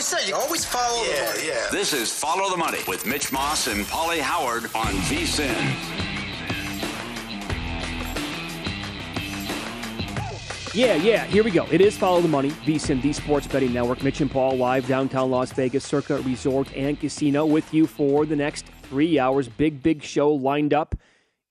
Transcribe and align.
Always 0.00 0.22
say. 0.22 0.28
You 0.28 0.34
always 0.34 0.64
follow 0.64 1.04
the 1.04 1.10
money. 1.10 1.46
Yeah. 1.46 1.66
This 1.70 1.92
is 1.92 2.10
Follow 2.10 2.48
the 2.48 2.56
Money 2.56 2.78
with 2.88 3.04
Mitch 3.04 3.30
Moss 3.32 3.66
and 3.66 3.84
Pauly 3.84 4.18
Howard 4.18 4.64
on 4.74 4.94
VSIN. 5.10 5.54
Yeah, 10.72 10.94
yeah, 10.94 11.26
here 11.26 11.44
we 11.44 11.50
go. 11.50 11.66
It 11.70 11.82
is 11.82 11.98
Follow 11.98 12.22
the 12.22 12.28
Money, 12.28 12.48
VSIN, 12.48 13.02
the 13.02 13.12
Sports 13.12 13.46
Betting 13.46 13.74
Network. 13.74 14.02
Mitch 14.02 14.22
and 14.22 14.30
Paul 14.30 14.56
live 14.56 14.88
downtown 14.88 15.30
Las 15.30 15.52
Vegas, 15.52 15.84
Circa 15.84 16.22
Resort 16.22 16.74
and 16.74 16.98
Casino 16.98 17.44
with 17.44 17.74
you 17.74 17.86
for 17.86 18.24
the 18.24 18.36
next 18.36 18.64
three 18.84 19.18
hours. 19.18 19.50
Big, 19.50 19.82
big 19.82 20.02
show 20.02 20.32
lined 20.32 20.72
up 20.72 20.94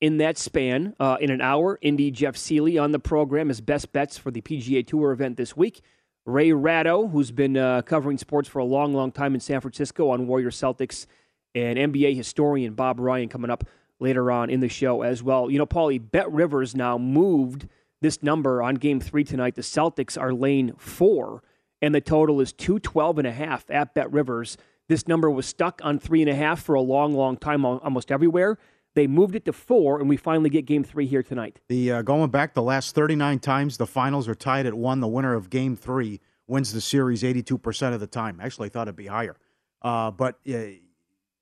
in 0.01 0.17
that 0.17 0.39
span. 0.39 0.95
Uh, 0.99 1.17
in 1.21 1.29
an 1.29 1.41
hour, 1.41 1.77
Indy 1.83 2.09
Jeff 2.09 2.35
Sealey 2.35 2.81
on 2.81 2.93
the 2.93 2.99
program 2.99 3.51
as 3.51 3.61
best 3.61 3.93
bets 3.93 4.17
for 4.17 4.31
the 4.31 4.41
PGA 4.41 4.87
Tour 4.87 5.11
event 5.11 5.37
this 5.37 5.55
week. 5.55 5.81
Ray 6.29 6.53
Ratto, 6.53 7.07
who's 7.07 7.31
been 7.31 7.57
uh, 7.57 7.81
covering 7.81 8.17
sports 8.17 8.47
for 8.47 8.59
a 8.59 8.65
long, 8.65 8.93
long 8.93 9.11
time 9.11 9.33
in 9.33 9.39
San 9.41 9.61
Francisco 9.61 10.09
on 10.09 10.27
Warrior 10.27 10.51
Celtics, 10.51 11.07
and 11.55 11.79
NBA 11.79 12.15
historian 12.15 12.73
Bob 12.73 12.99
Ryan 12.99 13.27
coming 13.27 13.49
up 13.49 13.63
later 13.99 14.31
on 14.31 14.51
in 14.51 14.59
the 14.59 14.69
show 14.69 15.01
as 15.01 15.23
well. 15.23 15.49
You 15.49 15.57
know, 15.57 15.65
Paulie, 15.65 15.99
Bet 15.99 16.31
Rivers 16.31 16.75
now 16.75 16.97
moved 16.99 17.67
this 18.01 18.21
number 18.21 18.61
on 18.61 18.75
game 18.75 18.99
three 18.99 19.23
tonight. 19.23 19.55
The 19.55 19.63
Celtics 19.63 20.21
are 20.21 20.31
lane 20.31 20.73
four, 20.77 21.41
and 21.81 21.95
the 21.95 22.01
total 22.01 22.39
is 22.39 22.53
212 22.53 23.17
and 23.17 23.27
a 23.27 23.31
half 23.31 23.69
at 23.71 23.95
Bet 23.95 24.11
Rivers. 24.11 24.57
This 24.87 25.07
number 25.07 25.29
was 25.29 25.47
stuck 25.47 25.81
on 25.83 25.97
three 25.97 26.21
and 26.21 26.29
a 26.29 26.35
half 26.35 26.61
for 26.61 26.75
a 26.75 26.81
long, 26.81 27.13
long 27.13 27.37
time 27.37 27.65
almost 27.65 28.11
everywhere. 28.11 28.59
They 28.95 29.07
moved 29.07 29.35
it 29.35 29.45
to 29.45 29.53
four, 29.53 29.99
and 29.99 30.09
we 30.09 30.17
finally 30.17 30.49
get 30.49 30.65
game 30.65 30.83
three 30.83 31.05
here 31.05 31.23
tonight. 31.23 31.59
The 31.67 31.91
uh, 31.91 32.01
going 32.01 32.31
back 32.31 32.53
the 32.53 32.63
last 32.63 32.95
39 32.95 33.39
times, 33.39 33.77
the 33.77 33.85
finals 33.85 34.27
are 34.27 34.35
tied 34.35 34.65
at 34.65 34.73
one. 34.73 34.99
The 34.99 35.07
winner 35.07 35.35
of 35.35 35.49
game 35.49 35.75
three 35.75 36.19
wins 36.47 36.73
the 36.73 36.81
series 36.81 37.21
82% 37.21 37.93
of 37.93 37.99
the 37.99 38.07
time. 38.07 38.39
Actually, 38.41 38.67
I 38.67 38.69
thought 38.69 38.87
it'd 38.87 38.95
be 38.95 39.07
higher. 39.07 39.37
Uh, 39.81 40.11
but 40.11 40.39
uh, 40.51 40.57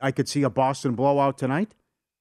I 0.01 0.11
could 0.11 0.27
see 0.27 0.43
a 0.43 0.49
Boston 0.49 0.93
blowout 0.93 1.37
tonight. 1.37 1.73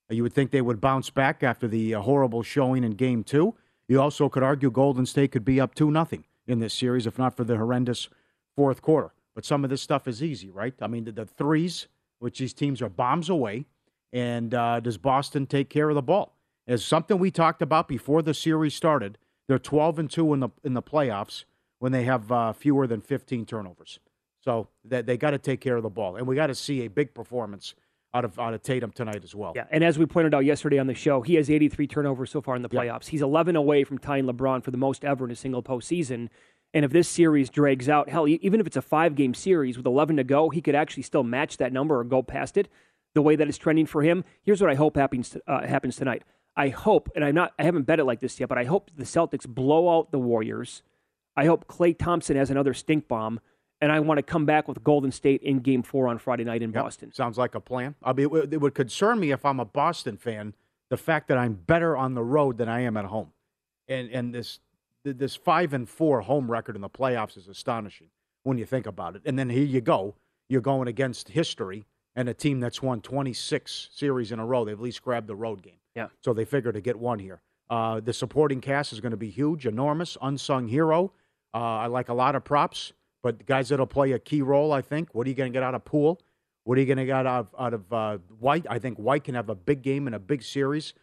You 0.09 0.23
would 0.23 0.33
think 0.33 0.51
they 0.51 0.61
would 0.61 0.79
bounce 0.79 1.09
back 1.09 1.43
after 1.43 1.67
the 1.67 1.95
uh, 1.95 2.01
horrible 2.01 2.41
showing 2.41 2.83
in 2.83 2.91
game 2.91 3.23
two. 3.23 3.55
You 3.89 4.01
also 4.01 4.29
could 4.29 4.43
argue 4.43 4.71
Golden 4.71 5.05
State 5.05 5.31
could 5.31 5.45
be 5.45 5.59
up 5.59 5.75
2 5.75 5.91
nothing 5.91 6.23
in 6.47 6.59
this 6.59 6.73
series 6.73 7.05
if 7.05 7.17
not 7.17 7.35
for 7.35 7.43
the 7.43 7.57
horrendous 7.57 8.07
fourth 8.55 8.81
quarter. 8.81 9.13
But 9.35 9.45
some 9.45 9.63
of 9.63 9.69
this 9.69 9.81
stuff 9.81 10.07
is 10.07 10.23
easy, 10.23 10.49
right? 10.49 10.73
I 10.81 10.87
mean, 10.87 11.03
the, 11.03 11.11
the 11.11 11.25
threes, 11.25 11.87
which 12.19 12.39
these 12.39 12.53
teams 12.53 12.81
are 12.81 12.89
bombs 12.89 13.29
away, 13.29 13.65
and 14.13 14.53
uh, 14.53 14.79
does 14.79 14.97
Boston 14.97 15.45
take 15.45 15.69
care 15.69 15.89
of 15.89 15.95
the 15.95 16.01
ball? 16.01 16.35
It's 16.65 16.83
something 16.83 17.17
we 17.17 17.31
talked 17.31 17.61
about 17.61 17.87
before 17.87 18.21
the 18.21 18.33
series 18.33 18.75
started. 18.75 19.17
They're 19.47 19.59
12 19.59 19.99
and 19.99 20.11
2 20.11 20.33
in 20.33 20.39
the 20.41 20.49
in 20.63 20.73
the 20.73 20.81
playoffs 20.81 21.45
when 21.79 21.91
they 21.91 22.03
have 22.03 22.31
uh, 22.31 22.53
fewer 22.53 22.87
than 22.87 23.01
15 23.01 23.45
turnovers. 23.45 23.99
So 24.41 24.67
they, 24.83 25.01
they 25.01 25.17
got 25.17 25.31
to 25.31 25.37
take 25.37 25.61
care 25.61 25.77
of 25.77 25.83
the 25.83 25.89
ball, 25.89 26.15
and 26.15 26.27
we 26.27 26.35
got 26.35 26.47
to 26.47 26.55
see 26.55 26.85
a 26.85 26.89
big 26.89 27.13
performance 27.13 27.75
out 28.13 28.25
of 28.25 28.39
out 28.39 28.53
of 28.53 28.61
Tatum 28.63 28.91
tonight 28.91 29.23
as 29.23 29.35
well. 29.35 29.53
Yeah, 29.55 29.65
and 29.71 29.83
as 29.83 29.97
we 29.97 30.05
pointed 30.05 30.33
out 30.33 30.45
yesterday 30.45 30.79
on 30.79 30.87
the 30.87 30.93
show, 30.93 31.21
he 31.21 31.35
has 31.35 31.49
83 31.49 31.87
turnovers 31.87 32.31
so 32.31 32.41
far 32.41 32.55
in 32.55 32.61
the 32.61 32.69
playoffs. 32.69 33.05
Yeah. 33.05 33.11
He's 33.11 33.21
11 33.21 33.55
away 33.55 33.83
from 33.83 33.97
tying 33.97 34.25
LeBron 34.25 34.63
for 34.63 34.71
the 34.71 34.77
most 34.77 35.05
ever 35.05 35.25
in 35.25 35.31
a 35.31 35.35
single 35.35 35.63
postseason. 35.63 36.29
And 36.73 36.83
if 36.83 36.91
this 36.91 37.07
series 37.07 37.49
drags 37.49 37.87
out, 37.87 38.09
hell, 38.09 38.27
even 38.27 38.59
if 38.59 38.67
it's 38.67 38.75
a 38.75 38.81
five 38.81 39.15
game 39.15 39.33
series 39.33 39.77
with 39.77 39.85
11 39.85 40.17
to 40.17 40.23
go, 40.23 40.49
he 40.49 40.61
could 40.61 40.75
actually 40.75 41.03
still 41.03 41.23
match 41.23 41.57
that 41.57 41.71
number 41.71 41.99
or 41.99 42.03
go 42.03 42.21
past 42.21 42.57
it. 42.57 42.67
The 43.17 43.23
way 43.23 43.35
that 43.35 43.47
it's 43.47 43.57
trending 43.57 43.87
for 43.87 44.03
him. 44.03 44.23
Here's 44.43 44.61
what 44.61 44.69
I 44.69 44.75
hope 44.75 44.95
happens 44.95 45.35
uh, 45.47 45.65
happens 45.65 45.95
tonight. 45.95 46.21
I 46.55 46.69
hope, 46.69 47.09
and 47.15 47.25
I'm 47.25 47.33
not, 47.33 47.51
I 47.57 47.63
haven't 47.63 47.87
bet 47.87 47.99
it 47.99 48.03
like 48.03 48.19
this 48.19 48.39
yet, 48.39 48.47
but 48.47 48.59
I 48.59 48.63
hope 48.65 48.91
the 48.95 49.05
Celtics 49.05 49.47
blow 49.47 49.97
out 49.97 50.11
the 50.11 50.19
Warriors. 50.19 50.83
I 51.35 51.45
hope 51.47 51.65
Klay 51.65 51.97
Thompson 51.97 52.37
has 52.37 52.51
another 52.51 52.75
stink 52.75 53.07
bomb, 53.07 53.39
and 53.81 53.91
I 53.91 54.01
want 54.01 54.19
to 54.19 54.21
come 54.21 54.45
back 54.45 54.67
with 54.67 54.83
Golden 54.83 55.11
State 55.11 55.41
in 55.41 55.61
Game 55.61 55.81
Four 55.81 56.07
on 56.07 56.19
Friday 56.19 56.43
night 56.43 56.61
in 56.61 56.71
Yep, 56.71 56.83
Boston. 56.83 57.11
Sounds 57.11 57.39
like 57.39 57.55
a 57.55 57.59
plan. 57.59 57.95
I 58.03 58.13
mean, 58.13 58.25
it 58.25 58.29
would, 58.31 58.53
it 58.53 58.61
would 58.61 58.75
concern 58.75 59.19
me 59.19 59.31
if 59.31 59.43
I'm 59.43 59.59
a 59.59 59.65
Boston 59.65 60.15
fan, 60.15 60.53
the 60.91 60.97
fact 60.97 61.27
that 61.29 61.39
I'm 61.39 61.53
better 61.55 61.97
on 61.97 62.13
the 62.13 62.23
road 62.23 62.59
than 62.59 62.69
I 62.69 62.81
am 62.81 62.97
at 62.97 63.05
home, 63.05 63.31
and 63.87 64.11
and 64.11 64.31
this 64.31 64.59
this 65.03 65.35
five 65.35 65.73
and 65.73 65.89
four 65.89 66.21
home 66.21 66.51
record 66.51 66.75
in 66.75 66.83
the 66.83 66.89
playoffs 66.89 67.35
is 67.35 67.47
astonishing 67.47 68.09
when 68.43 68.59
you 68.59 68.65
think 68.67 68.85
about 68.85 69.15
it. 69.15 69.23
And 69.25 69.39
then 69.39 69.49
here 69.49 69.65
you 69.65 69.81
go, 69.81 70.13
you're 70.49 70.61
going 70.61 70.87
against 70.87 71.29
history 71.29 71.87
and 72.17 72.27
a 72.27 72.33
team 72.33 72.59
that's 72.59 72.81
won 72.81 72.99
26 72.99 73.89
series 73.93 74.31
in 74.31 74.39
a 74.39 74.45
row, 74.45 74.65
they've 74.65 74.73
at 74.73 74.81
least 74.81 75.03
grabbed 75.03 75.27
the 75.27 75.35
road 75.35 75.61
game. 75.61 75.77
Yeah. 75.95 76.07
So 76.23 76.33
they 76.33 76.45
figure 76.45 76.71
to 76.71 76.81
get 76.81 76.97
one 76.97 77.19
here. 77.19 77.41
Uh, 77.69 77.99
the 77.99 78.11
supporting 78.11 78.59
cast 78.59 78.91
is 78.91 78.99
going 78.99 79.11
to 79.11 79.17
be 79.17 79.29
huge, 79.29 79.67
enormous, 79.67 80.17
unsung 80.21 80.67
hero. 80.67 81.13
Uh, 81.53 81.57
I 81.57 81.85
like 81.85 82.09
a 82.09 82.13
lot 82.13 82.35
of 82.35 82.43
props, 82.43 82.91
but 83.21 83.45
guys 83.45 83.69
that'll 83.69 83.85
play 83.85 84.13
a 84.13 84.19
key 84.19 84.41
role, 84.41 84.73
I 84.73 84.81
think. 84.81 85.13
What 85.13 85.27
are 85.27 85.29
you 85.29 85.35
going 85.35 85.51
to 85.51 85.55
get 85.55 85.63
out 85.63 85.75
of 85.75 85.85
Poole? 85.85 86.19
What 86.63 86.77
are 86.77 86.81
you 86.81 86.87
going 86.87 86.97
to 86.97 87.05
get 87.05 87.25
out 87.25 87.27
of, 87.27 87.47
out 87.57 87.73
of 87.75 87.93
uh, 87.93 88.17
White? 88.39 88.65
I 88.67 88.79
think 88.79 88.97
White 88.97 89.23
can 89.23 89.35
have 89.35 89.49
a 89.49 89.55
big 89.55 89.83
game 89.83 90.07
in 90.07 90.15
a 90.15 90.19
big 90.19 90.41
series 90.41 90.93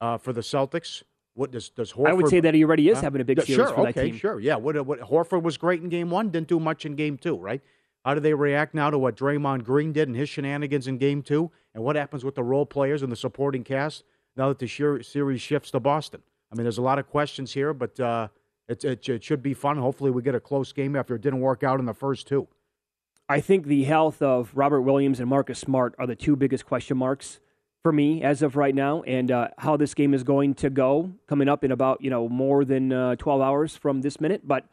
uh, 0.00 0.16
for 0.16 0.32
the 0.32 0.42
Celtics. 0.42 1.02
What 1.34 1.50
does 1.50 1.70
does 1.70 1.92
Horford? 1.92 2.08
I 2.08 2.12
would 2.12 2.28
say 2.28 2.40
that 2.40 2.54
he 2.54 2.62
already 2.62 2.88
is 2.88 3.00
having 3.00 3.20
a 3.20 3.24
big 3.24 3.40
series 3.42 3.56
sure, 3.56 3.74
for 3.74 3.84
that 3.84 3.96
okay, 3.96 4.10
team. 4.10 4.16
Sure, 4.16 4.38
yeah. 4.38 4.56
What, 4.56 4.84
what 4.86 5.00
Horford 5.00 5.42
was 5.42 5.56
great 5.56 5.82
in 5.82 5.88
game 5.88 6.10
one, 6.10 6.28
didn't 6.28 6.48
do 6.48 6.60
much 6.60 6.84
in 6.84 6.94
game 6.94 7.16
two, 7.16 7.36
right? 7.36 7.62
How 8.04 8.14
do 8.14 8.20
they 8.20 8.34
react 8.34 8.74
now 8.74 8.90
to 8.90 8.98
what 8.98 9.16
Draymond 9.16 9.64
Green 9.64 9.92
did 9.92 10.08
and 10.08 10.16
his 10.16 10.28
shenanigans 10.28 10.88
in 10.88 10.98
game 10.98 11.22
two? 11.22 11.50
And 11.74 11.84
what 11.84 11.96
happens 11.96 12.24
with 12.24 12.34
the 12.34 12.42
role 12.42 12.66
players 12.66 13.02
and 13.02 13.12
the 13.12 13.16
supporting 13.16 13.64
cast 13.64 14.04
now 14.36 14.48
that 14.48 14.58
the 14.58 14.66
series 15.02 15.40
shifts 15.40 15.70
to 15.70 15.80
Boston? 15.80 16.22
I 16.50 16.56
mean, 16.56 16.64
there's 16.64 16.78
a 16.78 16.82
lot 16.82 16.98
of 16.98 17.08
questions 17.08 17.52
here, 17.52 17.72
but 17.72 17.98
uh, 17.98 18.28
it, 18.68 18.84
it, 18.84 19.08
it 19.08 19.24
should 19.24 19.42
be 19.42 19.54
fun. 19.54 19.78
Hopefully, 19.78 20.10
we 20.10 20.22
get 20.22 20.34
a 20.34 20.40
close 20.40 20.72
game 20.72 20.96
after 20.96 21.14
it 21.14 21.22
didn't 21.22 21.40
work 21.40 21.62
out 21.62 21.80
in 21.80 21.86
the 21.86 21.94
first 21.94 22.26
two. 22.26 22.48
I 23.28 23.40
think 23.40 23.66
the 23.66 23.84
health 23.84 24.20
of 24.20 24.50
Robert 24.54 24.82
Williams 24.82 25.20
and 25.20 25.28
Marcus 25.28 25.58
Smart 25.58 25.94
are 25.98 26.06
the 26.06 26.16
two 26.16 26.36
biggest 26.36 26.66
question 26.66 26.98
marks 26.98 27.40
for 27.82 27.92
me 27.92 28.22
as 28.22 28.42
of 28.42 28.56
right 28.56 28.74
now, 28.74 29.02
and 29.02 29.30
uh, 29.30 29.48
how 29.58 29.76
this 29.76 29.94
game 29.94 30.12
is 30.12 30.22
going 30.22 30.54
to 30.54 30.70
go 30.70 31.12
coming 31.26 31.48
up 31.48 31.64
in 31.64 31.72
about 31.72 32.02
you 32.02 32.10
know 32.10 32.28
more 32.28 32.64
than 32.64 32.92
uh, 32.92 33.16
12 33.16 33.40
hours 33.40 33.76
from 33.76 34.02
this 34.02 34.20
minute. 34.20 34.46
But 34.46 34.66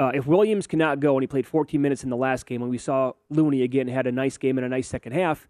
uh, 0.00 0.10
if 0.14 0.26
Williams 0.26 0.66
cannot 0.66 1.00
go, 1.00 1.14
and 1.16 1.22
he 1.22 1.26
played 1.26 1.46
14 1.46 1.80
minutes 1.80 2.02
in 2.04 2.10
the 2.10 2.16
last 2.16 2.46
game, 2.46 2.62
and 2.62 2.70
we 2.70 2.78
saw 2.78 3.12
Looney 3.30 3.62
again 3.62 3.88
had 3.88 4.06
a 4.06 4.12
nice 4.12 4.36
game 4.36 4.58
and 4.58 4.64
a 4.64 4.68
nice 4.68 4.88
second 4.88 5.12
half. 5.12 5.46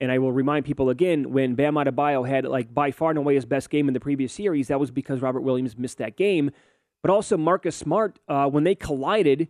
And 0.00 0.12
I 0.12 0.18
will 0.18 0.30
remind 0.30 0.64
people 0.64 0.90
again 0.90 1.32
when 1.32 1.56
Bam 1.56 1.74
Adebayo 1.74 2.26
had 2.28 2.44
like 2.44 2.72
by 2.72 2.92
far 2.92 3.10
and 3.10 3.18
away 3.18 3.34
his 3.34 3.44
best 3.44 3.68
game 3.68 3.88
in 3.88 3.94
the 3.94 4.00
previous 4.00 4.32
series, 4.32 4.68
that 4.68 4.78
was 4.78 4.92
because 4.92 5.20
Robert 5.20 5.40
Williams 5.40 5.76
missed 5.76 5.98
that 5.98 6.16
game. 6.16 6.52
But 7.02 7.10
also 7.10 7.36
Marcus 7.36 7.74
Smart, 7.74 8.18
uh, 8.28 8.48
when 8.48 8.62
they 8.64 8.76
collided, 8.76 9.48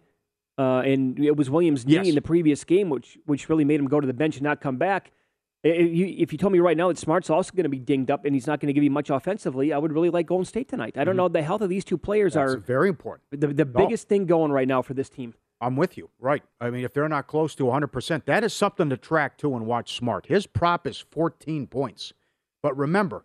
uh, 0.58 0.80
and 0.80 1.18
it 1.22 1.36
was 1.36 1.50
Williams' 1.50 1.86
knee 1.86 1.94
Yes. 1.94 2.08
in 2.08 2.14
the 2.14 2.22
previous 2.22 2.64
game, 2.64 2.88
which 2.88 3.18
which 3.26 3.48
really 3.50 3.64
made 3.64 3.78
him 3.78 3.86
go 3.88 4.00
to 4.00 4.06
the 4.06 4.14
bench 4.14 4.36
and 4.36 4.42
not 4.44 4.60
come 4.62 4.78
back. 4.78 5.12
If 5.64 5.92
you, 5.92 6.14
if 6.18 6.32
you 6.32 6.38
told 6.38 6.52
me 6.52 6.60
right 6.60 6.76
now 6.76 6.88
that 6.88 6.98
Smart's 6.98 7.30
also 7.30 7.52
going 7.52 7.64
to 7.64 7.68
be 7.68 7.80
dinged 7.80 8.10
up 8.12 8.24
and 8.24 8.32
he's 8.34 8.46
not 8.46 8.60
going 8.60 8.68
to 8.68 8.72
give 8.72 8.84
you 8.84 8.90
much 8.92 9.10
offensively, 9.10 9.72
I 9.72 9.78
would 9.78 9.92
really 9.92 10.10
like 10.10 10.26
Golden 10.26 10.44
State 10.44 10.68
tonight. 10.68 10.96
I 10.96 11.02
don't 11.04 11.16
know. 11.16 11.28
The 11.28 11.42
health 11.42 11.62
of 11.62 11.68
these 11.68 11.84
two 11.84 11.98
players 11.98 12.34
Mm-hmm. 12.34 12.40
That's 12.46 12.54
are 12.54 12.58
very 12.58 12.88
important. 12.88 13.24
the, 13.32 13.48
the 13.48 13.64
No. 13.64 13.72
biggest 13.72 14.08
thing 14.08 14.26
going 14.26 14.52
right 14.52 14.68
now 14.68 14.82
for 14.82 14.94
this 14.94 15.08
team. 15.08 15.34
I'm 15.60 15.74
with 15.74 15.98
you. 15.98 16.10
Right. 16.20 16.44
I 16.60 16.70
mean, 16.70 16.84
if 16.84 16.92
they're 16.94 17.08
not 17.08 17.26
close 17.26 17.56
to 17.56 17.64
100%, 17.64 18.24
that 18.26 18.44
is 18.44 18.52
something 18.54 18.88
to 18.90 18.96
track 18.96 19.36
too 19.36 19.56
and 19.56 19.66
watch 19.66 19.94
smart. 19.96 20.26
His 20.26 20.46
prop 20.46 20.86
is 20.86 20.98
14 21.10 21.66
points. 21.66 22.12
But 22.62 22.76
remember, 22.76 23.24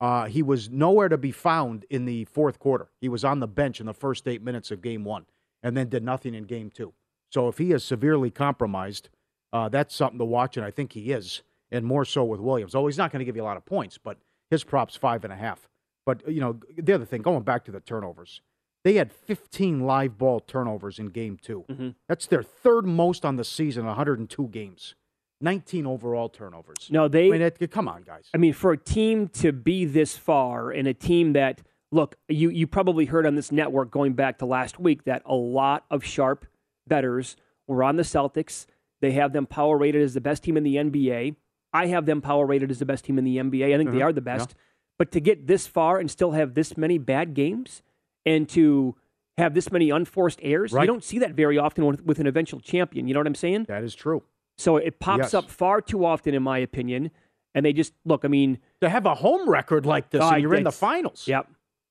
uh, 0.00 0.26
he 0.26 0.42
was 0.42 0.70
nowhere 0.70 1.08
to 1.08 1.18
be 1.18 1.32
found 1.32 1.84
in 1.90 2.04
the 2.04 2.24
fourth 2.26 2.60
quarter. 2.60 2.90
He 3.00 3.08
was 3.08 3.24
on 3.24 3.40
the 3.40 3.48
bench 3.48 3.80
in 3.80 3.86
the 3.86 3.94
first 3.94 4.28
eight 4.28 4.42
minutes 4.42 4.70
of 4.70 4.80
game 4.82 5.02
one 5.04 5.26
and 5.64 5.76
then 5.76 5.88
did 5.88 6.04
nothing 6.04 6.34
in 6.34 6.44
game 6.44 6.70
two. 6.70 6.92
So 7.32 7.48
if 7.48 7.58
he 7.58 7.72
is 7.72 7.82
severely 7.82 8.30
compromised, 8.30 9.08
uh, 9.52 9.68
that's 9.68 9.94
something 9.94 10.18
to 10.18 10.24
watch, 10.24 10.56
and 10.56 10.64
I 10.64 10.70
think 10.70 10.92
he 10.92 11.10
is, 11.12 11.42
and 11.72 11.84
more 11.84 12.04
so 12.04 12.22
with 12.22 12.40
Williams. 12.40 12.74
Oh, 12.74 12.86
he's 12.86 12.98
not 12.98 13.10
going 13.10 13.20
to 13.20 13.24
give 13.24 13.36
you 13.36 13.42
a 13.42 13.44
lot 13.44 13.56
of 13.56 13.64
points, 13.64 13.98
but 13.98 14.18
his 14.50 14.62
prop's 14.62 14.94
five 14.94 15.24
and 15.24 15.32
a 15.32 15.36
half. 15.36 15.68
But, 16.04 16.28
you 16.30 16.40
know, 16.40 16.60
the 16.76 16.92
other 16.92 17.04
thing, 17.04 17.22
going 17.22 17.42
back 17.42 17.64
to 17.64 17.72
the 17.72 17.80
turnovers, 17.80 18.42
they 18.84 18.94
had 18.94 19.12
15 19.12 19.80
live 19.80 20.18
ball 20.18 20.40
turnovers 20.40 20.98
in 20.98 21.06
game 21.06 21.38
2 21.40 21.64
mm-hmm. 21.68 21.88
That's 22.08 22.26
their 22.26 22.42
third 22.42 22.86
most 22.86 23.24
on 23.24 23.36
the 23.36 23.44
season, 23.44 23.86
102 23.86 24.48
games. 24.48 24.94
19 25.40 25.86
overall 25.86 26.28
turnovers. 26.28 26.88
No, 26.90 27.08
they. 27.08 27.26
I 27.26 27.30
mean, 27.30 27.42
it, 27.42 27.70
come 27.70 27.88
on, 27.88 28.02
guys. 28.02 28.28
I 28.32 28.38
mean, 28.38 28.52
for 28.52 28.72
a 28.72 28.78
team 28.78 29.28
to 29.30 29.52
be 29.52 29.84
this 29.84 30.16
far 30.16 30.70
and 30.70 30.86
a 30.86 30.94
team 30.94 31.32
that, 31.32 31.60
look, 31.90 32.14
you, 32.28 32.48
you 32.48 32.68
probably 32.68 33.06
heard 33.06 33.26
on 33.26 33.34
this 33.34 33.50
network 33.50 33.90
going 33.90 34.12
back 34.12 34.38
to 34.38 34.46
last 34.46 34.78
week 34.78 35.04
that 35.04 35.22
a 35.26 35.34
lot 35.34 35.84
of 35.90 36.04
sharp 36.04 36.46
betters 36.86 37.36
were 37.66 37.82
on 37.82 37.96
the 37.96 38.04
Celtics. 38.04 38.66
They 39.00 39.12
have 39.12 39.32
them 39.32 39.46
power 39.46 39.76
rated 39.76 40.02
as 40.02 40.14
the 40.14 40.20
best 40.20 40.44
team 40.44 40.56
in 40.56 40.62
the 40.62 40.76
NBA. 40.76 41.34
I 41.72 41.86
have 41.86 42.06
them 42.06 42.20
power 42.20 42.44
rated 42.46 42.70
as 42.70 42.78
the 42.78 42.86
best 42.86 43.04
team 43.04 43.18
in 43.18 43.24
the 43.24 43.38
NBA. 43.38 43.74
I 43.74 43.78
think 43.78 43.90
they 43.90 43.98
Mhm. 43.98 44.04
are 44.04 44.12
the 44.12 44.20
best. 44.20 44.54
But 44.98 45.10
to 45.12 45.20
get 45.20 45.46
this 45.46 45.66
far 45.66 45.98
and 45.98 46.10
still 46.10 46.32
have 46.32 46.54
this 46.54 46.76
many 46.76 46.98
bad 46.98 47.34
games 47.34 47.82
and 48.26 48.48
to 48.50 48.94
have 49.38 49.54
this 49.54 49.72
many 49.72 49.90
unforced 49.90 50.38
errors, 50.42 50.72
Right. 50.72 50.82
you 50.82 50.86
don't 50.86 51.02
see 51.02 51.18
that 51.18 51.32
very 51.32 51.56
often 51.58 51.86
with, 51.86 52.04
with 52.04 52.18
an 52.20 52.26
eventual 52.26 52.60
champion. 52.60 53.08
You 53.08 53.14
know 53.14 53.20
what 53.20 53.26
I'm 53.26 53.34
saying? 53.34 53.64
That 53.64 53.82
is 53.82 53.94
true. 53.94 54.22
So 54.58 54.76
it 54.76 54.98
pops 55.00 55.18
Yes. 55.32 55.34
up 55.34 55.50
far 55.50 55.80
too 55.80 56.04
often, 56.04 56.34
in 56.34 56.42
my 56.42 56.58
opinion. 56.58 57.10
And 57.54 57.64
they 57.64 57.72
just, 57.72 57.94
look, 58.04 58.24
I 58.24 58.28
mean, 58.28 58.58
To 58.80 58.88
have 58.88 59.06
a 59.06 59.14
home 59.14 59.48
record 59.48 59.86
like 59.86 60.10
this, 60.10 60.20
I- 60.22 60.34
and 60.34 60.42
you're 60.42 60.54
in 60.54 60.64
the 60.64 60.72
finals. 60.72 61.26
Yep, 61.26 61.48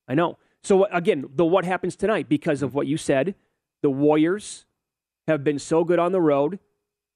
I 0.08 0.14
know. 0.16 0.38
So 0.64 0.86
again, 0.86 1.26
the 1.34 1.44
what 1.46 1.66
happens 1.66 1.96
tonight 1.96 2.30
because 2.30 2.62
of 2.62 2.76
what 2.76 2.86
you 2.86 2.98
said, 2.98 3.34
the 3.82 3.90
Warriors 3.90 4.66
have 5.28 5.44
been 5.44 5.58
so 5.58 5.84
good 5.84 5.98
on 6.00 6.12
the 6.12 6.22
road 6.22 6.60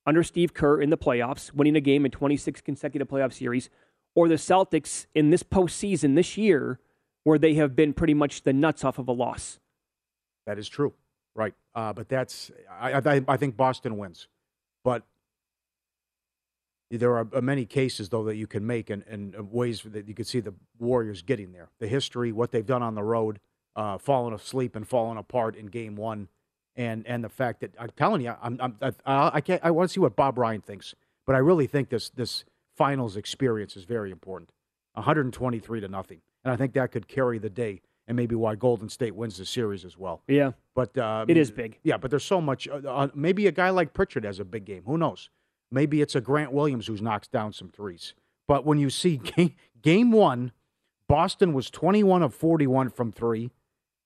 under 0.06 0.24
Steve 0.24 0.54
Kerr 0.54 0.81
in 0.81 0.90
the 0.90 0.98
playoffs, 0.98 1.54
winning 1.54 1.75
a 1.75 1.81
game 1.81 2.06
in 2.06 2.12
26 2.12 2.62
consecutive 2.62 3.07
playoff 3.07 3.34
series, 3.34 3.69
or 4.13 4.28
the 4.28 4.36
Celtics 4.36 5.07
in 5.13 5.30
this 5.30 5.44
postseason 5.44 6.16
this 6.16 6.38
year, 6.38 6.80
where 7.24 7.40
they 7.40 7.56
have 7.56 7.75
been 7.75 7.94
pretty 7.94 8.13
much 8.13 8.44
the 8.44 8.54
nuts 8.54 8.84
off 8.84 9.00
of 9.00 9.07
a 9.07 9.12
loss. 9.12 9.60
That 10.46 10.60
is 10.60 10.69
true. 10.69 10.94
Right. 11.34 11.54
Uh, 11.74 11.92
but 11.92 12.07
that's, 12.07 12.52
I, 12.80 12.94
I, 12.94 13.22
I 13.28 13.38
think 13.38 13.57
Boston 13.57 13.98
wins. 13.98 14.28
But 14.84 15.04
there 16.92 17.18
are 17.18 17.42
many 17.42 17.66
cases, 17.66 18.10
though, 18.10 18.24
that 18.25 18.36
you 18.36 18.48
can 18.48 18.66
make 18.66 18.90
and, 18.90 19.04
and 19.10 19.51
ways 19.51 19.81
that 19.81 20.08
you 20.08 20.13
can 20.13 20.25
see 20.25 20.40
the 20.40 20.54
Warriors 20.80 21.24
getting 21.24 21.51
there. 21.51 21.69
The 21.80 21.88
history, 21.88 22.31
what 22.31 22.51
they've 22.51 22.66
done 22.66 22.84
on 22.84 22.96
the 22.96 23.04
road, 23.04 23.40
uh, 23.75 23.98
falling 23.98 24.34
asleep 24.34 24.75
and 24.75 24.88
falling 24.88 25.18
apart 25.18 25.56
in 25.56 25.66
game 25.66 25.96
one. 25.96 26.30
And, 26.77 27.07
and 27.07 27.24
the 27.24 27.30
fact 27.30 27.62
that 27.62 27.74
I'm 27.80 27.89
telling 27.95 28.22
you, 28.22 28.33
I'm, 28.42 28.60
I'm, 28.62 28.77
I, 29.06 29.31
I 29.36 29.42
can't. 29.42 29.62
I 29.63 29.72
want 29.72 29.89
to 29.89 29.94
see 29.94 30.00
what 30.01 30.16
Bob 30.16 30.38
Ryan 30.38 30.60
thinks, 30.62 30.94
but 31.25 31.33
I 31.36 31.39
really 31.39 31.68
think 31.68 31.89
this 31.89 32.10
this 32.10 32.44
finals 32.75 33.16
experience 33.16 33.77
is 33.77 33.86
very 33.86 34.12
important. 34.12 34.51
123 34.95 35.81
to 35.81 35.88
nothing, 35.88 36.22
and 36.44 36.51
I 36.54 36.57
think 36.57 36.74
that 36.74 36.92
could 36.92 37.07
carry 37.07 37.38
the 37.38 37.50
day, 37.50 37.81
and 38.07 38.16
maybe 38.16 38.36
why 38.36 38.56
Golden 38.56 38.89
State 38.89 39.16
wins 39.16 39.38
the 39.38 39.45
series 39.45 39.86
as 39.86 39.98
well. 39.98 40.22
Yeah, 40.27 40.51
But 40.74 40.98
uh, 40.98 41.25
it 41.27 41.38
is 41.38 41.51
big. 41.51 41.80
yeah, 41.83 41.98
but 41.98 42.10
there's 42.12 42.25
so 42.25 42.42
much. 42.42 42.68
Uh, 42.68 42.81
uh, 42.88 43.07
maybe 43.13 43.48
a 43.48 43.51
guy 43.51 43.69
like 43.69 43.94
Pritchard 43.94 44.24
has 44.25 44.39
a 44.39 44.45
big 44.45 44.66
game. 44.66 44.83
Who 44.86 44.98
knows? 44.98 45.30
Maybe 45.72 46.01
it's 46.01 46.16
a 46.16 46.22
Grant 46.22 46.51
Williams 46.51 46.88
who's 46.88 47.01
knocks 47.01 47.27
down 47.27 47.54
some 47.54 47.69
threes. 47.69 48.13
But 48.48 48.66
when 48.66 48.77
you 48.80 48.89
see 48.89 49.18
game, 49.36 49.54
game 49.81 50.12
one, 50.12 50.51
Boston 51.08 51.53
was 51.53 51.70
21 51.70 52.22
of 52.24 52.34
41 52.34 52.89
from 52.89 53.12
three, 53.12 53.51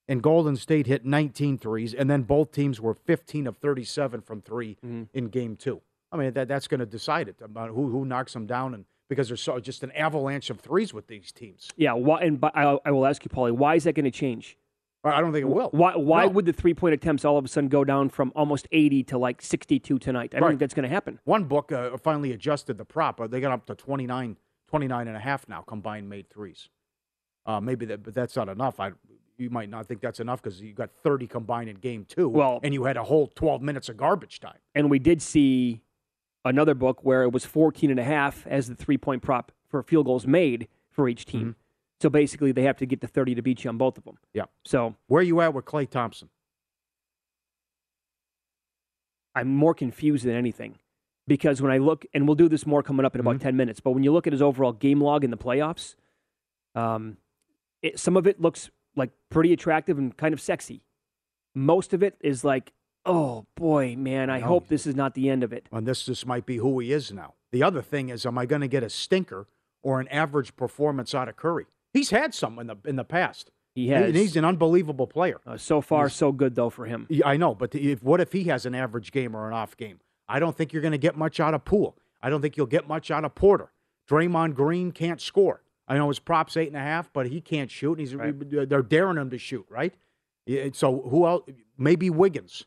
and 0.09 0.21
Golden 0.21 0.57
State 0.57 0.87
hit 0.87 1.05
19 1.05 1.57
threes, 1.57 1.93
and 1.93 2.09
then 2.09 2.23
both 2.23 2.51
teams 2.51 2.81
were 2.81 2.93
15 2.93 3.47
of 3.47 3.57
37 3.57 4.19
from 4.21 4.41
3 4.41 4.75
Mm-hmm. 4.85 5.03
in 5.13 5.27
game 5.29 5.55
two. 5.55 5.81
I 6.11 6.17
mean, 6.17 6.33
that, 6.33 6.47
that's 6.49 6.67
going 6.67 6.79
to 6.81 6.85
decide 6.85 7.29
it 7.29 7.35
about 7.41 7.69
who, 7.69 7.89
who 7.91 8.03
knocks 8.03 8.33
them 8.33 8.45
down, 8.47 8.73
and 8.73 8.85
because 9.07 9.27
there's 9.29 9.41
so 9.41 9.59
just 9.59 9.83
an 9.83 9.91
avalanche 9.93 10.49
of 10.49 10.59
threes 10.59 10.93
with 10.93 11.07
these 11.07 11.31
teams. 11.31 11.69
Yeah, 11.77 11.93
why, 11.93 12.21
and 12.21 12.39
I, 12.43 12.77
I 12.83 12.91
will 12.91 13.05
ask 13.05 13.23
you, 13.23 13.29
Paulie, 13.29 13.51
why 13.51 13.75
is 13.75 13.83
that 13.85 13.93
going 13.93 14.05
to 14.05 14.11
change? 14.11 14.57
I 15.03 15.21
don't 15.21 15.31
think 15.31 15.43
it 15.43 15.49
will. 15.49 15.69
Why, 15.69 15.95
why 15.95 16.23
No. 16.25 16.29
would 16.31 16.45
the 16.45 16.51
three 16.53 16.73
point 16.73 16.93
attempts 16.93 17.23
all 17.23 17.37
of 17.37 17.45
a 17.45 17.47
sudden 17.47 17.69
go 17.69 17.85
down 17.85 18.09
from 18.09 18.33
almost 18.35 18.67
80 18.71 19.03
to 19.05 19.17
like 19.17 19.41
62 19.41 19.97
tonight? 19.97 20.33
I 20.33 20.39
don't 20.39 20.43
Right. 20.43 20.49
think 20.51 20.59
that's 20.59 20.73
going 20.73 20.83
to 20.83 20.89
happen. 20.89 21.19
One 21.23 21.45
book 21.45 21.71
uh, 21.71 21.95
finally 21.97 22.33
adjusted 22.33 22.77
the 22.77 22.83
prop. 22.85 23.21
Uh, 23.21 23.27
They 23.27 23.39
got 23.39 23.51
up 23.53 23.65
to 23.67 23.75
29, 23.75 24.35
29 24.67 25.07
and 25.07 25.15
a 25.15 25.19
half 25.21 25.47
now 25.47 25.61
combined 25.61 26.09
made 26.09 26.29
threes. 26.29 26.67
Uh, 27.45 27.61
maybe 27.61 27.85
that, 27.85 28.03
but 28.03 28.13
that's 28.13 28.35
not 28.35 28.49
enough. 28.49 28.79
I, 28.79 28.91
you 29.39 29.49
might 29.49 29.69
not 29.69 29.87
think 29.87 30.01
that's 30.01 30.19
enough 30.19 30.41
because 30.41 30.61
you 30.61 30.73
got 30.73 30.91
30 30.91 31.25
combined 31.27 31.69
in 31.69 31.77
game 31.77 32.05
two. 32.05 32.27
Well- 32.29 32.59
and 32.61 32.73
you 32.73 32.83
had 32.83 32.97
a 32.97 33.03
whole 33.03 33.27
12 33.27 33.61
minutes 33.61 33.89
of 33.89 33.97
garbage 33.97 34.39
time. 34.39 34.59
And 34.75 34.89
we 34.89 34.99
did 34.99 35.21
see 35.21 35.81
another 36.45 36.75
book 36.75 37.03
where 37.03 37.23
it 37.23 37.31
was 37.31 37.45
14 37.45 37.89
and 37.89 37.99
a 37.99 38.03
half 38.03 38.45
as 38.47 38.67
the 38.67 38.75
three 38.75 38.97
point 38.97 39.21
prop 39.23 39.51
for 39.67 39.81
field 39.81 40.05
goals 40.05 40.27
made 40.27 40.67
for 40.91 41.07
each 41.07 41.25
team. 41.25 41.41
Mm-hmm. 41.41 41.51
So 42.01 42.09
basically, 42.09 42.51
they 42.53 42.63
have 42.63 42.77
to 42.77 42.85
get 42.85 43.01
to 43.01 43.07
30 43.07 43.35
to 43.35 43.41
beat 43.41 43.63
you 43.63 43.69
on 43.69 43.77
both 43.77 43.97
of 43.97 44.05
them. 44.05 44.17
Yeah. 44.33 44.45
So 44.63 44.95
Where 45.07 45.19
are 45.19 45.23
you 45.23 45.41
at 45.41 45.53
with 45.53 45.65
Klay 45.65 45.89
Thompson? 45.89 46.29
I'm 49.35 49.53
more 49.53 49.73
confused 49.73 50.25
than 50.25 50.35
anything 50.35 50.79
because 51.27 51.61
when 51.61 51.71
I 51.71 51.77
look, 51.77 52.05
and 52.13 52.27
we'll 52.27 52.35
do 52.35 52.49
this 52.49 52.65
more 52.65 52.81
coming 52.83 53.05
up 53.05 53.15
in 53.15 53.21
about 53.21 53.35
Mhm. 53.37 53.41
10 53.41 53.57
minutes, 53.57 53.79
but 53.79 53.91
when 53.91 54.03
you 54.03 54.11
look 54.11 54.27
at 54.27 54.33
his 54.33 54.41
overall 54.41 54.71
game 54.73 55.01
log 55.01 55.23
in 55.23 55.29
the 55.29 55.37
playoffs, 55.37 55.95
um, 56.73 57.17
it, 57.81 57.99
some 57.99 58.17
of 58.17 58.25
it 58.27 58.41
looks 58.41 58.69
like 58.95 59.11
pretty 59.29 59.53
attractive 59.53 59.97
and 59.97 60.15
kind 60.15 60.33
of 60.33 60.41
sexy. 60.41 60.81
Most 61.55 61.93
of 61.93 62.03
it 62.03 62.15
is 62.21 62.43
like, 62.43 62.73
oh 63.05 63.45
boy, 63.55 63.95
man, 63.97 64.29
I 64.29 64.39
No. 64.39 64.47
hope 64.47 64.67
this 64.67 64.85
is 64.85 64.95
not 64.95 65.13
the 65.15 65.29
end 65.29 65.43
of 65.43 65.51
it. 65.53 65.67
And 65.71 65.87
this 65.87 66.05
this 66.05 66.25
might 66.25 66.45
be 66.45 66.57
who 66.57 66.79
he 66.79 66.91
is 66.91 67.11
now. 67.11 67.33
The 67.51 67.63
other 67.63 67.81
thing 67.81 68.09
is, 68.09 68.25
am 68.25 68.37
I 68.37 68.45
going 68.45 68.61
to 68.61 68.67
get 68.67 68.83
a 68.83 68.89
stinker 68.89 69.47
or 69.81 69.99
an 69.99 70.07
average 70.09 70.55
performance 70.55 71.15
out 71.15 71.27
of 71.29 71.35
Curry? 71.35 71.65
He's 71.93 72.11
had 72.11 72.33
some 72.33 72.59
in 72.59 72.67
the 72.67 72.77
in 72.85 72.95
the 72.95 73.03
past. 73.03 73.51
He 73.73 73.89
has. 73.89 74.07
And 74.07 74.15
he's 74.15 74.35
an 74.35 74.45
unbelievable 74.45 75.07
player. 75.07 75.39
Uh, 75.45 75.57
so 75.57 75.79
far, 75.81 76.05
He's- 76.05 76.15
so 76.15 76.31
good 76.31 76.55
though 76.55 76.69
for 76.69 76.85
him. 76.85 77.05
Yeah, 77.09 77.27
I 77.27 77.37
know, 77.37 77.55
but 77.55 77.73
if, 77.75 78.03
what 78.03 78.19
if 78.19 78.31
he 78.33 78.45
has 78.45 78.65
an 78.65 78.75
average 78.75 79.11
game 79.11 79.35
or 79.35 79.47
an 79.47 79.53
off 79.53 79.77
game? 79.77 79.99
I 80.27 80.39
don't 80.39 80.55
think 80.55 80.73
you're 80.73 80.81
going 80.81 80.91
to 80.91 80.97
get 80.99 81.15
much 81.17 81.39
out 81.39 81.53
of 81.53 81.65
Poole. 81.65 81.95
I 82.21 82.29
don't 82.29 82.41
think 82.41 82.57
you'll 82.57 82.65
get 82.67 82.87
much 82.87 83.09
out 83.09 83.23
of 83.25 83.33
Porter. 83.33 83.71
Draymond 84.07 84.53
Green 84.55 84.91
can't 84.91 85.21
score. 85.21 85.61
I 85.89 85.97
know 85.97 86.07
his 86.07 86.19
props 86.19 86.55
eight 86.55 86.67
and 86.67 86.77
a 86.77 86.81
half, 86.81 87.11
but 87.11 87.27
he 87.27 87.41
can't 87.41 87.71
shoot. 87.71 87.93
And 87.93 87.99
he's 87.99 88.15
right. 88.15 88.69
they're 88.69 88.83
daring 88.83 89.17
him 89.17 89.31
to 89.31 89.39
shoot, 89.39 89.65
right? 89.69 89.93
So 90.73 91.01
who 91.09 91.25
else? 91.25 91.49
Maybe 91.77 92.09
Wiggins. 92.09 92.65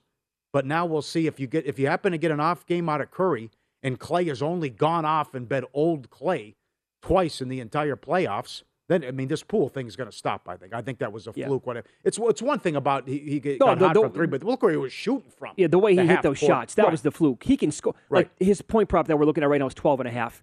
But 0.53 0.67
now 0.67 0.85
we'll 0.85 1.03
see 1.03 1.27
if 1.27 1.41
you 1.41 1.47
get 1.47 1.65
if 1.65 1.79
you 1.79 1.87
happen 1.87 2.13
to 2.13 2.19
get 2.19 2.31
an 2.31 2.41
off 2.41 2.67
game 2.67 2.89
out 2.89 3.01
of 3.01 3.11
Curry 3.11 3.51
and 3.83 3.99
Klay 3.99 4.29
has 4.29 4.43
only 4.43 4.69
gone 4.69 5.05
off 5.05 5.35
and 5.35 5.49
been 5.49 5.65
old 5.73 6.11
Klay 6.11 6.55
twice 7.01 7.41
in 7.41 7.49
the 7.49 7.61
entire 7.61 7.97
playoffs. 7.97 8.63
Then 8.89 9.05
I 9.05 9.13
mean, 9.13 9.29
this 9.29 9.43
Poole 9.43 9.69
thing 9.69 9.87
is 9.87 9.97
going 9.97 10.11
to 10.11 10.17
stop. 10.17 10.49
I 10.49 10.57
think. 10.57 10.75
I 10.75 10.83
think 10.83 10.99
that 10.99 11.13
was 11.13 11.27
a 11.27 11.33
yeah. 11.35 11.47
fluke. 11.47 11.67
Whatever. 11.67 11.87
It's 12.05 12.19
it's 12.21 12.43
one 12.43 12.59
thing 12.59 12.77
about 12.77 13.09
he, 13.09 13.19
he 13.19 13.41
got 13.41 13.61
no, 13.61 13.75
the, 13.77 13.87
hot 13.87 13.95
the, 13.95 14.01
from 14.03 14.13
three, 14.13 14.27
but 14.27 14.43
look 14.43 14.63
where 14.63 14.73
he 14.73 14.77
was 14.77 14.93
shooting 14.93 15.31
from. 15.31 15.53
Yeah, 15.57 15.69
the 15.69 15.79
way 15.79 15.95
he 15.95 16.07
hit 16.07 16.23
those 16.23 16.41
court. 16.41 16.51
shots, 16.51 16.75
that 16.75 16.83
right. 16.83 16.93
was 16.93 17.03
the 17.03 17.13
fluke. 17.13 17.45
He 17.45 17.57
can 17.57 17.71
score. 17.71 17.95
Right. 18.11 18.29
Like 18.39 18.47
his 18.47 18.61
point 18.61 18.89
prop 18.89 19.07
that 19.07 19.19
we're 19.19 19.25
looking 19.25 19.45
at 19.45 19.49
right 19.49 19.61
now 19.61 19.69
is 19.69 19.75
12 19.75 20.01
and 20.01 20.09
a 20.09 20.13
half. 20.13 20.43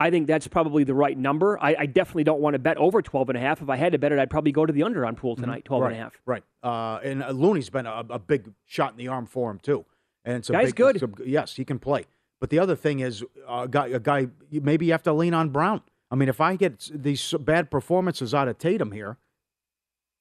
I 0.00 0.10
think 0.10 0.26
that's 0.26 0.48
probably 0.48 0.82
the 0.82 0.94
right 0.94 1.16
number. 1.16 1.58
I, 1.60 1.76
I, 1.80 1.86
definitely 1.86 2.24
don't 2.24 2.40
want 2.40 2.54
to 2.54 2.58
bet 2.58 2.78
over 2.78 3.02
12 3.02 3.28
and 3.28 3.38
a 3.38 3.40
half. 3.40 3.60
If 3.60 3.68
I 3.68 3.76
had 3.76 3.92
to 3.92 3.98
bet 3.98 4.12
it, 4.12 4.18
I'd 4.18 4.30
probably 4.30 4.50
go 4.50 4.64
to 4.64 4.72
the 4.72 4.82
under 4.82 5.04
on 5.04 5.14
Poole 5.14 5.34
mm-hmm. 5.34 5.44
tonight, 5.44 5.64
12 5.66 5.82
right. 5.82 5.92
and 5.92 6.00
a 6.00 6.02
half. 6.02 6.20
Right. 6.24 6.42
Uh, 6.62 6.98
and 7.04 7.22
uh, 7.22 7.30
Looney's 7.30 7.68
been 7.68 7.84
a, 7.84 8.02
a, 8.08 8.18
big 8.18 8.50
shot 8.64 8.92
in 8.92 8.96
the 8.96 9.08
arm 9.08 9.26
for 9.26 9.50
him, 9.50 9.58
too. 9.58 9.84
And 10.24 10.42
so 10.42 10.54
Guy's 10.54 10.68
big, 10.68 10.76
good. 10.76 11.02
A, 11.02 11.28
yes, 11.28 11.56
he 11.56 11.66
can 11.66 11.78
play. 11.78 12.06
But 12.40 12.48
the 12.48 12.58
other 12.58 12.76
thing 12.76 13.00
is, 13.00 13.22
uh, 13.46 13.62
a 13.64 13.68
guy, 13.68 13.88
a 13.88 14.00
guy, 14.00 14.28
maybe 14.50 14.86
you 14.86 14.92
have 14.92 15.02
to 15.02 15.12
lean 15.12 15.34
on 15.34 15.50
Brown. 15.50 15.82
I 16.10 16.14
mean, 16.14 16.30
if 16.30 16.40
I 16.40 16.56
get 16.56 16.90
these 16.94 17.34
bad 17.38 17.70
performances 17.70 18.32
out 18.32 18.48
of 18.48 18.56
Tatum 18.56 18.92
here, 18.92 19.18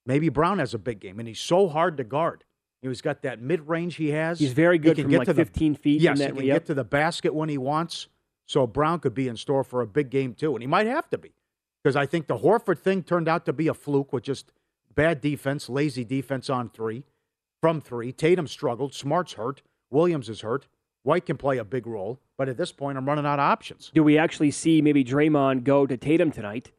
maybe 0.05 0.27
Brown 0.27 0.59
has 0.59 0.73
a 0.73 0.77
big 0.77 0.99
game. 0.99 1.19
And 1.19 1.27
he's 1.27 1.39
so 1.39 1.69
hard 1.69 1.95
to 1.97 2.03
guard. 2.03 2.43
He's 2.81 3.01
got 3.01 3.21
that 3.21 3.41
mid 3.41 3.67
range 3.67 3.95
he 3.95 4.11
has. 4.11 4.39
He's 4.39 4.53
very 4.53 4.77
good 4.77 4.97
he 4.97 5.03
can 5.03 5.05
from 5.05 5.11
get 5.11 5.17
like 5.19 5.27
to 5.27 5.33
15 5.33 5.73
the, 5.73 5.79
feet. 5.79 6.01
Yes, 6.01 6.19
he 6.19 6.27
can 6.27 6.45
get 6.45 6.65
to 6.65 6.73
the 6.73 6.83
basket 6.83 7.33
when 7.33 7.47
he 7.47 7.57
wants. 7.57 8.07
So 8.49 8.65
Brown 8.65 8.99
could 8.99 9.13
be 9.13 9.27
in 9.27 9.37
store 9.37 9.63
for 9.63 9.81
a 9.81 9.85
big 9.85 10.09
game 10.09 10.33
too, 10.33 10.55
and 10.55 10.63
he 10.63 10.67
might 10.67 10.87
have 10.87 11.07
to 11.11 11.19
be 11.19 11.33
because 11.83 11.95
I 11.95 12.07
think 12.07 12.25
the 12.25 12.39
Horford 12.39 12.79
thing 12.79 13.03
turned 13.03 13.27
out 13.27 13.45
to 13.45 13.53
be 13.53 13.67
a 13.67 13.75
fluke 13.75 14.11
with 14.11 14.23
just 14.23 14.51
bad 14.95 15.21
defense, 15.21 15.69
lazy 15.69 16.03
defense 16.03 16.49
on 16.49 16.67
three, 16.71 17.03
from 17.61 17.79
three. 17.79 18.11
Tatum 18.11 18.47
struggled, 18.47 18.95
Smart's 18.95 19.33
hurt, 19.33 19.61
Williams 19.91 20.29
is 20.29 20.41
hurt. 20.41 20.67
White 21.03 21.27
can 21.27 21.37
play 21.37 21.59
a 21.59 21.63
big 21.63 21.85
role, 21.85 22.19
but 22.39 22.49
at 22.49 22.57
this 22.57 22.71
point, 22.71 22.97
I'm 22.97 23.05
running 23.05 23.25
out 23.25 23.37
of 23.37 23.43
options. 23.43 23.91
Do 23.93 24.03
we 24.03 24.17
actually 24.17 24.49
see 24.49 24.81
maybe 24.81 25.03
Draymond 25.03 25.63
go 25.63 25.85
to 25.85 25.95
Tatum 25.95 26.31
tonight? 26.31 26.71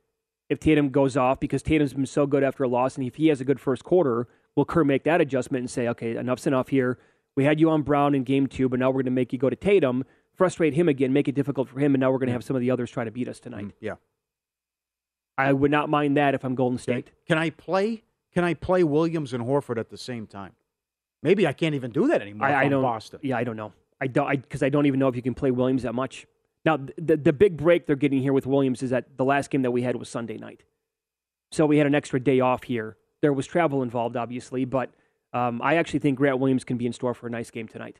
If 0.48 0.58
Tatum 0.58 0.88
goes 0.88 1.16
off 1.16 1.38
because 1.38 1.62
Tatum's 1.62 1.94
been 1.94 2.04
so 2.04 2.26
good 2.26 2.42
after 2.42 2.64
a 2.64 2.68
loss, 2.68 2.96
and 2.96 3.06
if 3.06 3.14
he 3.14 3.28
has 3.28 3.40
a 3.40 3.44
good 3.44 3.60
first 3.60 3.84
quarter, 3.84 4.26
will 4.56 4.64
Kerr 4.64 4.82
make 4.82 5.04
that 5.04 5.20
adjustment 5.20 5.62
and 5.62 5.70
say, 5.70 5.86
okay, 5.86 6.16
enough's 6.16 6.48
enough 6.48 6.68
here? 6.70 6.98
We 7.36 7.44
had 7.44 7.60
you 7.60 7.70
on 7.70 7.82
Brown 7.82 8.16
in 8.16 8.24
game 8.24 8.48
two, 8.48 8.68
but 8.68 8.80
now 8.80 8.88
we're 8.88 8.94
going 8.94 9.04
to 9.04 9.12
make 9.12 9.32
you 9.32 9.38
go 9.38 9.48
to 9.48 9.54
Tatum 9.54 10.04
frustrate 10.40 10.72
him 10.72 10.88
again, 10.88 11.12
make 11.12 11.28
it 11.28 11.34
difficult 11.34 11.68
for 11.68 11.78
him, 11.80 11.92
and 11.94 12.00
now 12.00 12.10
we're 12.10 12.16
going 12.16 12.28
to 12.28 12.32
have 12.32 12.42
some 12.42 12.56
of 12.56 12.60
the 12.60 12.70
others 12.70 12.90
try 12.90 13.04
to 13.04 13.10
beat 13.10 13.28
us 13.28 13.40
tonight. 13.40 13.66
Mm, 13.66 13.72
yeah. 13.78 13.96
I 15.36 15.52
would 15.52 15.70
not 15.70 15.90
mind 15.90 16.16
that 16.16 16.34
if 16.34 16.44
I'm 16.44 16.54
Golden 16.54 16.78
State. 16.78 17.10
Can 17.28 17.36
I 17.36 17.50
play? 17.50 18.04
Can 18.32 18.42
I 18.42 18.54
play 18.54 18.82
Williams 18.82 19.34
and 19.34 19.44
Horford 19.44 19.78
at 19.78 19.90
the 19.90 19.98
same 19.98 20.26
time? 20.26 20.52
Maybe 21.22 21.46
I 21.46 21.52
can't 21.52 21.74
even 21.74 21.90
do 21.90 22.08
that 22.08 22.22
anymore. 22.22 22.48
I, 22.48 22.64
I 22.64 22.68
don't. 22.70 22.80
Boston. 22.80 23.20
Yeah, 23.22 23.36
I 23.36 23.44
don't 23.44 23.56
know. 23.56 23.74
I 24.00 24.06
don't 24.06 24.30
because 24.30 24.62
I, 24.62 24.66
I, 24.66 24.68
don't 24.70 24.86
even 24.86 24.98
know 24.98 25.08
if 25.08 25.16
you 25.16 25.20
can 25.20 25.34
play 25.34 25.50
Williams 25.50 25.82
that 25.82 25.94
much. 25.94 26.26
Now, 26.64 26.78
the 26.96 27.18
the 27.18 27.34
big 27.34 27.58
break 27.58 27.86
they're 27.86 27.94
getting 27.94 28.22
here 28.22 28.32
with 28.32 28.46
Williams 28.46 28.82
is 28.82 28.88
that 28.88 29.18
the 29.18 29.26
last 29.26 29.50
game 29.50 29.60
that 29.60 29.72
we 29.72 29.82
had 29.82 29.96
was 29.96 30.08
Sunday 30.08 30.38
night, 30.38 30.62
so 31.52 31.66
we 31.66 31.76
had 31.76 31.86
an 31.86 31.94
extra 31.94 32.18
day 32.18 32.40
off 32.40 32.62
here. 32.62 32.96
There 33.20 33.34
was 33.34 33.46
travel 33.46 33.82
involved, 33.82 34.16
obviously, 34.16 34.64
but 34.64 34.88
um, 35.34 35.60
I 35.62 35.74
actually 35.76 35.98
think 35.98 36.16
Grant 36.16 36.38
Williams 36.38 36.64
can 36.64 36.78
be 36.78 36.86
in 36.86 36.94
store 36.94 37.12
for 37.12 37.26
a 37.26 37.30
nice 37.30 37.50
game 37.50 37.68
tonight. 37.68 37.98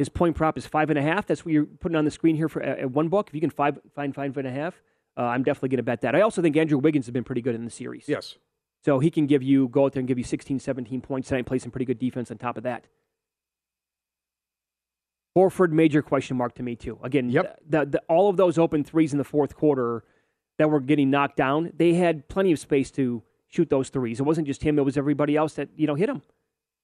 His 0.00 0.08
point 0.08 0.34
prop 0.34 0.56
is 0.56 0.66
five 0.66 0.88
and 0.88 0.98
a 0.98 1.02
half. 1.02 1.26
That's 1.26 1.44
what 1.44 1.52
you're 1.52 1.66
putting 1.66 1.94
on 1.94 2.06
the 2.06 2.10
screen 2.10 2.34
here 2.34 2.48
for 2.48 2.62
uh, 2.62 2.88
one 2.88 3.08
book. 3.08 3.28
If 3.28 3.34
you 3.34 3.40
can 3.42 3.50
five, 3.50 3.78
find 3.94 4.14
five 4.14 4.34
and 4.38 4.48
a 4.48 4.50
half, 4.50 4.80
uh, 5.14 5.24
I'm 5.24 5.42
definitely 5.42 5.68
going 5.68 5.76
to 5.76 5.82
bet 5.82 6.00
that. 6.00 6.14
I 6.14 6.22
also 6.22 6.40
think 6.40 6.56
Andrew 6.56 6.78
Wiggins 6.78 7.04
has 7.04 7.12
been 7.12 7.22
pretty 7.22 7.42
good 7.42 7.54
in 7.54 7.66
the 7.66 7.70
series. 7.70 8.06
Yes. 8.08 8.38
So 8.82 8.98
he 8.98 9.10
can 9.10 9.26
give 9.26 9.42
you 9.42 9.68
go 9.68 9.84
out 9.84 9.92
there 9.92 10.00
and 10.00 10.08
give 10.08 10.16
you 10.16 10.24
16, 10.24 10.58
17 10.58 11.02
points 11.02 11.28
tonight 11.28 11.40
and 11.40 11.46
play 11.46 11.58
some 11.58 11.70
pretty 11.70 11.84
good 11.84 11.98
defense 11.98 12.30
on 12.30 12.38
top 12.38 12.56
of 12.56 12.62
that. 12.62 12.86
Horford, 15.36 15.70
major 15.70 16.00
question 16.00 16.34
mark 16.34 16.54
to 16.54 16.62
me 16.62 16.76
too. 16.76 16.98
Again, 17.02 17.28
yep. 17.28 17.60
the, 17.68 17.84
the, 17.84 18.02
all 18.08 18.30
of 18.30 18.38
those 18.38 18.56
open 18.56 18.82
threes 18.82 19.12
in 19.12 19.18
the 19.18 19.24
fourth 19.24 19.54
quarter 19.54 20.02
that 20.56 20.70
were 20.70 20.80
getting 20.80 21.10
knocked 21.10 21.36
down, 21.36 21.72
they 21.76 21.92
had 21.92 22.26
plenty 22.26 22.52
of 22.52 22.58
space 22.58 22.90
to 22.92 23.22
shoot 23.48 23.68
those 23.68 23.90
threes. 23.90 24.18
It 24.18 24.22
wasn't 24.22 24.46
just 24.46 24.62
him; 24.62 24.78
it 24.78 24.82
was 24.82 24.96
everybody 24.96 25.36
else 25.36 25.52
that 25.56 25.68
you 25.76 25.86
know 25.86 25.94
hit 25.94 26.08
him 26.08 26.22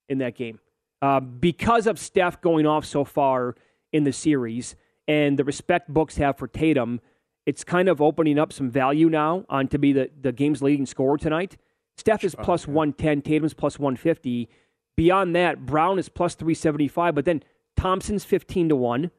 in 0.06 0.18
that 0.18 0.36
game. 0.36 0.60
Uh, 1.02 1.20
because 1.20 1.86
of 1.86 1.98
Steph 1.98 2.40
going 2.40 2.66
off 2.66 2.84
so 2.84 3.04
far 3.04 3.54
in 3.92 4.04
the 4.04 4.12
series 4.12 4.76
and 5.06 5.38
the 5.38 5.44
respect 5.44 5.92
books 5.92 6.16
have 6.16 6.38
for 6.38 6.48
Tatum, 6.48 7.00
it's 7.44 7.64
kind 7.64 7.88
of 7.88 8.02
opening 8.02 8.38
up 8.38 8.52
some 8.52 8.70
value 8.70 9.08
now 9.08 9.44
on 9.48 9.68
to 9.68 9.78
be 9.78 9.92
the, 9.92 10.10
the 10.20 10.32
game's 10.32 10.62
leading 10.62 10.86
scorer 10.86 11.16
tonight. 11.16 11.56
Steph 11.96 12.24
is 12.24 12.34
plus 12.34 12.66
110, 12.66 13.22
Tatum's 13.22 13.54
plus 13.54 13.78
150. 13.78 14.48
Beyond 14.96 15.36
that, 15.36 15.64
Brown 15.64 15.98
is 15.98 16.08
plus 16.08 16.34
375, 16.34 17.14
but 17.14 17.24
then 17.24 17.42
Thompson's 17.76 18.24
15 18.24 18.70
to 18.70 18.76
1. 18.76 19.10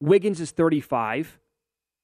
Wiggins 0.00 0.40
is 0.40 0.50
35. 0.50 1.38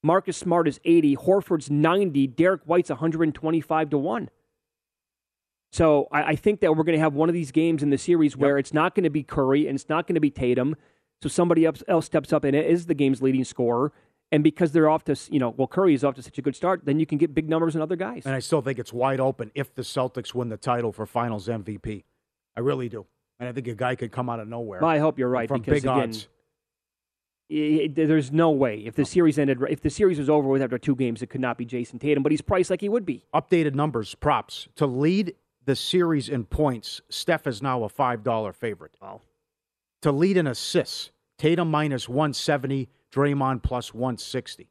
Marcus 0.02 0.37
Smart 0.37 0.69
is 0.69 0.80
80. 0.85 1.16
Horford's 1.16 1.71
90. 1.71 2.26
Derrick 2.28 2.62
White's 2.64 2.90
125 2.90 3.90
to 3.90 3.99
1. 3.99 4.30
So 5.71 6.09
I, 6.11 6.23
I 6.23 6.37
think 6.37 6.61
that 6.61 6.77
we're 6.77 6.85
going 6.85 6.97
to 6.97 7.03
have 7.03 7.15
one 7.15 7.29
of 7.29 7.35
these 7.35 7.53
games 7.53 7.83
in 7.83 7.91
the 7.91 7.99
series 7.99 8.37
where 8.37 8.57
yep. 8.57 8.65
it's 8.65 8.75
not 8.75 8.95
going 8.95 9.05
to 9.05 9.11
be 9.11 9.23
Curry 9.23 9.67
and 9.67 9.77
it's 9.77 9.89
not 9.89 10.07
going 10.07 10.15
to 10.15 10.21
be 10.21 10.31
Tatum. 10.31 10.77
So 11.23 11.29
somebody 11.29 11.67
else, 11.67 12.07
steps 12.07 12.33
up 12.33 12.45
and 12.45 12.57
it 12.57 12.67
is 12.67 12.87
the 12.87 12.95
game's 12.95 13.23
leading 13.23 13.45
scorer. 13.45 13.93
And 14.33 14.45
because 14.45 14.73
they're 14.73 14.89
off 14.89 15.05
to, 15.05 15.17
you 15.31 15.41
know, 15.41 15.50
well, 15.50 15.67
Curry 15.67 15.95
is 15.95 16.05
off 16.05 16.15
to 16.15 16.23
such 16.23 16.39
a 16.39 16.43
good 16.43 16.55
start, 16.55 16.85
then 16.85 17.00
you 17.00 17.07
can 17.07 17.19
get 17.19 17.35
big 17.35 17.49
numbers 17.49 17.75
in 17.75 17.83
other 17.83 17.97
guys. 17.97 18.25
And 18.27 18.35
I 18.35 18.39
still 18.39 18.62
think 18.62 18.79
it's 18.79 18.93
wide 18.93 19.21
open 19.21 19.50
if 19.55 19.75
the 19.75 19.83
Celtics 19.83 20.35
win 20.35 20.49
the 20.49 20.57
title 20.57 20.93
for 20.93 21.05
Finals 21.05 21.49
MVP. 21.49 22.05
I 22.57 22.61
really 22.61 22.89
do. 22.89 23.07
And 23.39 23.49
I 23.49 23.53
think 23.53 23.67
a 23.67 23.75
guy 23.75 23.97
could 23.97 24.12
come 24.12 24.29
out 24.29 24.39
of 24.39 24.49
nowhere. 24.49 24.81
Well, 24.81 24.91
I 24.91 24.99
hope 24.99 25.19
you're 25.19 25.29
right 25.29 25.49
from 25.49 25.61
because 25.61 25.83
big 25.83 25.85
again, 25.85 26.11
odds. 26.11 26.29
It, 27.49 27.97
there's 27.97 28.31
no 28.31 28.50
way 28.53 28.85
if 28.87 28.95
the 28.95 29.05
series 29.05 29.37
ended 29.37 29.59
if 29.69 29.81
the 29.81 29.91
series 29.91 30.21
was 30.21 30.31
over 30.31 30.49
with 30.49 30.62
after 30.62 30.79
two 30.79 30.95
games, 30.95 31.21
it 31.21 31.31
could 31.31 31.41
not 31.41 31.59
be 31.59 31.67
Jayson 31.67 31.99
Tatum. 31.99 32.23
But 32.23 32.31
he's 32.31 32.43
priced 32.43 32.71
like 32.71 32.81
he 32.81 32.89
would 32.89 33.05
be. 33.05 33.25
Updated 33.35 33.75
numbers, 33.75 34.15
props 34.15 34.69
to 34.77 34.87
lead 34.87 35.35
the 35.64 35.76
series 35.76 36.29
in 36.29 36.45
points, 36.45 37.00
Steph 37.09 37.47
is 37.47 37.62
now 37.62 37.85
a 37.85 37.88
$5 37.88 38.55
favorite. 38.55 38.97
Wow. 39.00 39.23
To 40.02 40.12
lead 40.12 40.37
in 40.37 40.47
assists, 40.47 41.11
Tatum 41.38 41.71
minus 41.71 42.09
170, 42.09 42.88
Draymond 43.12 43.62
plus 43.62 43.93
160. 43.93 44.71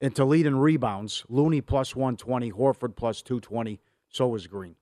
And 0.00 0.14
to 0.16 0.24
lead 0.24 0.46
in 0.46 0.56
rebounds, 0.56 1.24
Looney 1.28 1.60
plus 1.60 1.94
120, 1.94 2.52
Horford 2.52 2.96
plus 2.96 3.22
220, 3.22 3.80
so 4.08 4.34
is 4.34 4.46
Green. 4.46 4.76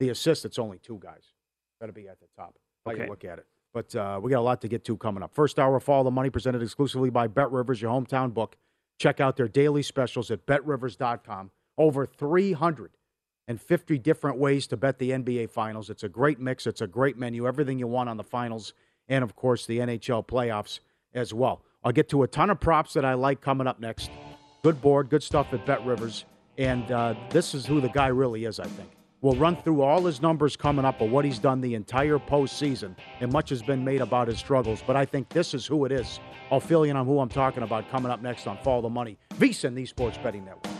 The 0.00 0.08
assist, 0.08 0.44
it's 0.44 0.58
only 0.58 0.78
two 0.78 0.98
guys. 0.98 1.32
Got 1.80 1.86
to 1.86 1.92
be 1.92 2.08
at 2.08 2.18
the 2.20 2.26
top. 2.36 2.56
How 2.84 2.92
okay. 2.92 3.04
you 3.04 3.08
look 3.08 3.24
at 3.24 3.38
it. 3.38 3.46
But 3.72 3.94
uh, 3.94 4.18
we 4.20 4.30
got 4.30 4.40
a 4.40 4.42
lot 4.42 4.60
to 4.62 4.68
get 4.68 4.84
to 4.86 4.96
coming 4.96 5.22
up. 5.22 5.32
First 5.32 5.58
hour, 5.58 5.78
Follow 5.78 6.04
the 6.04 6.10
Money, 6.10 6.30
presented 6.30 6.62
exclusively 6.62 7.10
by 7.10 7.28
Bet 7.28 7.52
Rivers, 7.52 7.80
your 7.80 7.92
hometown 7.92 8.34
book. 8.34 8.56
Check 8.98 9.20
out 9.20 9.36
their 9.36 9.48
daily 9.48 9.82
specials 9.82 10.30
at 10.30 10.44
betrivers.com. 10.44 11.50
Over 11.80 12.04
350 12.04 13.98
different 14.00 14.36
ways 14.36 14.66
to 14.66 14.76
bet 14.76 14.98
the 14.98 15.12
NBA 15.12 15.48
Finals. 15.48 15.88
It's 15.88 16.02
a 16.02 16.10
great 16.10 16.38
mix, 16.38 16.66
it's 16.66 16.82
a 16.82 16.86
great 16.86 17.16
menu, 17.16 17.48
everything 17.48 17.78
you 17.78 17.86
want 17.86 18.10
on 18.10 18.18
the 18.18 18.22
finals, 18.22 18.74
and 19.08 19.24
of 19.24 19.34
course, 19.34 19.64
the 19.64 19.78
NHL 19.78 20.26
playoffs 20.26 20.80
as 21.14 21.32
well. 21.32 21.62
I'll 21.82 21.90
get 21.92 22.10
to 22.10 22.22
a 22.22 22.28
ton 22.28 22.50
of 22.50 22.60
props 22.60 22.92
that 22.92 23.06
I 23.06 23.14
like 23.14 23.40
coming 23.40 23.66
up 23.66 23.80
next. 23.80 24.10
Good 24.62 24.82
board, 24.82 25.08
good 25.08 25.22
stuff 25.22 25.54
at 25.54 25.64
Bet 25.64 25.82
Rivers. 25.86 26.26
And 26.58 26.92
uh, 26.92 27.14
this 27.30 27.54
is 27.54 27.64
who 27.64 27.80
the 27.80 27.88
guy 27.88 28.08
really 28.08 28.44
is, 28.44 28.60
I 28.60 28.66
think. 28.66 28.90
We'll 29.22 29.36
run 29.36 29.56
through 29.56 29.80
all 29.80 30.04
his 30.04 30.20
numbers 30.20 30.58
coming 30.58 30.84
up 30.84 31.00
of 31.00 31.10
what 31.10 31.24
he's 31.24 31.38
done 31.38 31.62
the 31.62 31.74
entire 31.74 32.18
postseason, 32.18 32.94
and 33.20 33.32
much 33.32 33.48
has 33.48 33.62
been 33.62 33.82
made 33.82 34.02
about 34.02 34.28
his 34.28 34.38
struggles. 34.38 34.84
But 34.86 34.96
I 34.96 35.06
think 35.06 35.30
this 35.30 35.54
is 35.54 35.64
who 35.64 35.86
it 35.86 35.92
is. 35.92 36.20
I'll 36.50 36.60
fill 36.60 36.84
you 36.84 36.90
in 36.90 36.98
on 36.98 37.06
who 37.06 37.20
I'm 37.20 37.30
talking 37.30 37.62
about 37.62 37.90
coming 37.90 38.12
up 38.12 38.20
next 38.20 38.46
on 38.46 38.58
Follow 38.58 38.82
the 38.82 38.90
Money, 38.90 39.16
VSIN, 39.38 39.74
the 39.74 39.86
Sports 39.86 40.18
Betting 40.22 40.44
Network. 40.44 40.79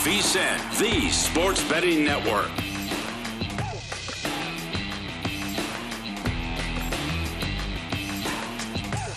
VSIN, 0.00 0.78
the 0.78 1.10
sports 1.10 1.62
betting 1.68 2.04
network. 2.04 2.50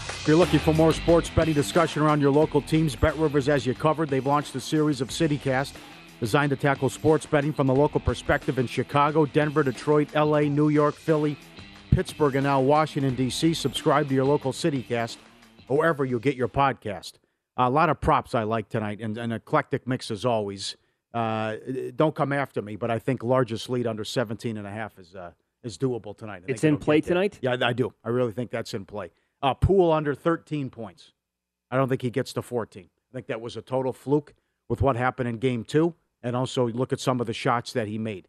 If 0.10 0.28
you're 0.28 0.36
looking 0.36 0.60
for 0.60 0.74
more 0.74 0.91
sports 0.91 1.30
betting 1.30 1.54
discussion 1.54 2.02
around 2.02 2.19
your 2.19 2.32
local 2.32 2.62
teams, 2.62 2.98
Bet 2.98 3.15
Rivers, 3.15 3.48
as 3.48 3.65
you 3.65 3.74
covered, 3.74 4.10
they've 4.10 4.26
launched 4.26 4.56
a 4.56 4.60
series 4.60 5.00
of 5.00 5.08
CityCast 5.08 5.72
designed 6.19 6.50
to 6.50 6.58
tackle 6.58 6.89
sports 6.89 7.26
betting 7.26 7.54
from 7.54 7.67
the 7.67 7.76
local 7.76 8.02
perspective 8.02 8.60
in 8.60 8.67
Chicago, 8.67 9.26
Denver, 9.26 9.63
Detroit, 9.63 10.13
LA, 10.13 10.41
New 10.41 10.67
York, 10.67 10.96
Philly, 10.96 11.38
Pittsburgh, 11.91 12.36
and 12.36 12.43
now 12.43 12.60
Washington, 12.60 13.15
D.C. 13.15 13.54
Subscribe 13.54 14.10
to 14.10 14.13
your 14.13 14.26
local 14.26 14.52
CityCast 14.52 15.15
wherever 15.67 16.04
you 16.04 16.19
get 16.19 16.36
your 16.36 16.50
podcast. 16.50 17.13
A 17.57 17.69
lot 17.69 17.89
of 17.89 18.01
props 18.01 18.33
I 18.33 18.43
like 18.43 18.69
tonight, 18.69 18.99
and 18.99 19.17
an 19.17 19.31
eclectic 19.31 19.87
mix 19.87 20.09
as 20.09 20.25
always. 20.25 20.75
Uh, 21.13 21.57
don't 21.95 22.15
come 22.15 22.33
after 22.33 22.61
me, 22.61 22.75
but 22.75 22.89
I 22.89 22.97
think 22.97 23.21
largest 23.21 23.69
lead 23.69 23.85
under 23.85 24.03
17 24.03 24.57
and 24.57 24.65
a 24.65 24.71
half 24.71 24.97
is 24.97 25.15
uh, 25.15 25.31
is 25.63 25.77
doable 25.77 26.17
tonight. 26.17 26.43
I 26.47 26.51
It's 26.51 26.63
in 26.63 26.77
play 26.77 27.01
tonight? 27.01 27.37
Yeah, 27.41 27.55
I 27.61 27.73
do. 27.73 27.93
I 28.03 28.09
really 28.09 28.31
think 28.31 28.49
that's 28.49 28.73
in 28.73 28.85
play. 28.85 29.11
Uh, 29.41 29.53
Poole 29.53 29.91
under 29.91 30.15
13 30.15 30.69
points. 30.69 31.13
I 31.69 31.77
don't 31.77 31.89
think 31.89 32.01
he 32.01 32.09
gets 32.09 32.33
to 32.33 32.41
14. 32.41 32.85
I 32.85 33.13
think 33.13 33.27
that 33.27 33.41
was 33.41 33.55
a 33.57 33.61
total 33.61 33.93
fluke 33.93 34.33
with 34.69 34.81
what 34.81 34.95
happened 34.95 35.29
in 35.29 35.37
game 35.37 35.63
two, 35.63 35.93
and 36.21 36.35
also 36.35 36.67
look 36.69 36.91
at 36.91 36.99
some 36.99 37.21
of 37.21 37.27
the 37.27 37.33
shots 37.33 37.73
that 37.73 37.87
he 37.87 37.97
made. 37.97 38.27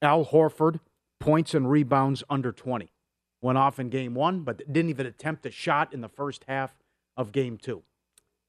Al 0.00 0.24
Horford, 0.24 0.80
points 1.20 1.54
and 1.54 1.70
rebounds 1.70 2.24
under 2.30 2.52
20. 2.52 2.92
Went 3.40 3.58
off 3.58 3.78
in 3.78 3.88
game 3.88 4.14
one, 4.14 4.40
but 4.40 4.58
didn't 4.72 4.90
even 4.90 5.06
attempt 5.06 5.44
a 5.46 5.50
shot 5.50 5.92
in 5.92 6.00
the 6.00 6.08
first 6.08 6.44
half 6.48 6.76
of 7.16 7.32
game 7.32 7.58
two. 7.58 7.82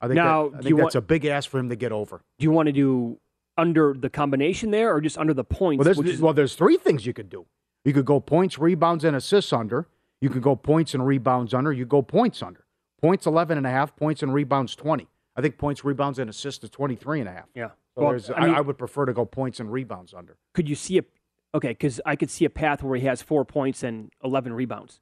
I 0.03 0.07
think, 0.07 0.15
Now, 0.17 0.49
that, 0.49 0.57
I 0.59 0.61
think 0.61 0.75
that's 0.75 0.83
want- 0.83 0.95
a 0.95 1.01
big 1.01 1.23
ask 1.25 1.49
for 1.49 1.59
him 1.59 1.69
to 1.69 1.75
get 1.77 1.91
over. 1.93 2.21
Do 2.37 2.43
you 2.43 2.51
want 2.51 2.67
to 2.67 2.73
do 2.73 3.19
under 3.57 3.93
the 3.93 4.09
combination 4.09 4.71
there 4.71 4.93
or 4.93 4.99
just 4.99 5.17
under 5.17 5.33
the 5.33 5.45
points? 5.45 5.79
Well, 5.85 5.93
there's, 5.93 6.15
is- 6.15 6.21
well, 6.21 6.33
there's 6.33 6.55
three 6.55 6.75
things 6.77 7.05
you 7.05 7.13
could 7.13 7.29
do. 7.29 7.45
You 7.85 7.93
could 7.93 8.05
go 8.05 8.19
points, 8.19 8.59
rebounds, 8.59 9.03
and 9.05 9.15
assists 9.15 9.53
under. 9.53 9.87
You 10.21 10.29
could 10.29 10.41
go 10.41 10.55
points 10.57 10.93
and 10.93 11.05
rebounds 11.05 11.53
under. 11.53 11.71
You 11.71 11.85
go 11.85 12.01
points 12.01 12.41
under. 12.43 12.65
Points 13.01 13.25
11 13.25 13.57
and 13.57 13.65
a 13.67 13.69
half, 13.69 13.95
points 13.95 14.23
and 14.23 14.33
rebounds 14.33 14.75
20. 14.75 15.07
I 15.35 15.41
think 15.41 15.57
points, 15.57 15.83
rebounds, 15.85 16.19
and 16.19 16.29
assists 16.29 16.63
is 16.63 16.69
23 16.69 17.21
and 17.21 17.29
a 17.29 17.31
half. 17.33 17.45
Yeah. 17.55 17.69
So 17.95 18.01
Well, 18.01 18.09
there's, 18.11 18.29
I 18.29 18.47
I, 18.47 18.49
I 18.57 18.61
would 18.61 18.77
prefer 18.77 19.05
to 19.05 19.13
go 19.13 19.25
points 19.25 19.59
and 19.59 19.71
rebounds 19.71 20.13
under. 20.13 20.37
could 20.53 20.67
you 20.69 20.75
see 20.75 20.97
a 20.97 21.03
okay? 21.55 21.69
Because 21.69 22.01
I 22.05 22.15
could 22.15 22.29
see 22.29 22.43
a 22.45 22.49
path 22.49 22.81
where 22.83 22.97
he 22.99 23.05
has 23.05 23.21
four 23.21 23.45
points 23.45 23.83
and 23.83 24.11
eleven 24.23 24.51
rebounds. 24.53 24.99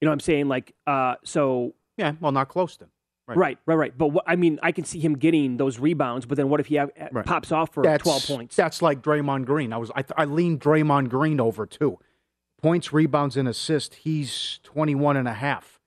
You 0.00 0.06
know 0.06 0.10
what 0.10 0.14
I'm 0.14 0.20
saying? 0.20 0.48
Like, 0.48 0.74
uh, 0.86 1.16
so 1.24 1.74
Yeah, 1.96 2.12
well, 2.20 2.32
not 2.32 2.48
close 2.48 2.76
then. 2.76 2.88
right, 3.28 3.58
right, 3.66 3.74
right. 3.74 3.96
But 3.96 4.08
what, 4.08 4.24
I 4.26 4.36
mean, 4.36 4.58
I 4.62 4.72
can 4.72 4.84
see 4.84 4.98
him 5.00 5.14
getting 5.14 5.56
those 5.56 5.78
rebounds. 5.78 6.26
But 6.26 6.36
then 6.36 6.48
what 6.48 6.60
if 6.60 6.66
he 6.66 6.74
have, 6.76 6.90
uh, 7.00 7.08
Right. 7.12 7.24
pops 7.24 7.52
off 7.52 7.72
for 7.72 7.82
That's, 7.82 8.02
twelve 8.02 8.24
points? 8.26 8.56
That's 8.56 8.82
like 8.82 9.00
Draymond 9.02 9.46
Green. 9.46 9.72
I 9.72 9.76
was 9.78 9.90
I, 9.94 10.04
I 10.16 10.24
leaned 10.24 10.60
Draymond 10.60 11.08
Green 11.08 11.40
over 11.40 11.66
too. 11.66 11.98
Points, 12.60 12.92
rebounds, 12.92 13.36
and 13.36 13.46
assist. 13.46 13.94
He's 13.94 14.58
21 14.62 15.16
and 15.18 15.28
a 15.28 15.34
half. 15.34 15.80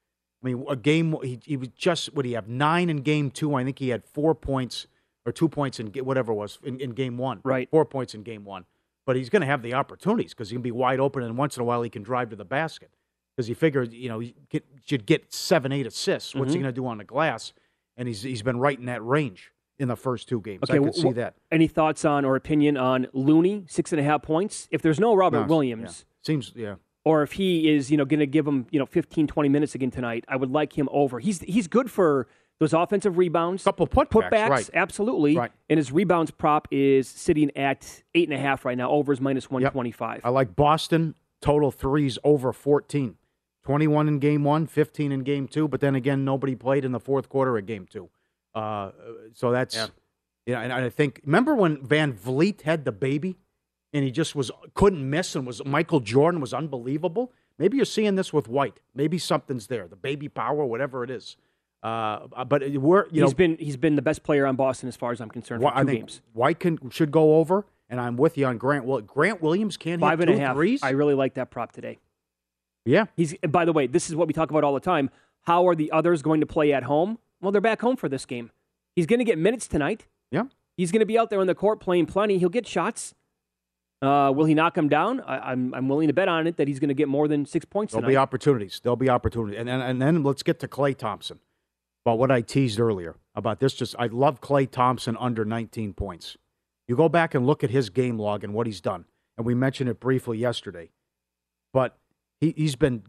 I 0.44 0.46
mean, 0.48 0.64
a 0.70 0.76
game. 0.76 1.16
He, 1.24 1.40
he 1.44 1.58
was 1.58 1.70
just 1.70 2.14
what 2.14 2.24
he 2.26 2.34
have 2.34 2.48
nine 2.48 2.90
in 2.90 2.98
game 2.98 3.32
two. 3.32 3.56
I 3.56 3.64
think 3.64 3.80
he 3.80 3.90
had 3.90 4.06
four 4.06 4.34
points 4.36 4.88
or 5.26 5.32
two 5.32 5.50
points 5.50 5.80
in 5.80 5.88
whatever 5.88 6.32
it 6.32 6.36
was 6.36 6.60
in, 6.64 6.80
in 6.80 6.92
game 6.92 7.18
one. 7.18 7.42
Right. 7.44 7.70
Four 7.70 7.86
points 7.86 8.14
in 8.14 8.22
game 8.24 8.46
one. 8.46 8.66
But 9.06 9.16
he's 9.16 9.30
going 9.30 9.42
to 9.42 9.46
have 9.48 9.62
the 9.62 9.74
opportunities 9.74 10.34
because 10.34 10.50
he 10.50 10.56
can 10.56 10.62
be 10.62 10.72
wide 10.72 11.00
open, 11.00 11.24
and 11.24 11.38
once 11.38 11.56
in 11.58 11.62
a 11.62 11.66
while 11.66 11.82
he 11.82 11.90
can 11.90 12.04
drive 12.04 12.30
to 12.30 12.36
the 12.36 12.46
basket 12.46 12.92
because 13.38 13.48
he 13.48 13.54
figured 13.54 13.94
you 13.94 14.10
know 14.10 14.20
he 14.20 14.34
get, 14.50 14.66
should 14.86 15.06
get 15.06 15.32
seven, 15.32 15.72
eight 15.72 15.86
assists. 15.86 16.34
What's 16.36 16.54
he 16.54 16.58
Mhm. 16.60 16.64
going 16.64 16.74
to 16.74 16.82
do 16.82 16.88
on 16.88 16.98
the 16.98 17.04
glass? 17.04 17.54
And 17.96 18.08
he's 18.08 18.24
he's 18.24 18.42
been 18.42 18.60
right 18.60 18.78
in 18.78 18.86
that 18.86 19.04
range 19.06 19.52
in 19.80 19.88
the 19.88 19.96
first 19.96 20.28
two 20.28 20.42
games. 20.42 20.62
Okay, 20.64 20.80
I 20.80 20.84
could 20.84 20.96
see 20.96 21.12
that. 21.14 21.36
Any 21.52 21.68
thoughts 21.68 22.04
on 22.04 22.26
or 22.26 22.36
opinion 22.36 22.78
on 22.78 23.08
Looney 23.14 23.66
six 23.68 23.92
and 23.94 24.00
a 24.00 24.04
half 24.04 24.24
points? 24.24 24.68
If 24.72 24.82
there's 24.82 25.00
no 25.00 25.14
Robert 25.16 25.42
No, 25.42 25.48
Williams, 25.48 26.06
yeah. 26.08 26.26
Seems 26.26 26.52
yeah. 26.56 26.76
or 27.06 27.22
if 27.24 27.34
he 27.34 27.70
is, 27.70 27.90
you 27.92 27.98
know, 27.98 28.06
going 28.06 28.20
to 28.20 28.26
give 28.28 28.46
him, 28.46 28.66
you 28.72 28.80
know, 28.80 28.86
15, 28.86 29.28
20 29.28 29.50
minutes 29.50 29.76
again 29.76 29.92
tonight, 29.92 30.26
I 30.28 30.36
would 30.36 30.52
like 30.52 30.78
him 30.78 30.90
over. 30.92 31.20
He's 31.20 31.40
he's 31.42 31.68
good 31.68 31.90
for 31.92 32.28
those 32.60 32.74
offensive 32.74 33.20
rebounds, 33.20 33.64
couple 33.64 33.86
putbacks, 33.88 34.50
right. 34.50 34.70
absolutely. 34.74 35.38
Right. 35.38 35.52
And 35.70 35.78
his 35.78 35.92
rebounds 35.92 36.32
prop 36.32 36.68
is 36.72 37.08
sitting 37.08 37.56
at 37.56 38.02
eight 38.16 38.28
and 38.28 38.36
a 38.38 38.42
half 38.42 38.66
right 38.66 38.76
now. 38.78 38.90
Over 38.90 39.14
is 39.14 39.22
minus 39.22 39.50
one 39.52 39.62
twenty 39.64 39.92
five. 39.92 40.22
I 40.24 40.30
like 40.30 40.56
Boston 40.56 41.14
total 41.40 41.70
threes 41.72 42.18
over 42.24 42.52
14. 42.52 43.16
21 43.68 44.08
in 44.08 44.20
game 44.20 44.46
one, 44.46 44.66
15 44.66 45.12
in 45.12 45.20
game 45.24 45.46
two, 45.46 45.68
but 45.68 45.82
then 45.82 45.94
again, 45.94 46.24
nobody 46.24 46.56
played 46.56 46.86
in 46.86 46.94
the 46.94 47.02
fourth 47.02 47.28
quarter 47.28 47.58
of 47.58 47.66
game 47.66 47.86
two. 47.86 48.10
Uh, 48.56 48.92
so 49.34 49.52
that's, 49.52 49.76
yeah. 50.46 50.62
and 50.62 50.72
I 50.72 50.88
think, 50.88 51.20
remember 51.26 51.54
when 51.54 51.76
VanVleet 51.86 52.62
had 52.62 52.86
the 52.86 52.94
baby 52.94 53.36
and 53.92 54.06
he 54.06 54.12
just 54.12 54.36
was 54.38 54.52
couldn't 54.74 55.10
miss 55.10 55.36
and 55.36 55.46
was 55.46 55.62
Michael 55.66 56.00
Jordan 56.00 56.40
was 56.40 56.54
unbelievable. 56.54 57.34
Maybe 57.60 57.76
you're 57.76 57.86
seeing 57.86 58.16
this 58.16 58.32
with 58.32 58.48
White. 58.48 58.80
Maybe 58.96 59.18
something's 59.18 59.68
there, 59.68 59.86
the 59.90 59.98
baby 59.98 60.30
power, 60.30 60.64
whatever 60.64 61.04
it 61.04 61.10
is. 61.10 61.36
Uh, 61.84 62.46
but 62.46 62.62
we're 62.76 63.08
you 63.08 63.24
he's 63.24 63.32
know 63.32 63.32
been 63.32 63.58
he's 63.58 63.76
been 63.76 63.98
the 63.98 64.02
best 64.02 64.24
player 64.24 64.46
on 64.46 64.56
Boston 64.56 64.88
as 64.88 64.96
far 64.96 65.12
as 65.12 65.20
I'm 65.20 65.30
concerned 65.30 65.62
for 65.62 65.70
Wh- 65.70 65.74
two 65.74 65.80
I 65.80 65.84
think 65.84 66.00
games. 66.00 66.22
White 66.32 66.62
can 66.62 66.90
should 66.90 67.12
go 67.12 67.36
over, 67.36 67.66
and 67.90 68.00
I'm 68.00 68.16
with 68.16 68.38
you 68.38 68.46
on 68.46 68.58
Grant. 68.58 68.86
Well, 68.86 69.02
Grant 69.02 69.42
Williams 69.42 69.76
can 69.76 70.00
Five 70.00 70.20
hit 70.20 70.30
and 70.30 70.40
a 70.40 70.42
half. 70.42 70.56
threes? 70.56 70.82
I 70.84 70.92
really 70.92 71.16
like 71.16 71.34
that 71.34 71.52
prop 71.52 71.74
today. 71.74 72.00
Yeah, 72.88 73.06
He's 73.16 73.36
and 73.44 73.52
by 73.52 73.66
the 73.66 73.74
way, 73.74 73.86
this 73.88 74.10
is 74.10 74.16
what 74.16 74.28
we 74.28 74.34
talk 74.34 74.50
about 74.50 74.64
all 74.64 74.74
the 74.74 74.80
time. 74.80 75.10
How 75.44 75.68
are 75.68 75.76
the 75.76 75.92
others 75.92 76.22
going 76.22 76.40
to 76.42 76.48
play 76.48 76.74
at 76.74 76.84
home? 76.84 77.20
Well, 77.42 77.52
they're 77.52 77.62
back 77.62 77.82
home 77.82 77.96
for 77.98 78.10
this 78.10 78.26
game. 78.26 78.52
He's 78.96 79.06
going 79.06 79.20
to 79.20 79.26
get 79.26 79.38
minutes 79.38 79.68
tonight. 79.68 80.08
yeah. 80.32 80.44
He's 80.76 80.92
going 80.92 81.00
to 81.00 81.06
be 81.06 81.18
out 81.18 81.32
there 81.32 81.40
on 81.40 81.48
the 81.48 81.56
court 81.56 81.80
playing 81.80 82.06
plenty. 82.06 82.38
He'll 82.38 82.50
get 82.50 82.68
shots. 82.68 83.16
Uh, 84.00 84.32
will 84.36 84.46
he 84.46 84.54
knock 84.54 84.78
him 84.78 84.88
down? 84.88 85.22
I, 85.22 85.52
I'm 85.52 85.74
I'm 85.74 85.90
willing 85.90 86.08
to 86.08 86.14
bet 86.14 86.28
on 86.28 86.46
it 86.46 86.58
that 86.58 86.68
he's 86.68 86.80
going 86.80 86.90
to 86.90 86.94
get 86.94 87.08
more 87.08 87.28
than 87.28 87.46
six 87.46 87.66
points 87.66 87.92
tonight. 87.92 88.02
There'll 88.02 88.10
tonight. 88.12 88.20
be 88.20 88.22
opportunities. 88.22 88.80
There'll 88.84 88.96
be 88.96 89.10
opportunities. 89.10 89.60
And, 89.60 89.70
and 89.70 89.82
and 89.82 90.02
then 90.02 90.24
let's 90.24 90.44
get 90.44 90.60
to 90.60 90.68
Klay 90.68 90.96
Thompson. 90.96 91.40
About 92.06 92.20
what 92.20 92.32
I 92.32 92.42
teased 92.42 92.80
earlier 92.80 93.16
about 93.36 93.60
this. 93.60 93.74
Just 93.74 93.96
I 94.00 94.06
love 94.06 94.40
Klay 94.40 94.70
Thompson 94.70 95.18
under 95.20 95.44
19 95.44 95.94
points. 95.94 96.38
You 96.88 96.96
go 96.96 97.10
back 97.10 97.34
and 97.36 97.46
look 97.46 97.64
at 97.66 97.70
his 97.70 97.90
game 97.90 98.18
log 98.18 98.44
and 98.46 98.54
what 98.54 98.66
he's 98.66 98.80
done, 98.80 99.06
and 99.36 99.46
we 99.46 99.56
mentioned 99.56 99.90
it 99.90 100.00
briefly 100.00 100.38
yesterday. 100.38 100.90
But 101.74 101.98
he, 102.40 102.54
he's 102.56 102.76
been 102.76 103.04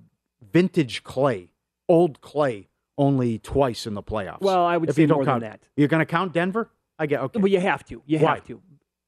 vintage 0.53 1.05
Klay, 1.05 1.49
old 1.89 2.21
Klay, 2.21 2.67
only 2.97 3.39
twice 3.39 3.87
in 3.87 3.95
the 3.95 4.03
playoffs. 4.03 4.41
Well, 4.41 4.65
I 4.65 4.77
would 4.77 4.89
if 4.89 4.97
say 4.97 5.03
you 5.03 5.09
don't 5.09 5.19
more 5.19 5.25
than 5.25 5.41
count, 5.41 5.43
that. 5.43 5.61
You're 5.77 5.89
going 5.89 6.01
to 6.01 6.07
count 6.07 6.33
Denver? 6.33 6.71
I 6.99 7.07
get 7.07 7.21
okay. 7.21 7.39
Well, 7.39 7.49
you 7.51 7.61
have 7.61 7.85
to. 7.87 8.03
You 8.07 8.19
Why? 8.19 8.35
have 8.37 8.47
to 8.47 8.61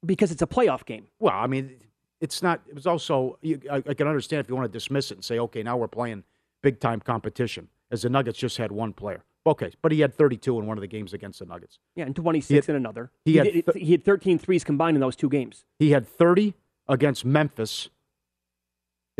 because 0.07 0.31
it's 0.31 0.43
a 0.43 0.47
playoff 0.47 0.85
game. 0.87 1.07
Well, 1.19 1.35
I 1.35 1.47
mean, 1.47 1.73
it's 2.21 2.43
not. 2.43 2.61
It 2.69 2.75
was 2.75 2.87
also. 2.87 3.39
You, 3.43 3.61
I, 3.71 3.77
I 3.77 3.95
can 3.95 4.07
understand 4.07 4.41
if 4.41 4.49
you 4.49 4.55
want 4.55 4.67
to 4.71 4.73
dismiss 4.73 5.11
it 5.11 5.15
and 5.15 5.25
say, 5.25 5.39
okay, 5.41 5.63
now 5.63 5.77
we're 5.77 5.89
playing 5.89 6.23
big 6.63 6.79
time 6.79 7.01
competition, 7.01 7.69
as 7.91 8.03
the 8.03 8.11
Nuggets 8.11 8.39
just 8.39 8.59
had 8.59 8.71
one 8.71 8.93
player. 8.93 9.25
Okay, 9.47 9.73
but 9.81 9.91
he 9.91 10.01
had 10.01 10.15
32 10.15 10.59
in 10.61 10.67
one 10.67 10.77
of 10.77 10.83
the 10.83 10.87
games 10.87 11.15
against 11.15 11.39
the 11.39 11.47
Nuggets. 11.47 11.79
Yeah, 11.97 12.05
and 12.05 12.15
26 12.15 12.49
He 12.49 12.55
had- 12.57 12.69
in 12.69 12.77
another. 12.77 13.11
he 13.25 13.33
He, 13.33 13.37
had 13.39 13.53
th- 13.53 13.65
he 13.75 13.93
had 13.93 14.05
13 14.05 14.39
threes 14.39 14.63
combined 14.65 14.97
in 14.99 15.01
those 15.01 15.17
two 15.17 15.31
games. 15.31 15.65
He 15.79 15.91
had 15.93 16.07
30 16.07 16.53
against 16.87 17.25
Memphis 17.25 17.89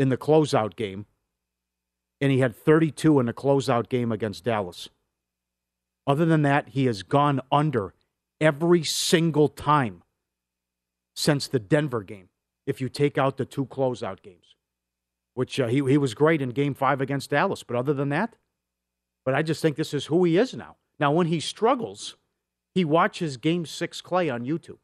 in 0.01 0.09
the 0.09 0.17
closeout 0.17 0.75
game, 0.75 1.05
and 2.19 2.31
he 2.31 2.39
had 2.39 2.55
32 2.55 3.19
in 3.19 3.27
the 3.27 3.33
closeout 3.33 3.87
game 3.87 4.11
against 4.11 4.43
Dallas. 4.43 4.89
Other 6.07 6.25
than 6.25 6.41
that, 6.41 6.69
he 6.69 6.87
has 6.87 7.03
gone 7.03 7.39
under 7.51 7.93
every 8.39 8.83
single 8.83 9.47
time 9.47 10.01
since 11.15 11.47
the 11.47 11.59
Denver 11.59 12.01
game, 12.01 12.29
if 12.65 12.81
you 12.81 12.89
take 12.89 13.17
out 13.19 13.37
the 13.37 13.45
two 13.45 13.67
closeout 13.67 14.23
games, 14.23 14.55
which 15.35 15.59
uh, 15.59 15.67
he, 15.67 15.75
he 15.87 15.97
was 15.97 16.15
great 16.15 16.41
in 16.41 16.49
game 16.49 16.73
five 16.73 16.99
against 16.99 17.29
Dallas. 17.29 17.63
But 17.63 17.77
other 17.77 17.93
than 17.93 18.09
that, 18.09 18.35
but 19.23 19.35
I 19.35 19.43
just 19.43 19.61
think 19.61 19.77
this 19.77 19.93
is 19.93 20.07
who 20.07 20.23
he 20.23 20.37
is 20.37 20.55
now. 20.55 20.77
Now, 20.99 21.11
when 21.11 21.27
he 21.27 21.39
struggles, 21.39 22.15
he 22.73 22.83
watches 22.83 23.37
game 23.37 23.67
six 23.67 24.01
Klay 24.01 24.33
on 24.33 24.45
YouTube. 24.45 24.79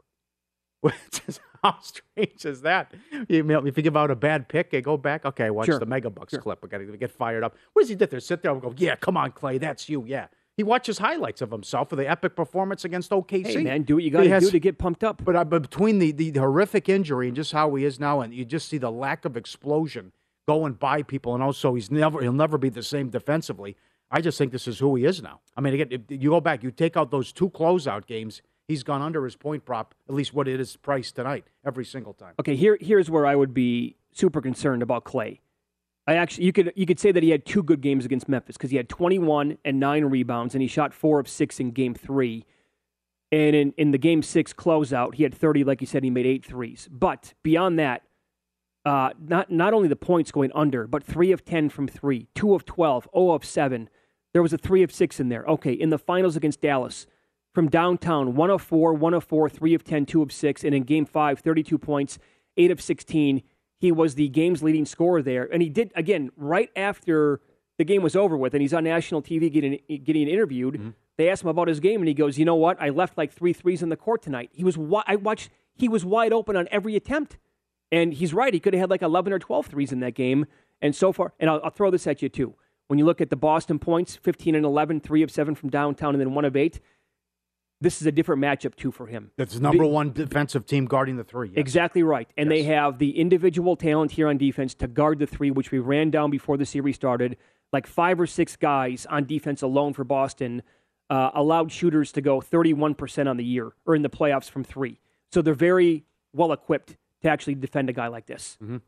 How 1.72 1.80
strange 1.82 2.46
is 2.46 2.62
that? 2.62 2.94
You 3.28 3.44
know, 3.44 3.66
if 3.66 3.78
you 3.78 3.84
give 3.84 3.98
out 3.98 4.12
a 4.12 4.16
bad 4.16 4.48
pick, 4.48 4.72
they 4.72 4.82
go 4.82 4.98
back. 4.98 5.26
Okay, 5.26 5.50
watch 5.50 5.66
Sure. 5.68 5.80
the 5.80 5.88
Megabucks 5.88 6.32
Sure. 6.32 6.40
clip. 6.42 6.60
I 6.64 6.68
got 6.68 6.78
to 6.80 6.98
get 6.98 7.12
fired 7.12 7.44
up. 7.44 7.56
What 7.74 7.82
does 7.84 7.90
he 7.90 7.96
do 7.96 8.06
there? 8.06 8.20
Sit 8.20 8.42
there 8.42 8.52
and 8.52 8.62
go, 8.62 8.74
"Yeah, 8.78 8.96
come 8.96 9.18
on, 9.18 9.32
Klay, 9.32 9.60
that's 9.60 9.90
you." 9.90 10.04
Yeah, 10.06 10.28
he 10.56 10.64
watches 10.64 10.98
highlights 11.00 11.42
of 11.42 11.52
himself 11.52 11.90
for 11.90 11.96
the 11.96 12.08
epic 12.10 12.36
performance 12.36 12.86
against 12.86 13.12
OKC. 13.12 13.46
Hey, 13.48 13.64
man, 13.64 13.84
do 13.84 13.96
what 13.96 14.04
you 14.04 14.12
got 14.12 14.24
to 14.24 14.40
do 14.40 14.50
to 14.52 14.60
get 14.60 14.78
pumped 14.78 15.04
up. 15.04 15.24
But, 15.24 15.36
uh, 15.36 15.44
but 15.46 15.62
between 15.62 16.00
the, 16.00 16.12
the 16.12 16.32
horrific 16.40 16.90
injury 16.90 17.28
and 17.28 17.36
just 17.36 17.52
how 17.52 17.74
he 17.76 17.86
is 17.86 18.00
now, 18.00 18.22
and 18.22 18.34
you 18.34 18.46
just 18.46 18.68
see 18.70 18.78
the 18.78 18.92
lack 18.92 19.26
of 19.26 19.36
explosion 19.38 20.14
going 20.48 20.74
by 20.74 21.04
people, 21.04 21.34
and 21.34 21.44
also 21.44 21.76
he's 21.76 21.92
never 21.92 22.22
he'll 22.22 22.32
never 22.34 22.58
be 22.58 22.70
the 22.70 22.84
same 22.84 23.10
defensively. 23.10 23.76
I 24.10 24.22
just 24.22 24.38
think 24.38 24.54
this 24.54 24.70
is 24.70 24.80
who 24.80 24.96
he 24.96 25.04
is 25.04 25.22
now. 25.22 25.42
I 25.58 25.60
mean, 25.62 25.74
again, 25.74 26.06
you 26.08 26.30
go 26.30 26.40
back, 26.40 26.64
you 26.64 26.72
take 26.72 26.96
out 26.96 27.12
those 27.12 27.34
two 27.34 27.50
closeout 27.50 28.06
games, 28.06 28.42
he's 28.68 28.84
gone 28.84 29.02
under 29.02 29.24
his 29.24 29.36
point 29.36 29.66
prop, 29.66 29.96
at 30.08 30.16
least 30.16 30.34
what 30.34 30.48
it 30.48 30.60
is 30.60 30.76
priced 30.78 31.16
tonight, 31.16 31.46
every 31.66 31.86
single 31.86 32.14
time. 32.14 32.34
Okay, 32.40 32.56
here 32.56 32.78
here's 32.80 33.10
where 33.10 33.26
I 33.26 33.36
would 33.36 33.54
be 33.54 33.96
super 34.12 34.42
concerned 34.42 34.82
about 34.82 35.06
Klay. 35.06 35.40
I 36.06 36.16
actually 36.16 36.46
you 36.46 36.54
could 36.54 36.72
you 36.76 36.86
could 36.86 37.00
say 37.00 37.12
that 37.12 37.24
he 37.24 37.32
had 37.32 37.46
two 37.46 37.64
good 37.64 37.82
games 37.82 38.06
against 38.06 38.30
Memphis 38.30 38.58
because 38.58 38.72
he 38.72 38.78
had 38.78 38.90
21 38.90 39.58
and 39.66 39.80
nine 39.80 40.06
rebounds 40.06 40.56
and 40.56 40.62
he 40.62 40.68
shot 40.68 40.94
four 40.94 41.20
of 41.20 41.28
six 41.28 41.60
in 41.60 41.72
game 41.72 41.94
three. 41.94 42.46
And 43.30 43.54
in, 43.58 43.74
in 43.78 43.92
the 43.92 43.98
game 43.98 44.24
six 44.24 44.54
closeout, 44.54 45.16
he 45.16 45.24
had 45.24 45.36
30, 45.36 45.66
like 45.66 45.82
you 45.82 45.88
said, 45.88 46.02
he 46.02 46.10
made 46.10 46.26
eight 46.26 46.46
threes. 46.46 46.88
But 46.90 47.34
beyond 47.44 47.78
that, 47.78 48.04
uh, 48.86 49.10
not 49.20 49.52
not 49.52 49.74
only 49.74 49.90
the 49.90 49.98
points 49.98 50.32
going 50.32 50.52
under, 50.56 50.88
but 50.88 51.04
three 51.04 51.34
of 51.34 51.44
10 51.44 51.68
from 51.68 51.90
three, 51.90 52.28
two 52.36 52.56
of 52.56 52.64
12, 52.64 53.10
0 53.14 53.32
of 53.32 53.44
seven. 53.44 53.90
There 54.32 54.42
was 54.42 54.54
a 54.54 54.58
three 54.58 54.82
of 54.82 54.94
six 54.94 55.20
in 55.20 55.28
there. 55.28 55.44
Okay, 55.46 55.74
in 55.74 55.90
the 55.90 55.98
finals 55.98 56.38
against 56.38 56.62
Dallas, 56.62 57.06
from 57.58 57.70
downtown, 57.70 58.36
one 58.36 58.52
of 58.52 58.62
four, 58.62 58.94
one 58.94 59.16
of 59.16 59.24
four, 59.24 59.50
three 59.50 59.74
of 59.74 59.84
10, 59.84 60.06
two 60.06 60.22
of 60.22 60.32
six. 60.32 60.64
And 60.64 60.76
in 60.76 60.84
game 60.84 61.08
five, 61.08 61.40
32 61.40 61.80
points, 61.80 62.20
eight 62.56 62.70
of 62.70 62.80
16. 62.80 63.42
He 63.80 63.92
was 63.92 64.14
the 64.14 64.30
game's 64.30 64.62
leading 64.62 64.86
scorer 64.86 65.24
there. 65.24 65.52
And 65.52 65.64
he 65.64 65.68
did, 65.68 65.92
again, 65.96 66.30
right 66.38 66.70
after 66.76 67.42
the 67.80 67.84
game 67.84 68.04
was 68.04 68.16
over 68.16 68.38
with, 68.38 68.54
and 68.54 68.62
he's 68.62 68.76
on 68.76 68.84
national 68.84 69.24
TV 69.24 69.52
getting, 69.52 69.80
getting 70.04 70.28
interviewed. 70.28 70.76
Mm-hmm. 70.76 70.90
They 71.18 71.32
asked 71.32 71.42
him 71.42 71.50
about 71.50 71.68
his 71.68 71.80
game, 71.80 72.00
and 72.00 72.08
he 72.08 72.14
goes, 72.14 72.38
You 72.38 72.46
know 72.46 72.54
what? 72.54 72.80
I 72.80 72.90
left 72.90 73.18
like 73.18 73.34
three 73.34 73.54
threes 73.54 73.82
in 73.82 73.90
the 73.90 73.98
court 73.98 74.22
tonight. 74.22 74.52
He 74.54 74.64
was, 74.64 74.78
I 75.08 75.16
watched, 75.16 75.50
he 75.74 75.90
was 75.90 76.06
wide 76.06 76.34
open 76.34 76.56
on 76.56 76.68
every 76.70 76.96
attempt. 76.96 77.40
And 77.92 78.14
he's 78.14 78.36
right. 78.36 78.54
He 78.54 78.60
could 78.60 78.76
have 78.76 78.82
had 78.82 78.90
like 78.92 79.02
11 79.02 79.34
or 79.34 79.40
12 79.40 79.66
threes 79.66 79.92
in 79.92 80.00
that 80.02 80.14
game. 80.14 80.46
And 80.80 80.96
so 80.96 81.12
far, 81.12 81.34
and 81.40 81.50
I'll, 81.50 81.60
I'll 81.64 81.72
throw 81.72 81.90
this 81.90 82.06
at 82.06 82.22
you 82.22 82.30
too. 82.30 82.54
When 82.86 83.00
you 83.00 83.06
look 83.06 83.20
at 83.20 83.32
the 83.32 83.36
Boston 83.36 83.80
points, 83.80 84.16
15 84.16 84.54
and 84.54 84.64
11, 84.64 85.00
three 85.00 85.24
of 85.24 85.32
seven 85.32 85.56
from 85.56 85.70
downtown, 85.70 86.14
and 86.14 86.22
then 86.22 86.36
one 86.36 86.46
of 86.46 86.56
eight, 86.56 86.80
this 87.80 88.02
is 88.02 88.08
a 88.08 88.12
different 88.12 88.42
matchup 88.42 88.76
too 88.76 88.92
for 88.92 89.06
him. 89.08 89.32
That's 89.38 89.54
the 89.56 89.60
number 89.62 89.86
one 89.86 90.12
defensive 90.12 90.66
team 90.66 90.86
guarding 90.86 91.18
the 91.18 91.24
three. 91.24 91.50
yes. 91.50 91.58
Exactly 91.58 92.02
right. 92.04 92.28
And 92.38 92.50
they 92.50 92.64
have 92.64 92.98
the 92.98 93.20
individual 93.20 93.76
talent 93.76 94.12
here 94.12 94.28
on 94.28 94.38
defense 94.38 94.74
to 94.76 94.88
guard 94.88 95.20
the 95.20 95.28
three, 95.28 95.52
which 95.52 95.72
we 95.72 95.80
ran 95.80 96.10
down 96.10 96.32
before 96.32 96.58
the 96.58 96.66
series 96.66 96.96
started. 96.96 97.38
Like 97.72 97.86
five 97.86 98.20
or 98.20 98.26
six 98.28 98.56
guys 98.56 99.06
on 99.10 99.26
defense 99.26 99.62
alone 99.62 99.94
for 99.94 100.04
Boston 100.04 100.64
uh, 101.10 101.32
allowed 101.34 101.72
shooters 101.72 102.12
to 102.14 102.22
go 102.22 102.40
31% 102.42 103.30
on 103.30 103.38
the 103.38 103.44
year 103.44 103.72
or 103.86 103.96
in 103.96 104.02
the 104.02 104.10
playoffs 104.10 104.50
from 104.50 104.64
three. 104.64 105.00
So 105.32 105.42
they're 105.42 105.54
very 105.54 106.04
well 106.34 106.52
equipped 106.52 106.98
to 107.22 107.30
actually 107.30 107.56
defend 107.56 107.90
a 107.90 107.94
guy 107.94 108.08
like 108.08 108.26
this. 108.26 108.58
Mhm. 108.64 108.82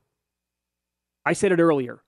I 1.26 1.34
said 1.34 1.52
it 1.52 1.60
earlier. 1.60 2.00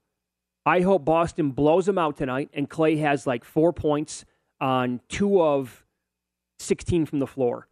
I 0.64 0.80
hope 0.80 1.04
Boston 1.04 1.50
blows 1.50 1.86
them 1.86 1.98
out 1.98 2.16
tonight 2.16 2.48
and 2.54 2.68
Clay 2.68 2.96
has 2.96 3.26
like 3.26 3.44
four 3.44 3.72
points 3.72 4.24
on 4.60 5.00
two 5.08 5.42
of 5.42 5.81
16 6.62 7.06
from 7.06 7.18
the 7.18 7.26
floor. 7.26 7.68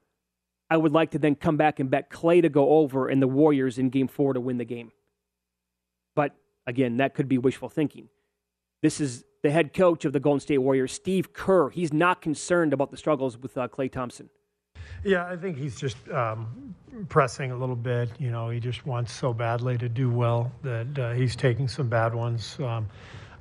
I 0.70 0.76
would 0.76 0.92
like 0.92 1.10
to 1.12 1.18
then 1.18 1.34
come 1.34 1.56
back 1.56 1.80
and 1.80 1.90
bet 1.90 2.10
Klay 2.10 2.42
to 2.42 2.48
go 2.48 2.70
over 2.70 3.08
and 3.08 3.20
the 3.20 3.28
Warriors 3.28 3.78
in 3.78 3.90
game 3.90 4.06
four 4.06 4.32
to 4.34 4.40
win 4.40 4.58
the 4.58 4.64
game. 4.64 4.92
But 6.14 6.36
again, 6.66 6.98
that 6.98 7.14
could 7.14 7.28
be 7.28 7.38
wishful 7.38 7.68
thinking. 7.68 8.08
This 8.82 9.00
is 9.00 9.24
the 9.42 9.50
head 9.50 9.74
coach 9.74 10.04
of 10.04 10.12
the 10.12 10.20
Golden 10.20 10.40
State 10.40 10.58
Warriors, 10.58 10.92
Steve 10.92 11.32
Kerr. 11.32 11.70
He's 11.70 11.92
not 11.92 12.22
concerned 12.22 12.72
about 12.72 12.90
the 12.90 12.96
struggles 12.96 13.36
with 13.36 13.56
uh, 13.58 13.68
Klay 13.68 13.90
Thompson. 13.90 14.30
Yeah, 15.04 15.26
I 15.26 15.36
think 15.36 15.56
he's 15.56 15.78
just 15.78 15.96
um, 16.10 16.74
pressing 17.08 17.52
a 17.52 17.56
little 17.56 17.76
bit. 17.76 18.10
You 18.18 18.30
know, 18.30 18.50
he 18.50 18.60
just 18.60 18.86
wants 18.86 19.12
so 19.12 19.32
badly 19.32 19.78
to 19.78 19.88
do 19.88 20.10
well 20.10 20.52
that 20.62 20.98
uh, 20.98 21.12
he's 21.12 21.34
taking 21.34 21.68
some 21.68 21.88
bad 21.88 22.14
ones. 22.14 22.58
Um, 22.60 22.86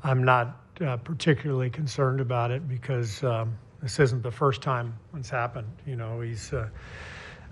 I'm 0.04 0.24
not 0.24 0.62
uh, 0.82 0.98
particularly 0.98 1.70
concerned 1.70 2.22
about 2.22 2.52
it 2.52 2.68
because 2.68 3.24
um, 3.24 3.58
this 3.82 4.00
isn't 4.00 4.24
the 4.24 4.32
first 4.32 4.62
time 4.62 4.94
it's 5.16 5.30
happened. 5.30 5.68
You 5.86 5.96
know, 5.96 6.22
he's 6.22 6.54
uh, 6.54 6.70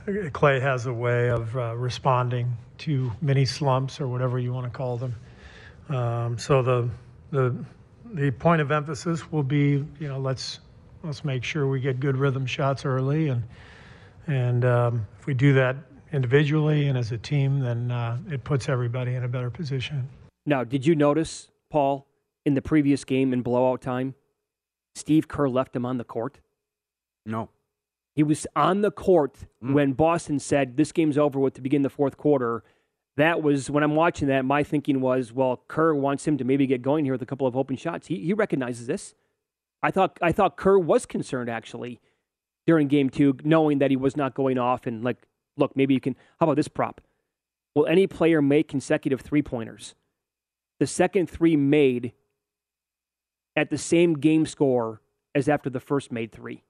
Klay 0.07 0.61
has 0.61 0.85
a 0.85 0.93
way 0.93 1.29
of 1.29 1.55
uh, 1.57 1.75
responding 1.75 2.55
to 2.79 3.11
mini 3.21 3.45
slumps 3.45 3.99
or 3.99 4.07
whatever 4.07 4.39
you 4.39 4.53
want 4.53 4.65
to 4.65 4.77
call 4.77 4.97
them. 4.97 5.15
Um, 5.89 6.37
so 6.37 6.61
the 6.61 6.89
the 7.31 7.55
the 8.13 8.31
point 8.31 8.61
of 8.61 8.71
emphasis 8.71 9.31
will 9.31 9.43
be, 9.43 9.85
you 9.99 10.07
know, 10.07 10.19
let's 10.19 10.59
let's 11.03 11.25
make 11.25 11.43
sure 11.43 11.67
we 11.67 11.79
get 11.79 11.99
good 11.99 12.17
rhythm 12.17 12.45
shots 12.45 12.85
early, 12.85 13.29
and 13.29 13.43
and 14.27 14.65
um, 14.65 15.07
if 15.19 15.25
we 15.25 15.33
do 15.33 15.53
that 15.53 15.75
individually 16.13 16.87
and 16.87 16.97
as 16.97 17.11
a 17.11 17.17
team, 17.17 17.59
then 17.59 17.91
uh, 17.91 18.17
it 18.29 18.43
puts 18.43 18.69
everybody 18.69 19.15
in 19.15 19.23
a 19.23 19.27
better 19.27 19.49
position. 19.49 20.07
Now, 20.45 20.63
did 20.63 20.85
you 20.85 20.95
notice, 20.95 21.49
Paul, 21.69 22.07
in 22.45 22.53
the 22.53 22.61
previous 22.61 23.03
game 23.03 23.33
in 23.33 23.41
blowout 23.41 23.81
time, 23.81 24.15
Steve 24.97 25.27
Kerr 25.27 25.47
left 25.47 25.75
him 25.75 25.85
on 25.85 25.97
the 25.97 26.03
court? 26.03 26.39
No. 27.25 27.49
He 28.15 28.23
was 28.23 28.47
on 28.55 28.81
the 28.81 28.91
court 28.91 29.35
mm. 29.63 29.73
when 29.73 29.93
Boston 29.93 30.39
said 30.39 30.75
this 30.75 30.91
game's 30.91 31.17
over 31.17 31.39
with 31.39 31.53
to 31.55 31.61
begin 31.61 31.83
the 31.83 31.89
fourth 31.89 32.17
quarter. 32.17 32.63
That 33.15 33.41
was 33.41 33.69
when 33.69 33.83
I'm 33.83 33.95
watching 33.95 34.27
that. 34.27 34.45
My 34.45 34.63
thinking 34.63 35.01
was, 35.01 35.31
well, 35.31 35.63
Kerr 35.67 35.93
wants 35.93 36.27
him 36.27 36.37
to 36.37 36.43
maybe 36.43 36.67
get 36.67 36.81
going 36.81 37.05
here 37.05 37.13
with 37.13 37.21
a 37.21 37.25
couple 37.25 37.47
of 37.47 37.55
open 37.55 37.75
shots. 37.75 38.07
He 38.07 38.19
he 38.19 38.33
recognizes 38.33 38.87
this. 38.87 39.15
I 39.81 39.91
thought 39.91 40.17
I 40.21 40.31
thought 40.31 40.57
Kerr 40.57 40.77
was 40.77 41.05
concerned 41.05 41.49
actually 41.49 41.99
during 42.65 42.87
game 42.87 43.09
two, 43.09 43.37
knowing 43.43 43.79
that 43.79 43.91
he 43.91 43.97
was 43.97 44.17
not 44.17 44.33
going 44.33 44.57
off 44.57 44.85
and 44.87 45.03
like, 45.03 45.27
look, 45.55 45.75
maybe 45.75 45.93
you 45.93 45.99
can. 45.99 46.15
How 46.39 46.45
about 46.45 46.55
this 46.55 46.67
prop? 46.67 47.01
will 47.77 47.85
any 47.85 48.07
player 48.07 48.41
make 48.41 48.67
consecutive 48.67 49.21
three 49.21 49.43
pointers? 49.43 49.93
The 50.79 50.87
second 50.87 51.29
three 51.29 51.55
made 51.55 52.13
at 53.57 53.69
the 53.69 53.77
same 53.77 54.13
game 54.13 54.45
score 54.45 55.01
as 55.35 55.49
after 55.49 55.69
the 55.69 55.79
first 55.81 56.11
made 56.11 56.31
three. 56.31 56.63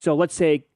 So 0.00 0.14
let's 0.14 0.34
say 0.34 0.66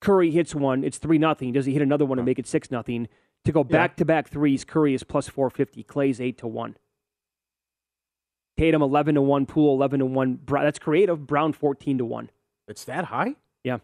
Curry 0.00 0.30
hits 0.30 0.54
one, 0.54 0.82
it's 0.84 0.96
three 0.96 1.18
nothing. 1.18 1.52
Does 1.52 1.66
he 1.66 1.72
hit 1.74 1.82
another 1.82 2.06
one 2.06 2.18
and 2.18 2.24
make 2.24 2.38
it 2.38 2.46
six 2.46 2.70
nothing? 2.70 3.08
To 3.44 3.52
go 3.52 3.64
back 3.64 3.96
to 3.96 4.04
back 4.04 4.28
threes, 4.28 4.64
Curry 4.64 4.94
is 4.94 5.02
plus 5.02 5.28
four 5.28 5.50
fifty. 5.50 5.82
Klay's 5.82 6.20
eight 6.20 6.38
to 6.38 6.46
one. 6.46 6.76
Tatum 8.58 8.82
eleven 8.82 9.14
to 9.14 9.22
one. 9.22 9.46
Poole 9.46 9.74
eleven 9.74 10.00
to 10.00 10.06
one. 10.06 10.34
Bra- 10.34 10.62
That's 10.62 10.78
creative. 10.78 11.26
Brown 11.26 11.52
fourteen 11.52 11.98
to 11.98 12.04
one. 12.04 12.30
It's 12.68 12.84
that 12.84 13.06
high? 13.06 13.34
Yeah. 13.64 13.78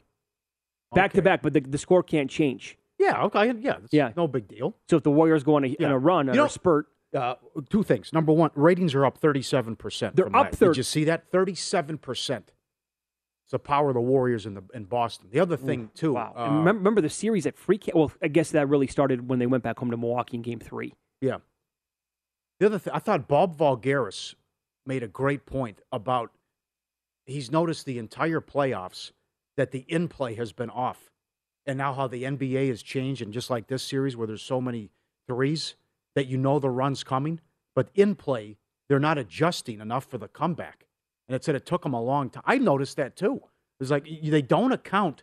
Back 0.94 1.14
to 1.14 1.22
back, 1.22 1.42
but 1.42 1.52
the, 1.52 1.60
the 1.60 1.78
score 1.78 2.02
can't 2.02 2.30
change. 2.30 2.78
Yeah, 2.98 3.24
okay, 3.24 3.52
yeah, 3.60 3.78
Yeah. 3.90 4.12
no 4.16 4.26
big 4.28 4.46
deal. 4.48 4.74
So 4.88 4.96
if 4.96 5.02
the 5.02 5.10
Warriors 5.10 5.42
go 5.42 5.56
on 5.56 5.64
a, 5.64 5.76
on 5.84 5.90
a 5.90 5.98
run, 5.98 6.28
on 6.30 6.36
know- 6.36 6.44
a 6.46 6.48
spurt, 6.50 6.86
Uh, 7.16 7.34
two 7.70 7.82
things. 7.82 8.12
Number 8.12 8.32
one, 8.32 8.50
ratings 8.54 8.94
are 8.94 9.06
up 9.06 9.20
37%. 9.20 10.14
They're 10.14 10.34
up 10.36 10.54
30 10.54 10.70
Did 10.70 10.76
you 10.76 10.82
see 10.82 11.04
that? 11.04 11.32
37%. 11.32 12.42
It's 13.46 13.52
the 13.52 13.58
power 13.58 13.90
of 13.90 13.94
the 13.94 14.00
Warriors 14.00 14.44
in, 14.44 14.54
the, 14.54 14.62
in 14.74 14.84
Boston. 14.84 15.28
The 15.30 15.40
other 15.40 15.56
thing, 15.56 15.90
too. 15.94 16.14
wow. 16.14 16.34
uh, 16.36 16.44
remember, 16.46 16.78
remember 16.78 17.00
the 17.00 17.08
series 17.08 17.46
at 17.46 17.56
Free? 17.56 17.78
Well, 17.94 18.12
I 18.20 18.28
guess 18.28 18.50
that 18.50 18.68
really 18.68 18.88
started 18.88 19.28
when 19.28 19.38
they 19.38 19.46
went 19.46 19.62
back 19.62 19.78
home 19.78 19.90
to 19.92 19.96
Milwaukee 19.96 20.36
in 20.36 20.42
Game 20.42 20.58
Three. 20.58 20.94
Yeah. 21.20 21.38
The 22.58 22.66
other 22.66 22.78
thing, 22.78 22.92
I 22.92 22.98
thought 22.98 23.28
Bob 23.28 23.56
Voulgaris 23.56 24.34
made 24.84 25.02
a 25.02 25.08
great 25.08 25.46
point 25.46 25.80
about 25.92 26.32
he's 27.24 27.52
noticed 27.52 27.86
the 27.86 27.98
entire 27.98 28.40
playoffs 28.40 29.12
that 29.56 29.70
the 29.70 29.84
in 29.88 30.08
play 30.08 30.34
has 30.34 30.52
been 30.52 30.70
off. 30.70 31.10
And 31.66 31.78
now 31.78 31.94
how 31.94 32.08
the 32.08 32.24
NBA 32.24 32.68
has 32.68 32.82
changed, 32.82 33.22
and 33.22 33.32
just 33.32 33.50
like 33.50 33.68
this 33.68 33.82
series 33.82 34.16
where 34.16 34.26
there's 34.26 34.42
so 34.42 34.60
many 34.60 34.90
threes 35.28 35.76
that 36.16 36.26
you 36.26 36.36
know 36.36 36.58
the 36.58 36.70
run's 36.70 37.04
coming, 37.04 37.40
but 37.76 37.90
in 37.94 38.16
play, 38.16 38.56
they're 38.88 38.98
not 38.98 39.18
adjusting 39.18 39.80
enough 39.80 40.06
for 40.06 40.18
the 40.18 40.26
comeback. 40.26 40.86
And 41.28 41.36
it 41.36 41.44
said 41.44 41.54
it 41.54 41.66
took 41.66 41.82
them 41.84 41.94
a 41.94 42.02
long 42.02 42.30
time. 42.30 42.42
I 42.46 42.58
noticed 42.58 42.96
that 42.96 43.14
too. 43.14 43.42
It's 43.78 43.90
like 43.90 44.08
they 44.22 44.42
don't 44.42 44.72
account 44.72 45.22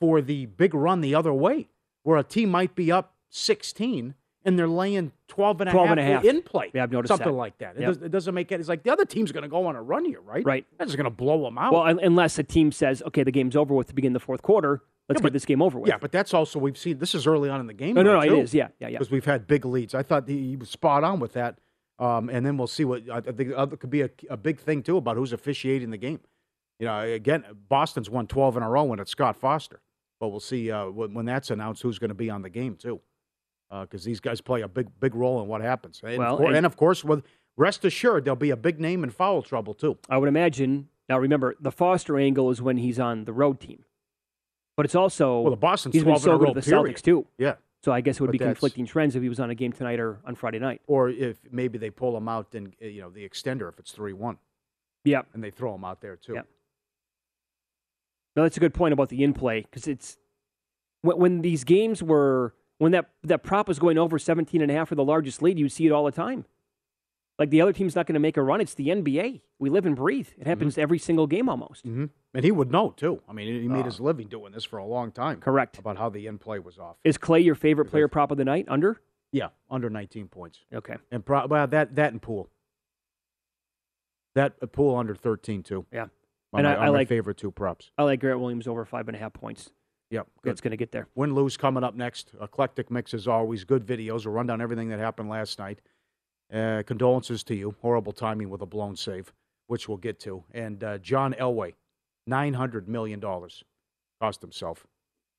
for 0.00 0.20
the 0.20 0.46
big 0.46 0.74
run 0.74 1.00
the 1.00 1.14
other 1.14 1.32
way, 1.32 1.68
where 2.02 2.18
a 2.18 2.24
team 2.24 2.50
might 2.50 2.74
be 2.74 2.92
up 2.92 3.14
16 3.30 4.14
and 4.46 4.58
they're 4.58 4.66
laying 4.68 5.12
12 5.28 5.60
and 5.60 5.68
a 5.68 5.72
12 5.72 5.88
half 5.88 5.98
and 5.98 6.00
a 6.00 6.04
half. 6.14 6.24
in 6.24 6.40
play. 6.40 6.70
Yeah, 6.72 6.84
I've 6.84 6.92
noticed 6.92 7.08
Something 7.08 7.26
that. 7.28 7.32
like 7.34 7.58
that. 7.58 7.76
It, 7.76 7.80
Yep. 7.80 7.88
does, 7.88 8.02
it 8.02 8.08
doesn't 8.10 8.34
make 8.34 8.50
it. 8.52 8.60
It's 8.60 8.68
like 8.68 8.82
the 8.84 8.90
other 8.92 9.04
team's 9.04 9.32
going 9.32 9.42
to 9.42 9.48
go 9.48 9.66
on 9.66 9.76
a 9.76 9.82
run 9.82 10.04
here, 10.06 10.20
right? 10.22 10.44
Right. 10.44 10.66
That's 10.78 10.94
going 10.96 11.04
to 11.04 11.10
blow 11.10 11.42
them 11.44 11.58
out. 11.58 11.72
Well, 11.74 11.84
unless 11.86 12.38
a 12.38 12.42
team 12.44 12.72
says, 12.72 13.02
"Okay, 13.08 13.22
the 13.24 13.30
game's 13.32 13.56
over 13.56 13.74
with 13.74 13.88
to 13.88 13.94
begin 13.94 14.14
the 14.14 14.20
fourth 14.20 14.40
quarter. 14.42 14.82
Let's 15.08 15.20
Yeah, 15.20 15.24
get 15.24 15.32
this 15.34 15.44
game 15.44 15.60
over 15.60 15.78
with." 15.78 15.88
yeah, 15.88 15.98
but 16.00 16.12
that's 16.12 16.32
also 16.32 16.58
we've 16.58 16.78
seen. 16.78 16.98
This 16.98 17.14
is 17.14 17.26
early 17.26 17.50
on 17.50 17.60
in 17.60 17.66
the 17.66 17.74
game. 17.74 17.94
No, 17.94 18.02
no, 18.02 18.18
no, 18.20 18.26
too, 18.26 18.36
is. 18.40 18.54
Yeah, 18.54 18.68
yeah, 18.80 18.88
yeah. 18.88 18.98
Because 18.98 19.10
we've 19.10 19.24
had 19.26 19.46
big 19.46 19.64
leads. 19.66 19.94
I 19.94 20.02
thought 20.02 20.26
he 20.28 20.56
was 20.56 20.70
spot 20.70 21.04
on 21.04 21.20
with 21.20 21.34
that. 21.34 21.58
Um, 21.98 22.28
and 22.28 22.44
then 22.44 22.56
we'll 22.58 22.66
see 22.66 22.84
what 22.84 23.02
I 23.10 23.20
think. 23.20 23.52
Other 23.56 23.76
could 23.76 23.90
be 23.90 24.02
a, 24.02 24.10
a 24.30 24.36
big 24.36 24.60
thing 24.60 24.82
too 24.82 24.96
about 24.98 25.16
who's 25.16 25.32
officiating 25.32 25.90
the 25.90 25.96
game. 25.96 26.20
You 26.78 26.86
know, 26.86 27.00
again, 27.00 27.44
Boston's 27.70 28.10
won 28.10 28.26
12 28.26 28.58
in 28.58 28.62
a 28.62 28.68
row 28.68 28.84
when 28.84 28.98
it's 28.98 29.10
Scott 29.10 29.34
Foster, 29.36 29.80
but 30.20 30.28
we'll 30.28 30.40
see 30.40 30.70
uh, 30.70 30.90
when, 30.90 31.14
when 31.14 31.24
that's 31.24 31.50
announced 31.50 31.80
who's 31.82 31.98
going 31.98 32.10
to 32.10 32.14
be 32.14 32.28
on 32.28 32.42
the 32.42 32.50
game 32.50 32.76
too, 32.76 33.00
because 33.70 34.04
these 34.04 34.20
guys 34.20 34.40
play 34.40 34.62
a 34.62 34.68
big 34.68 34.88
big 35.00 35.14
role 35.14 35.40
in 35.42 35.48
what 35.48 35.60
happens. 35.60 36.00
And, 36.04 36.18
Well, 36.18 36.34
of, 36.34 36.38
course, 36.38 36.48
and- 36.48 36.56
and 36.58 36.66
of 36.66 36.76
course, 36.76 37.04
with 37.04 37.24
rest 37.56 37.84
assured, 37.84 38.24
there'll 38.24 38.36
be 38.36 38.50
a 38.50 38.56
big 38.56 38.80
name 38.80 39.02
in 39.04 39.10
foul 39.10 39.42
trouble 39.42 39.74
too. 39.74 39.98
I 40.08 40.18
would 40.18 40.28
imagine. 40.28 40.88
Now, 41.08 41.18
remember, 41.18 41.54
the 41.60 41.70
Foster 41.70 42.18
angle 42.18 42.50
is 42.50 42.60
when 42.60 42.76
he's 42.78 42.98
on 42.98 43.24
the 43.26 43.32
road 43.32 43.60
team, 43.60 43.84
but 44.76 44.84
it's 44.86 44.94
also 44.96 45.40
Well, 45.42 45.50
the 45.50 45.56
Boston's 45.56 45.94
he's 45.94 46.02
been 46.04 46.18
so 46.18 46.36
good 46.38 46.48
at 46.50 46.54
the 46.56 46.62
period. 46.62 46.96
Celtics 46.96 47.02
too. 47.02 47.26
Yeah. 47.38 47.54
So 47.84 47.92
I 47.92 48.00
guess 48.00 48.16
it 48.16 48.22
would 48.22 48.28
But 48.28 48.32
be 48.32 48.38
conflicting 48.38 48.84
trends 48.86 49.14
if 49.14 49.22
he 49.22 49.28
was 49.28 49.38
on 49.38 49.48
a 49.50 49.54
game 49.54 49.70
tonight 49.72 50.00
or 50.00 50.18
on 50.24 50.34
Friday 50.34 50.58
night. 50.58 50.80
Or 50.88 51.08
if 51.08 51.36
maybe 51.52 51.78
they 51.78 51.90
pull 51.90 52.16
him 52.16 52.28
out, 52.28 52.50
then 52.50 52.72
uh, 52.82 52.86
you 52.86 53.00
know 53.00 53.10
the 53.10 53.28
extender 53.28 53.68
if 53.68 53.78
it's 53.78 53.92
three 53.92 54.12
one, 54.12 54.38
Yeah. 55.04 55.22
and 55.34 55.44
they 55.44 55.50
throw 55.52 55.72
him 55.74 55.84
out 55.84 56.00
there 56.00 56.16
too. 56.16 56.34
Yeah. 56.34 56.42
No, 58.34 58.42
that's 58.42 58.56
a 58.56 58.60
good 58.60 58.74
point 58.74 58.92
about 58.92 59.08
the 59.08 59.22
in 59.22 59.32
play 59.32 59.60
because 59.62 59.86
it's 59.86 60.18
when, 61.02 61.18
when 61.18 61.42
these 61.42 61.64
games 61.64 62.02
were 62.02 62.54
when 62.78 62.92
that 62.92 63.10
that 63.22 63.42
prop 63.42 63.68
was 63.68 63.78
going 63.78 63.98
over 63.98 64.18
17 64.18 64.60
and 64.62 64.70
a 64.70 64.74
half 64.74 64.88
for 64.88 64.94
the 64.94 65.04
largest 65.04 65.42
lead, 65.42 65.58
you'd 65.58 65.70
see 65.72 65.86
it 65.86 65.92
all 65.92 66.04
the 66.04 66.12
time. 66.12 66.44
Like 67.38 67.50
the 67.50 67.60
other 67.60 67.72
team's 67.74 67.94
not 67.94 68.06
going 68.06 68.14
to 68.14 68.20
make 68.20 68.38
a 68.38 68.42
run. 68.42 68.62
It's 68.62 68.72
the 68.74 68.88
NBA. 68.88 69.42
We 69.58 69.68
live 69.68 69.84
and 69.84 69.94
breathe. 69.94 70.28
It 70.38 70.46
happens 70.46 70.78
every 70.78 70.98
single 70.98 71.26
game 71.26 71.48
almost. 71.50 71.84
hmm 71.84 72.06
And 72.34 72.44
he 72.44 72.50
would 72.50 72.70
know 72.70 72.90
too. 72.96 73.20
I 73.28 73.34
mean, 73.34 73.60
he 73.60 73.68
made 73.68 73.80
Ah. 73.82 73.84
his 73.84 74.00
living 74.00 74.28
doing 74.28 74.52
this 74.52 74.64
for 74.64 74.78
a 74.78 74.86
long 74.86 75.12
time. 75.12 75.40
Correct. 75.40 75.78
About 75.78 75.98
how 75.98 76.08
the 76.08 76.26
in 76.26 76.38
play 76.38 76.58
was 76.58 76.78
off. 76.78 76.96
Is 77.04 77.18
Clay 77.18 77.40
your 77.40 77.54
favorite 77.54 77.86
player 77.90 78.08
prop 78.08 78.30
of 78.30 78.38
the 78.38 78.44
night? 78.44 78.64
Under? 78.68 79.02
Yeah, 79.32 79.48
under 79.70 79.90
19 79.90 80.28
points. 80.28 80.60
Okay. 80.72 80.96
And 81.10 81.26
pro- 81.26 81.46
well, 81.46 81.66
that 81.66 81.94
that 81.96 82.12
and 82.12 82.22
Poole. 82.22 82.48
That 84.34 84.54
uh, 84.62 84.66
Poole 84.66 84.96
under 84.96 85.14
13 85.14 85.62
too. 85.62 85.84
Yeah. 85.92 86.06
Are 86.52 86.60
And 86.60 86.64
my, 86.64 86.70
I- 86.72 86.74
are 86.74 86.78
I 86.78 86.86
my 86.86 86.88
like- 86.90 87.08
favorite 87.08 87.36
two 87.36 87.50
props. 87.50 87.90
I 87.98 88.04
like 88.04 88.20
Garrett 88.20 88.40
Williams 88.40 88.66
over 88.66 88.84
five 88.84 89.08
and 89.08 89.16
a 89.16 89.20
half 89.20 89.32
points. 89.32 89.70
Yep, 90.10 90.28
That's 90.44 90.60
going 90.60 90.70
to 90.70 90.76
get 90.76 90.92
there. 90.92 91.08
Win 91.16 91.34
lose 91.34 91.56
coming 91.56 91.82
up 91.82 91.94
next. 91.94 92.30
Eclectic 92.40 92.90
mix 92.90 93.12
as 93.12 93.26
always. 93.26 93.64
Good 93.64 93.84
videos. 93.84 94.24
We'll 94.24 94.34
run 94.34 94.46
down 94.46 94.60
everything 94.60 94.88
that 94.90 95.00
happened 95.00 95.28
last 95.28 95.58
night. 95.58 95.80
Uh, 96.52 96.84
condolences 96.86 97.42
to 97.44 97.56
you. 97.56 97.74
Horrible 97.82 98.12
timing 98.12 98.48
with 98.48 98.62
a 98.62 98.66
blown 98.66 98.94
save, 98.94 99.32
which 99.66 99.88
we'll 99.88 99.98
get 99.98 100.20
to. 100.20 100.44
And 100.52 100.82
uh, 100.84 100.98
John 100.98 101.34
Elway, 101.34 101.74
nine 102.26 102.54
hundred 102.54 102.88
million 102.88 103.18
dollars, 103.18 103.64
cost 104.20 104.42
himself. 104.42 104.86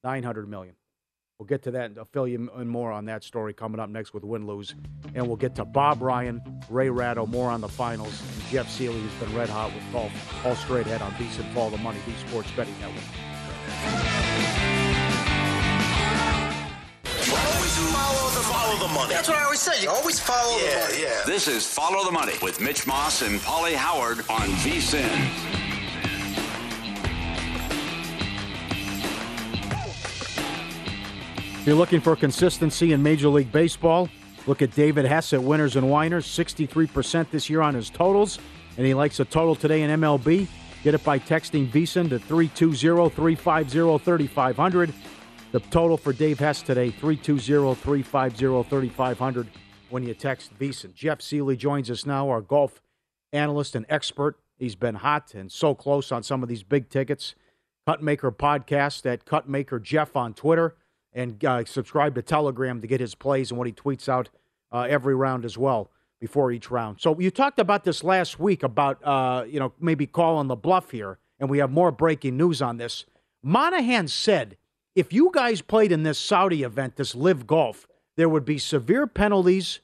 Nine 0.03 0.23
hundred 0.23 0.49
million. 0.49 0.75
We'll 1.39 1.47
get 1.47 1.61
to 1.63 1.71
that 1.71 1.85
and 1.91 1.99
I'll 1.99 2.05
fill 2.05 2.27
you 2.27 2.49
in 2.57 2.67
more 2.67 2.91
on 2.91 3.05
that 3.05 3.23
story 3.23 3.53
coming 3.53 3.79
up 3.79 3.89
next 3.89 4.11
with 4.11 4.23
win 4.23 4.47
lose, 4.47 4.73
and 5.13 5.27
we'll 5.27 5.37
get 5.37 5.53
to 5.55 5.65
Bob 5.65 6.01
Ryan, 6.01 6.41
Ray 6.67 6.89
Ratto, 6.89 7.27
more 7.27 7.51
on 7.51 7.61
the 7.61 7.67
finals, 7.69 8.19
and 8.33 8.43
Jeff 8.49 8.67
Sealey, 8.67 8.99
who's 8.99 9.27
been 9.27 9.37
red 9.37 9.47
hot 9.47 9.71
with 9.73 9.83
golf. 9.93 10.11
All 10.45 10.55
straight 10.55 10.87
ahead 10.87 11.03
on 11.03 11.11
VSiN 11.11 11.53
Follow 11.53 11.69
the 11.69 11.77
Money, 11.77 11.99
V 12.07 12.27
Sports 12.27 12.49
Betting 12.55 12.73
Network. 12.81 13.03
The 18.87 18.93
money. 18.93 19.13
That's 19.13 19.27
what 19.27 19.37
I 19.37 19.43
always 19.43 19.59
say. 19.59 19.81
You 19.81 19.89
always 19.89 20.19
follow 20.19 20.57
the 20.59 20.65
money. 20.65 21.01
Yeah. 21.01 21.21
This 21.25 21.49
is 21.49 21.67
Follow 21.67 22.05
the 22.05 22.11
Money 22.11 22.35
with 22.41 22.61
Mitch 22.61 22.87
Moss 22.87 23.21
and 23.21 23.41
Pauly 23.41 23.73
Howard 23.73 24.19
on 24.29 24.47
VSIN. 24.63 25.03
If 31.59 31.67
you're 31.67 31.75
looking 31.75 31.99
for 31.99 32.15
consistency 32.15 32.93
in 32.93 33.03
Major 33.03 33.27
League 33.27 33.51
Baseball, 33.51 34.07
look 34.45 34.61
at 34.61 34.73
David 34.73 35.03
Hess 35.03 35.33
at 35.33 35.43
Winners 35.43 35.75
and 35.75 35.87
Winers, 35.87 36.23
63% 36.23 37.29
this 37.29 37.49
year 37.49 37.61
on 37.61 37.73
his 37.73 37.89
totals, 37.89 38.39
and 38.77 38.85
he 38.85 38.93
likes 38.93 39.19
a 39.19 39.25
total 39.25 39.55
today 39.55 39.81
in 39.81 39.91
MLB. 39.99 40.47
Get 40.83 40.93
it 40.93 41.03
by 41.03 41.19
texting 41.19 41.69
VSIN 41.69 42.07
to 42.09 42.19
320-350-3500. 42.19 44.93
The 45.53 45.61
total 45.61 45.95
for 45.95 46.11
Dave 46.11 46.39
Hess 46.39 46.61
today, 46.61 46.91
320-350-3500 46.91 49.47
when 49.89 50.03
you 50.03 50.13
text 50.13 50.51
VSIN. 50.59 50.93
Jeff 50.93 51.19
Sealey 51.19 51.57
joins 51.57 51.89
us 51.89 52.05
now, 52.05 52.29
our 52.29 52.41
golf 52.41 52.81
analyst 53.31 53.73
and 53.73 53.85
expert. 53.87 54.37
He's 54.57 54.75
been 54.75 54.95
hot 54.95 55.33
and 55.33 55.49
so 55.49 55.73
close 55.73 56.11
on 56.11 56.23
some 56.23 56.43
of 56.43 56.49
these 56.49 56.63
big 56.63 56.89
tickets. 56.89 57.33
Cutmaker 57.87 58.35
podcast 58.35 59.05
at 59.05 59.23
Cutmaker 59.23 59.81
Jeff 59.81 60.17
on 60.17 60.33
Twitter 60.33 60.75
and 61.13 61.45
uh, 61.45 61.63
subscribe 61.63 62.13
to 62.15 62.21
Telegram 62.21 62.81
to 62.81 62.87
get 62.87 62.99
his 62.99 63.15
plays 63.15 63.49
and 63.49 63.57
what 63.57 63.67
he 63.67 63.73
tweets 63.73 64.09
out 64.09 64.27
uh, 64.73 64.85
every 64.89 65.15
round 65.15 65.45
as 65.45 65.57
well 65.57 65.89
before 66.19 66.51
each 66.51 66.69
round. 66.69 66.99
So 66.99 67.17
you 67.19 67.31
talked 67.31 67.59
about 67.59 67.85
this 67.85 68.03
last 68.03 68.37
week 68.37 68.63
about 68.63 69.01
uh, 69.01 69.45
you 69.47 69.61
know 69.61 69.71
maybe 69.79 70.07
calling 70.07 70.47
the 70.47 70.57
bluff 70.57 70.91
here, 70.91 71.19
and 71.39 71.49
we 71.49 71.59
have 71.59 71.71
more 71.71 71.91
breaking 71.91 72.35
news 72.35 72.61
on 72.61 72.75
this. 72.75 73.05
Monahan 73.41 74.09
said 74.09 74.57
if 74.97 75.13
you 75.13 75.29
guys 75.31 75.61
played 75.61 75.91
in 75.91 76.01
this 76.01 76.17
Saudi 76.17 76.63
event, 76.63 76.95
this 76.95 77.13
Live 77.13 77.45
Golf, 77.45 77.87
there 78.15 78.27
would 78.27 78.45
be 78.45 78.57
severe 78.57 79.05
penalties, 79.05 79.79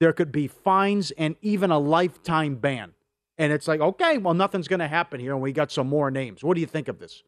there 0.00 0.14
could 0.14 0.32
be 0.32 0.48
fines, 0.48 1.10
and 1.12 1.36
even 1.42 1.70
a 1.70 1.78
lifetime 1.78 2.54
ban. 2.54 2.94
And 3.36 3.52
it's 3.52 3.68
like, 3.68 3.80
okay, 3.80 4.16
well, 4.16 4.32
nothing's 4.32 4.66
going 4.66 4.80
to 4.80 4.88
happen 4.88 5.20
here, 5.20 5.34
and 5.34 5.42
we 5.42 5.52
got 5.52 5.70
some 5.70 5.86
more 5.86 6.10
names. 6.10 6.42
What 6.42 6.54
do 6.54 6.62
you 6.62 6.66
think 6.66 6.88
of 6.88 6.98
this? 6.98 7.22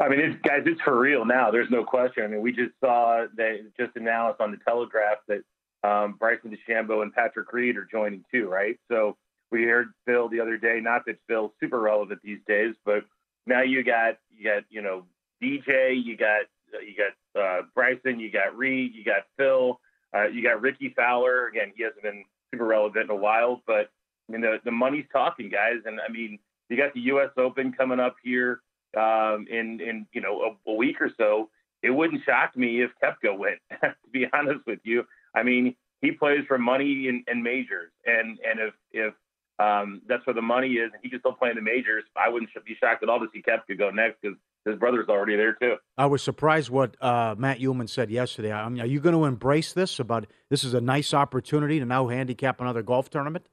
I 0.00 0.08
mean, 0.08 0.20
it's, 0.20 0.40
guys, 0.42 0.62
it's 0.64 0.80
for 0.80 0.98
real 0.98 1.26
now. 1.26 1.50
There's 1.50 1.70
no 1.70 1.84
question. 1.84 2.24
I 2.24 2.28
mean, 2.28 2.40
we 2.40 2.52
just 2.52 2.72
saw 2.82 3.26
that 3.36 3.58
just 3.78 3.94
announced 3.96 4.40
on 4.40 4.52
the 4.52 4.58
Telegraph 4.66 5.18
that 5.28 5.42
um, 5.86 6.16
Bryson 6.18 6.56
DeChambeau 6.56 7.02
and 7.02 7.12
Patrick 7.12 7.52
Reed 7.52 7.76
are 7.76 7.86
joining 7.92 8.24
too, 8.32 8.48
right? 8.48 8.78
So 8.90 9.18
we 9.52 9.64
heard 9.64 9.88
Phil 10.06 10.30
the 10.30 10.40
other 10.40 10.56
day. 10.56 10.80
Not 10.82 11.04
that 11.04 11.18
Phil's 11.28 11.52
super 11.60 11.78
relevant 11.78 12.20
these 12.24 12.40
days, 12.46 12.74
but 12.86 13.04
now 13.46 13.60
you 13.60 13.84
got 13.84 14.16
you 14.34 14.44
got 14.44 14.62
you 14.70 14.80
know 14.80 15.04
DJ, 15.42 16.02
you 16.02 16.16
got 16.16 16.42
you 16.72 16.94
got 16.96 17.40
uh, 17.40 17.62
Bryson, 17.74 18.20
you 18.20 18.30
got 18.30 18.56
Reed, 18.56 18.92
you 18.94 19.04
got 19.04 19.22
Phil, 19.36 19.80
uh, 20.14 20.28
you 20.28 20.42
got 20.42 20.60
Rickie 20.60 20.92
Fowler. 20.96 21.48
Again, 21.48 21.72
he 21.74 21.82
hasn't 21.82 22.02
been 22.02 22.24
super 22.52 22.66
relevant 22.66 23.04
in 23.04 23.10
a 23.10 23.16
while, 23.16 23.62
but 23.66 23.90
I 24.28 24.32
mean 24.32 24.40
the 24.40 24.58
the 24.64 24.70
money's 24.70 25.06
talking, 25.12 25.48
guys. 25.48 25.80
And 25.84 26.00
I 26.00 26.10
mean 26.10 26.38
you 26.68 26.76
got 26.76 26.94
the 26.94 27.00
U.S. 27.00 27.30
Open 27.36 27.72
coming 27.72 28.00
up 28.00 28.16
here 28.22 28.60
um, 28.96 29.46
in 29.50 29.80
in 29.80 30.06
you 30.12 30.20
know 30.20 30.56
a, 30.66 30.70
a 30.70 30.74
week 30.74 31.00
or 31.00 31.10
so. 31.18 31.50
it 31.82 31.90
wouldn't 31.90 32.22
shock 32.24 32.56
me 32.56 32.82
if 32.82 32.90
Koepka 33.02 33.36
went. 33.36 33.58
to 33.80 33.94
be 34.12 34.26
honest 34.32 34.66
with 34.66 34.80
you, 34.84 35.04
I 35.34 35.42
mean, 35.42 35.74
he 36.00 36.12
plays 36.12 36.44
for 36.46 36.58
money 36.58 37.08
in, 37.08 37.42
majors, 37.42 37.90
and 38.06 38.38
and 38.48 38.60
if 38.60 38.74
if 38.92 39.14
um, 39.58 40.02
that's 40.08 40.26
where 40.26 40.34
the 40.34 40.42
money 40.42 40.74
is, 40.74 40.90
and 40.92 41.02
he 41.02 41.10
can 41.10 41.20
still 41.20 41.32
play 41.32 41.50
in 41.50 41.56
the 41.56 41.62
majors, 41.62 42.04
I 42.16 42.28
wouldn't 42.28 42.50
be 42.64 42.76
shocked 42.80 43.02
at 43.02 43.08
all 43.08 43.20
to 43.20 43.26
see 43.32 43.42
Koepka 43.42 43.78
go 43.78 43.90
next 43.90 44.20
because 44.22 44.38
his 44.64 44.76
brother's 44.76 45.08
already 45.08 45.36
there 45.36 45.54
too. 45.54 45.76
I 45.96 46.06
was 46.06 46.22
surprised 46.22 46.70
what 46.70 46.96
uh, 47.02 47.34
Matt 47.38 47.60
Uhlman 47.60 47.88
said 47.88 48.10
yesterday. 48.10 48.52
I 48.52 48.68
mean, 48.68 48.80
are 48.80 48.86
you 48.86 49.00
going 49.00 49.14
to 49.14 49.24
embrace 49.24 49.72
this? 49.72 49.98
About 49.98 50.26
this 50.50 50.64
is 50.64 50.74
a 50.74 50.80
nice 50.80 51.14
opportunity 51.14 51.78
to 51.78 51.86
now 51.86 52.08
handicap 52.08 52.60
another 52.60 52.82
golf 52.82 53.10
tournament. 53.10 53.46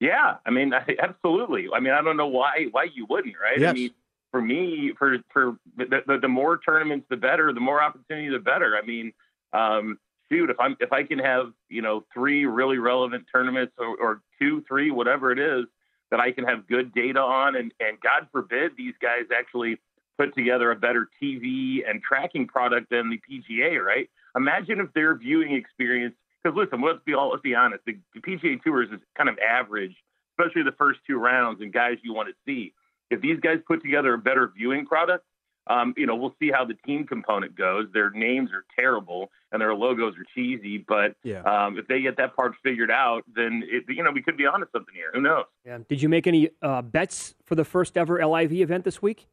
Yeah, 0.00 0.36
I 0.44 0.50
mean, 0.50 0.72
absolutely. 1.02 1.68
I 1.74 1.80
mean, 1.80 1.94
I 1.94 2.02
don't 2.02 2.16
know 2.16 2.26
why 2.26 2.66
why 2.70 2.84
you 2.84 3.06
wouldn't, 3.08 3.34
right? 3.40 3.58
Yes. 3.58 3.70
I 3.70 3.72
mean, 3.72 3.90
for 4.30 4.42
me, 4.42 4.92
for 4.98 5.16
for 5.32 5.56
the, 5.76 6.02
the, 6.06 6.18
the 6.18 6.28
more 6.28 6.58
tournaments, 6.58 7.06
the 7.08 7.16
better. 7.16 7.52
The 7.52 7.60
more 7.60 7.82
opportunity, 7.82 8.28
the 8.28 8.38
better. 8.38 8.78
I 8.80 8.84
mean, 8.84 9.12
um, 9.54 9.98
shoot, 10.30 10.50
if 10.50 10.60
I'm 10.60 10.76
if 10.80 10.92
I 10.92 11.04
can 11.04 11.18
have 11.18 11.52
you 11.70 11.80
know 11.80 12.04
three 12.12 12.44
really 12.44 12.78
relevant 12.78 13.24
tournaments 13.32 13.72
or, 13.78 13.96
or 13.96 14.20
two, 14.38 14.62
three, 14.68 14.90
whatever 14.90 15.32
it 15.32 15.38
is 15.38 15.64
that 16.10 16.20
I 16.20 16.32
can 16.32 16.44
have 16.44 16.66
good 16.66 16.94
data 16.94 17.20
on, 17.20 17.56
and 17.56 17.72
and 17.80 17.98
God 18.00 18.28
forbid 18.32 18.72
these 18.76 18.94
guys 19.00 19.24
actually 19.36 19.78
put 20.18 20.34
together 20.34 20.70
a 20.70 20.76
better 20.76 21.08
TV 21.22 21.88
and 21.88 22.02
tracking 22.02 22.46
product 22.46 22.90
than 22.90 23.10
the 23.10 23.20
PGA, 23.28 23.82
right? 23.82 24.08
Imagine 24.36 24.80
if 24.80 24.92
their 24.94 25.16
viewing 25.16 25.54
experience. 25.54 26.14
Because 26.42 26.56
listen, 26.56 26.80
let's 26.80 27.00
be 27.04 27.14
all 27.14 27.30
let's 27.30 27.42
be 27.42 27.54
honest. 27.54 27.82
The, 27.86 27.98
the 28.14 28.20
PGA 28.20 28.62
Tours 28.62 28.88
is 28.92 29.00
kind 29.16 29.28
of 29.28 29.38
average, 29.38 29.96
especially 30.38 30.62
the 30.62 30.76
first 30.78 31.00
two 31.06 31.18
rounds 31.18 31.60
and 31.60 31.72
guys 31.72 31.96
you 32.02 32.14
want 32.14 32.28
to 32.28 32.34
see. 32.46 32.72
If 33.10 33.20
these 33.20 33.38
guys 33.40 33.58
put 33.66 33.82
together 33.82 34.14
a 34.14 34.18
better 34.18 34.52
viewing 34.56 34.86
product, 34.86 35.24
um, 35.68 35.94
you 35.96 36.06
know, 36.06 36.14
we'll 36.14 36.34
see 36.38 36.50
how 36.50 36.64
the 36.64 36.74
team 36.86 37.06
component 37.06 37.56
goes. 37.56 37.86
Their 37.92 38.10
names 38.10 38.50
are 38.52 38.64
terrible 38.78 39.30
and 39.52 39.60
their 39.60 39.74
logos 39.74 40.14
are 40.16 40.24
cheesy, 40.34 40.78
but 40.78 41.16
Yeah. 41.24 41.40
um, 41.42 41.78
if 41.78 41.86
they 41.88 42.00
get 42.00 42.16
that 42.18 42.36
part 42.36 42.52
figured 42.62 42.90
out, 42.90 43.22
then 43.34 43.62
it, 43.66 43.84
you 43.88 44.02
know 44.02 44.10
we 44.12 44.22
could 44.22 44.36
be 44.36 44.46
onto 44.46 44.66
something 44.72 44.94
here. 44.94 45.10
Who 45.14 45.20
knows? 45.20 45.44
Yeah. 45.64 45.78
Did 45.88 46.02
you 46.02 46.08
make 46.08 46.26
any 46.26 46.50
uh, 46.62 46.82
bets 46.82 47.34
for 47.44 47.54
the 47.54 47.64
first 47.64 47.96
ever 47.96 48.24
LIV 48.24 48.52
event 48.52 48.84
this 48.84 49.00
week? 49.02 49.26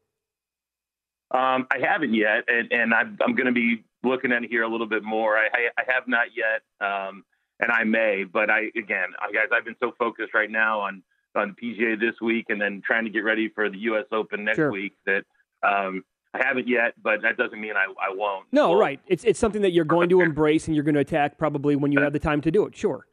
Um, 1.32 1.68
I 1.72 1.80
haven't 1.82 2.14
yet, 2.14 2.44
and, 2.48 2.72
and 2.72 2.94
I'm, 2.94 3.18
I'm 3.26 3.34
going 3.34 3.48
to 3.48 3.52
be 3.52 3.84
looking 4.04 4.32
at 4.32 4.44
it 4.44 4.50
here 4.52 4.62
a 4.64 4.68
little 4.68 4.86
bit 4.88 5.04
more. 5.04 5.36
I, 5.36 5.46
I, 5.52 5.82
I 5.82 5.92
have 5.92 6.08
not 6.08 6.28
yet, 6.36 6.62
um, 6.88 7.24
and 7.60 7.72
I 7.72 7.84
may, 7.86 8.24
but 8.24 8.52
I 8.52 8.70
again, 8.78 9.10
I, 9.20 9.32
guys, 9.32 9.48
I've 9.52 9.66
been 9.66 9.76
so 9.80 9.94
focused 9.98 10.34
right 10.34 10.50
now 10.52 10.80
on 10.82 11.02
on 11.36 11.56
PGA 11.62 12.00
this 12.00 12.14
week, 12.22 12.46
and 12.50 12.62
then 12.62 12.84
trying 12.86 13.06
to 13.06 13.10
get 13.10 13.24
ready 13.24 13.50
for 13.50 13.68
the 13.68 13.78
U.S. 13.80 14.06
Open 14.12 14.44
next 14.44 14.58
Sure. 14.58 14.72
week 14.72 14.94
that 15.08 15.24
um, 15.64 16.04
I 16.34 16.44
haven't 16.46 16.68
yet. 16.68 16.94
But 17.02 17.22
that 17.22 17.38
doesn't 17.38 17.60
mean 17.60 17.74
I, 17.76 17.86
I 17.86 18.14
won't. 18.14 18.48
No, 18.52 18.72
Well, 18.72 18.80
right. 18.80 19.00
It's 19.08 19.24
it's 19.24 19.40
something 19.40 19.62
that 19.62 19.72
you're 19.72 19.86
going 19.86 20.10
to 20.10 20.22
embrace 20.22 20.68
and 20.68 20.76
you're 20.76 20.84
going 20.84 20.96
to 20.96 21.02
attack 21.02 21.38
probably 21.38 21.76
when 21.76 21.92
you 21.92 22.02
have 22.02 22.14
the 22.14 22.20
time 22.20 22.42
to 22.42 22.52
do 22.52 22.66
it. 22.66 22.76
Sure. 22.76 23.06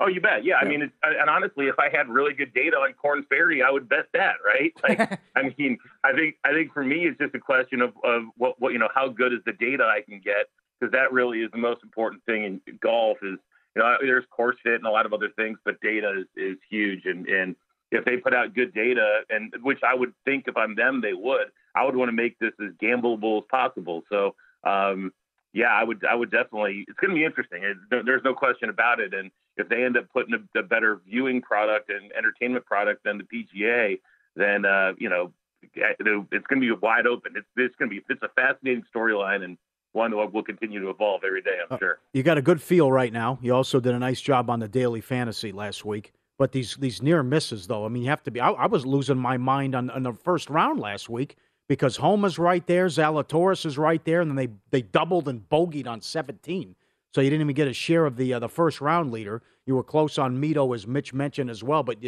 Oh, 0.00 0.06
you 0.06 0.20
bet. 0.20 0.44
Yeah, 0.44 0.56
I 0.56 0.64
mean, 0.64 0.82
it's, 0.82 0.92
and 1.02 1.28
honestly, 1.28 1.66
if 1.66 1.74
I 1.80 1.88
had 1.90 2.08
really 2.08 2.32
good 2.32 2.54
data 2.54 2.76
on 2.76 2.92
Korn 2.92 3.24
Ferry, 3.28 3.64
I 3.64 3.70
would 3.70 3.88
bet 3.88 4.06
that, 4.12 4.36
right? 4.46 4.72
Like, 4.88 5.20
I 5.34 5.52
mean, 5.58 5.76
I 6.04 6.12
think 6.12 6.36
I 6.44 6.52
think 6.52 6.72
for 6.72 6.84
me, 6.84 7.06
it's 7.06 7.18
just 7.18 7.34
a 7.34 7.40
question 7.40 7.80
of 7.80 7.92
of 8.04 8.22
what 8.36 8.60
what 8.60 8.72
you 8.72 8.78
know, 8.78 8.88
how 8.94 9.08
good 9.08 9.32
is 9.32 9.40
the 9.44 9.54
data 9.54 9.84
I 9.84 10.02
can 10.02 10.20
get, 10.20 10.46
because 10.78 10.92
that 10.92 11.12
really 11.12 11.40
is 11.40 11.50
the 11.50 11.58
most 11.58 11.82
important 11.82 12.24
thing 12.26 12.44
in 12.44 12.78
golf. 12.80 13.18
Is 13.22 13.38
you 13.74 13.82
know, 13.82 13.96
there's 14.00 14.24
course 14.30 14.56
fit 14.62 14.74
and 14.74 14.86
a 14.86 14.90
lot 14.90 15.04
of 15.04 15.12
other 15.12 15.30
things, 15.36 15.58
but 15.64 15.80
data 15.80 16.20
is, 16.20 16.26
is 16.36 16.58
huge, 16.70 17.04
and 17.04 17.26
and 17.26 17.56
if 17.90 18.04
they 18.04 18.16
put 18.16 18.34
out 18.34 18.54
good 18.54 18.74
data, 18.74 19.20
and 19.30 19.52
which 19.62 19.80
I 19.86 19.94
would 19.94 20.12
think 20.24 20.44
if 20.46 20.56
I'm 20.56 20.74
them, 20.74 21.00
they 21.00 21.14
would. 21.14 21.48
I 21.74 21.84
would 21.84 21.96
want 21.96 22.08
to 22.08 22.12
make 22.12 22.38
this 22.38 22.52
as 22.60 22.72
gambleable 22.82 23.38
as 23.38 23.44
possible. 23.50 24.02
So, 24.10 24.34
um, 24.64 25.12
yeah, 25.52 25.68
I 25.68 25.84
would. 25.84 26.04
I 26.04 26.14
would 26.14 26.30
definitely. 26.30 26.84
It's 26.88 26.98
going 26.98 27.10
to 27.10 27.16
be 27.16 27.24
interesting. 27.24 27.62
It, 27.64 28.04
there's 28.04 28.22
no 28.24 28.34
question 28.34 28.68
about 28.68 29.00
it. 29.00 29.14
And 29.14 29.30
if 29.56 29.68
they 29.68 29.84
end 29.84 29.96
up 29.96 30.06
putting 30.12 30.34
a, 30.34 30.58
a 30.58 30.62
better 30.62 31.00
viewing 31.06 31.40
product 31.40 31.90
and 31.90 32.12
entertainment 32.12 32.66
product 32.66 33.04
than 33.04 33.18
the 33.18 33.24
PGA, 33.24 34.00
then 34.36 34.64
uh, 34.64 34.92
you 34.98 35.08
know 35.08 35.32
it's 35.74 36.46
going 36.46 36.60
to 36.60 36.66
be 36.66 36.70
wide 36.72 37.06
open. 37.06 37.32
It's 37.36 37.46
it's 37.56 37.74
going 37.76 37.90
to 37.90 37.96
be 37.96 38.04
it's 38.08 38.22
a 38.22 38.28
fascinating 38.36 38.84
storyline 38.94 39.42
and 39.44 39.56
one 39.92 40.10
that 40.10 40.32
will 40.32 40.42
continue 40.42 40.80
to 40.80 40.90
evolve 40.90 41.22
every 41.24 41.42
day. 41.42 41.58
I'm 41.70 41.78
sure. 41.78 41.98
You 42.12 42.22
got 42.22 42.38
a 42.38 42.42
good 42.42 42.60
feel 42.60 42.92
right 42.92 43.12
now. 43.12 43.38
You 43.40 43.54
also 43.54 43.80
did 43.80 43.94
a 43.94 43.98
nice 43.98 44.20
job 44.20 44.50
on 44.50 44.60
the 44.60 44.68
daily 44.68 45.00
fantasy 45.00 45.50
last 45.50 45.84
week. 45.84 46.12
But 46.38 46.52
these 46.52 46.76
these 46.76 47.02
near 47.02 47.22
misses, 47.22 47.66
though, 47.66 47.84
I 47.84 47.88
mean, 47.88 48.04
you 48.04 48.10
have 48.10 48.22
to 48.22 48.30
be. 48.30 48.40
I, 48.40 48.50
I 48.50 48.66
was 48.66 48.86
losing 48.86 49.18
my 49.18 49.36
mind 49.36 49.74
on, 49.74 49.90
on 49.90 50.04
the 50.04 50.12
first 50.12 50.48
round 50.48 50.78
last 50.78 51.08
week 51.08 51.36
because 51.68 51.96
Homa's 51.96 52.38
right 52.38 52.64
there, 52.66 52.86
Zalatoris 52.86 53.66
is 53.66 53.76
right 53.76 54.02
there, 54.04 54.20
and 54.20 54.30
then 54.30 54.36
they 54.36 54.48
they 54.70 54.82
doubled 54.82 55.28
and 55.28 55.48
bogeyed 55.48 55.88
on 55.88 56.00
17. 56.00 56.76
So 57.14 57.20
you 57.20 57.30
didn't 57.30 57.42
even 57.42 57.54
get 57.54 57.66
a 57.66 57.72
share 57.72 58.06
of 58.06 58.16
the 58.16 58.34
uh, 58.34 58.38
the 58.38 58.48
first 58.48 58.80
round 58.80 59.10
leader. 59.10 59.42
You 59.66 59.74
were 59.74 59.82
close 59.82 60.16
on 60.16 60.40
Mito, 60.40 60.74
as 60.74 60.86
Mitch 60.86 61.12
mentioned 61.12 61.50
as 61.50 61.64
well. 61.64 61.82
But 61.82 61.98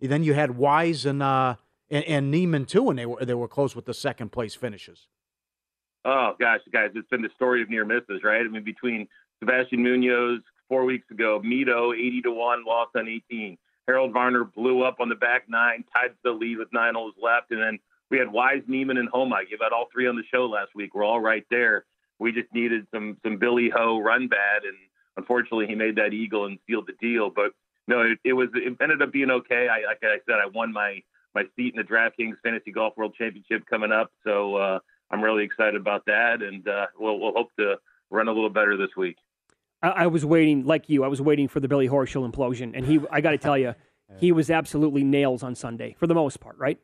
then 0.00 0.22
you 0.24 0.34
had 0.34 0.56
Wise 0.56 1.06
and 1.06 1.22
uh 1.22 1.54
and, 1.88 2.04
and 2.04 2.30
Niemann 2.30 2.66
too, 2.66 2.90
and 2.90 2.98
they 2.98 3.06
were 3.06 3.24
they 3.24 3.34
were 3.34 3.48
close 3.48 3.76
with 3.76 3.84
the 3.84 3.94
second 3.94 4.32
place 4.32 4.54
finishes. 4.54 5.06
Oh 6.04 6.34
gosh, 6.40 6.60
guys, 6.72 6.90
it's 6.94 7.08
been 7.08 7.22
the 7.22 7.30
story 7.36 7.62
of 7.62 7.70
near 7.70 7.84
misses, 7.84 8.22
right? 8.24 8.40
I 8.40 8.48
mean, 8.48 8.64
between 8.64 9.08
Sebastian 9.40 9.82
Munoz 9.82 10.40
four 10.68 10.84
weeks 10.84 11.08
ago, 11.10 11.40
Mito 11.44 11.94
eighty 11.94 12.20
to 12.22 12.32
one, 12.32 12.64
lost 12.64 12.90
on 12.96 13.08
eighteen. 13.08 13.58
Harold 13.86 14.12
Varner 14.12 14.44
blew 14.44 14.82
up 14.82 14.96
on 15.00 15.08
the 15.08 15.14
back 15.14 15.44
nine, 15.48 15.84
tied 15.92 16.12
the 16.24 16.30
lead 16.30 16.58
with 16.58 16.72
nine 16.72 16.94
holes 16.94 17.14
left, 17.22 17.50
and 17.50 17.60
then 17.60 17.78
we 18.10 18.18
had 18.18 18.30
Wise, 18.30 18.62
Niemann, 18.66 18.98
and 18.98 19.08
Homa. 19.08 19.38
Give 19.48 19.60
out 19.62 19.72
all 19.72 19.88
three 19.92 20.06
on 20.06 20.16
the 20.16 20.22
show 20.32 20.46
last 20.46 20.74
week. 20.74 20.94
We're 20.94 21.04
all 21.04 21.20
right 21.20 21.44
there. 21.50 21.84
We 22.18 22.32
just 22.32 22.52
needed 22.52 22.86
some 22.92 23.16
some 23.22 23.36
Billy 23.38 23.70
Ho 23.74 24.00
run 24.00 24.28
bad, 24.28 24.64
and 24.64 24.76
unfortunately, 25.16 25.66
he 25.66 25.74
made 25.74 25.96
that 25.96 26.12
eagle 26.12 26.46
and 26.46 26.58
sealed 26.66 26.86
the 26.86 26.94
deal. 27.00 27.30
But 27.30 27.52
no, 27.86 28.00
it, 28.00 28.18
it 28.24 28.32
was 28.32 28.48
it 28.54 28.76
ended 28.80 29.02
up 29.02 29.12
being 29.12 29.30
okay. 29.30 29.68
I 29.68 29.86
like 29.86 30.02
I 30.02 30.18
said, 30.26 30.36
I 30.42 30.46
won 30.46 30.72
my 30.72 31.02
my 31.34 31.44
seat 31.54 31.74
in 31.74 31.76
the 31.76 31.84
DraftKings 31.84 32.36
Fantasy 32.42 32.72
Golf 32.72 32.96
World 32.96 33.14
Championship 33.16 33.66
coming 33.68 33.92
up, 33.92 34.10
so 34.24 34.56
uh, 34.56 34.78
I'm 35.10 35.22
really 35.22 35.44
excited 35.44 35.78
about 35.80 36.06
that, 36.06 36.42
and 36.42 36.66
uh, 36.66 36.86
we'll 36.98 37.18
we'll 37.20 37.32
hope 37.32 37.50
to 37.58 37.76
run 38.10 38.28
a 38.28 38.32
little 38.32 38.50
better 38.50 38.76
this 38.76 38.96
week. 38.96 39.16
I, 39.82 39.88
I 39.88 40.06
was 40.06 40.24
waiting, 40.24 40.64
like 40.64 40.88
you, 40.88 41.04
I 41.04 41.08
was 41.08 41.20
waiting 41.20 41.48
for 41.48 41.60
the 41.60 41.68
Billy 41.68 41.88
Horschel 41.88 42.30
implosion, 42.30 42.72
and 42.74 42.84
he. 42.86 43.00
I 43.10 43.20
got 43.20 43.32
to 43.32 43.38
tell 43.38 43.58
you, 43.58 43.74
he 44.18 44.32
was 44.32 44.50
absolutely 44.50 45.04
nails 45.04 45.42
on 45.42 45.54
Sunday 45.54 45.94
for 45.98 46.06
the 46.06 46.14
most 46.14 46.40
part, 46.40 46.58
right? 46.58 46.78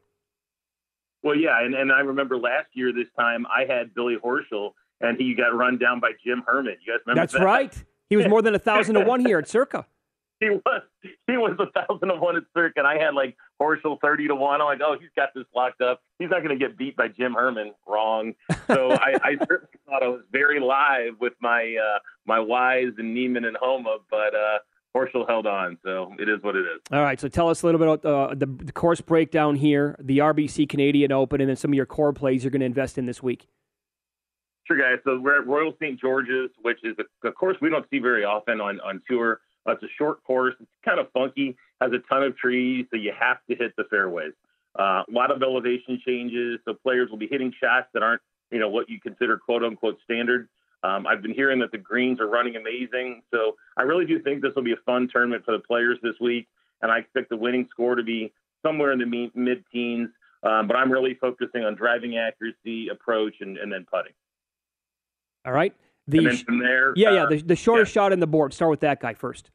Well, 1.22 1.36
yeah, 1.36 1.64
and, 1.64 1.74
and 1.74 1.92
I 1.92 2.00
remember 2.00 2.36
last 2.36 2.68
year 2.72 2.92
this 2.92 3.06
time 3.18 3.46
I 3.46 3.64
had 3.72 3.94
Billy 3.94 4.16
Horschel, 4.22 4.72
and 5.00 5.16
he 5.18 5.34
got 5.34 5.54
run 5.56 5.78
down 5.78 6.00
by 6.00 6.12
Jim 6.24 6.42
Herman. 6.46 6.76
You 6.84 6.92
guys 6.92 7.00
remember 7.06 7.22
That's 7.22 7.32
that? 7.34 7.44
right. 7.44 7.84
He 8.08 8.16
was 8.16 8.26
more 8.28 8.42
than 8.42 8.54
a 8.54 8.58
thousand 8.58 8.96
to 8.96 9.00
one 9.02 9.20
here 9.26 9.38
at 9.38 9.48
Circa. 9.48 9.86
He 10.42 10.50
was 10.50 10.82
he 11.26 11.36
was 11.36 11.56
a 11.58 11.70
thousand 11.80 12.08
to 12.08 12.16
one 12.16 12.36
at 12.36 12.42
Circa, 12.54 12.80
and 12.80 12.86
I 12.86 12.98
had 12.98 13.14
like 13.14 13.36
Horschel 13.60 14.00
thirty 14.00 14.26
to 14.28 14.34
one. 14.34 14.60
I'm 14.60 14.66
like, 14.66 14.80
oh, 14.84 14.96
he's 15.00 15.10
got 15.16 15.30
this 15.34 15.44
locked 15.54 15.80
up. 15.80 16.00
He's 16.18 16.30
not 16.30 16.42
going 16.42 16.58
to 16.58 16.64
get 16.64 16.76
beat 16.76 16.96
by 16.96 17.08
Jim 17.08 17.34
Herman. 17.34 17.72
Wrong. 17.86 18.34
So 18.66 18.90
I, 18.92 19.14
I 19.22 19.36
certainly 19.48 19.78
thought 19.86 20.02
I 20.02 20.08
was 20.08 20.22
very 20.32 20.60
live 20.60 21.14
with 21.20 21.34
my 21.40 21.76
uh, 21.76 21.98
my 22.26 22.40
Wise 22.40 22.92
and 22.98 23.14
Niemann 23.14 23.44
and 23.44 23.56
Homa, 23.56 23.98
but 24.10 24.34
uh, 24.34 24.58
Horschel 24.96 25.28
held 25.28 25.46
on. 25.46 25.78
So 25.84 26.12
it 26.18 26.28
is 26.28 26.42
what 26.42 26.56
it 26.56 26.60
is. 26.60 26.80
All 26.90 27.02
right, 27.02 27.20
so 27.20 27.28
tell 27.28 27.48
us 27.48 27.62
a 27.62 27.66
little 27.66 27.78
bit 27.78 27.88
about 27.88 28.04
uh, 28.04 28.34
the, 28.34 28.46
the 28.46 28.72
course 28.72 29.00
breakdown 29.00 29.56
here, 29.56 29.96
the 30.00 30.18
RBC 30.18 30.68
Canadian 30.68 31.12
Open, 31.12 31.40
and 31.40 31.48
then 31.48 31.56
some 31.56 31.70
of 31.70 31.74
your 31.74 31.86
core 31.86 32.12
plays 32.12 32.44
you're 32.44 32.50
going 32.50 32.60
to 32.60 32.66
invest 32.66 32.98
in 32.98 33.06
this 33.06 33.22
week. 33.22 33.46
Sure, 34.66 34.78
guys. 34.78 34.98
So 35.04 35.18
we're 35.18 35.40
at 35.40 35.46
Royal 35.46 35.72
St. 35.80 36.00
George's, 36.00 36.50
which 36.62 36.78
is 36.84 36.96
a, 36.98 37.28
a 37.28 37.32
course 37.32 37.56
we 37.60 37.68
don't 37.68 37.84
see 37.90 37.98
very 37.98 38.24
often 38.24 38.60
on, 38.60 38.80
on 38.80 39.02
tour. 39.08 39.40
Uh, 39.66 39.72
it's 39.72 39.82
a 39.82 39.92
short 39.98 40.22
course. 40.24 40.54
It's 40.60 40.70
kind 40.84 40.98
of 40.98 41.10
funky, 41.12 41.56
has 41.80 41.92
a 41.92 41.98
ton 42.12 42.22
of 42.22 42.36
trees, 42.36 42.86
so 42.90 42.96
you 42.96 43.12
have 43.18 43.38
to 43.48 43.56
hit 43.56 43.74
the 43.76 43.84
fairways. 43.90 44.32
Uh, 44.78 45.02
a 45.08 45.12
lot 45.12 45.30
of 45.30 45.42
elevation 45.42 46.00
changes, 46.06 46.58
so 46.64 46.74
players 46.74 47.10
will 47.10 47.18
be 47.18 47.28
hitting 47.28 47.52
shots 47.60 47.88
that 47.94 48.02
aren't, 48.02 48.22
you 48.50 48.58
know, 48.58 48.68
what 48.68 48.88
you 48.88 48.98
consider 49.00 49.38
quote 49.38 49.62
unquote 49.62 49.98
standard. 50.04 50.48
Um, 50.82 51.06
I've 51.06 51.22
been 51.22 51.34
hearing 51.34 51.60
that 51.60 51.70
the 51.70 51.78
greens 51.78 52.20
are 52.20 52.26
running 52.26 52.56
amazing, 52.56 53.22
so 53.32 53.56
I 53.76 53.82
really 53.82 54.06
do 54.06 54.20
think 54.20 54.42
this 54.42 54.52
will 54.56 54.64
be 54.64 54.72
a 54.72 54.82
fun 54.84 55.08
tournament 55.12 55.44
for 55.44 55.52
the 55.52 55.62
players 55.62 55.98
this 56.02 56.14
week, 56.20 56.48
and 56.80 56.90
I 56.90 56.98
expect 56.98 57.28
the 57.28 57.36
winning 57.36 57.68
score 57.70 57.94
to 57.94 58.02
be 58.02 58.32
somewhere 58.64 58.92
in 58.92 58.98
the 58.98 59.30
mid 59.34 59.64
teens. 59.72 60.08
Um, 60.42 60.66
but 60.66 60.76
I'm 60.76 60.90
really 60.90 61.14
focusing 61.14 61.64
on 61.64 61.76
driving 61.76 62.16
accuracy, 62.16 62.88
approach, 62.88 63.34
and, 63.40 63.58
and 63.58 63.72
then 63.72 63.86
putting. 63.88 64.12
All 65.44 65.52
right. 65.52 65.72
The 66.08 66.42
from 66.44 66.58
there, 66.58 66.92
yeah, 66.96 67.12
yeah, 67.12 67.22
uh, 67.24 67.28
the, 67.28 67.42
the 67.42 67.56
shortest 67.56 67.92
shot 67.92 68.12
in 68.12 68.20
the 68.20 68.26
board. 68.26 68.52
Start 68.52 68.70
with 68.70 68.80
that 68.80 69.00
guy 69.00 69.14
first. 69.14 69.50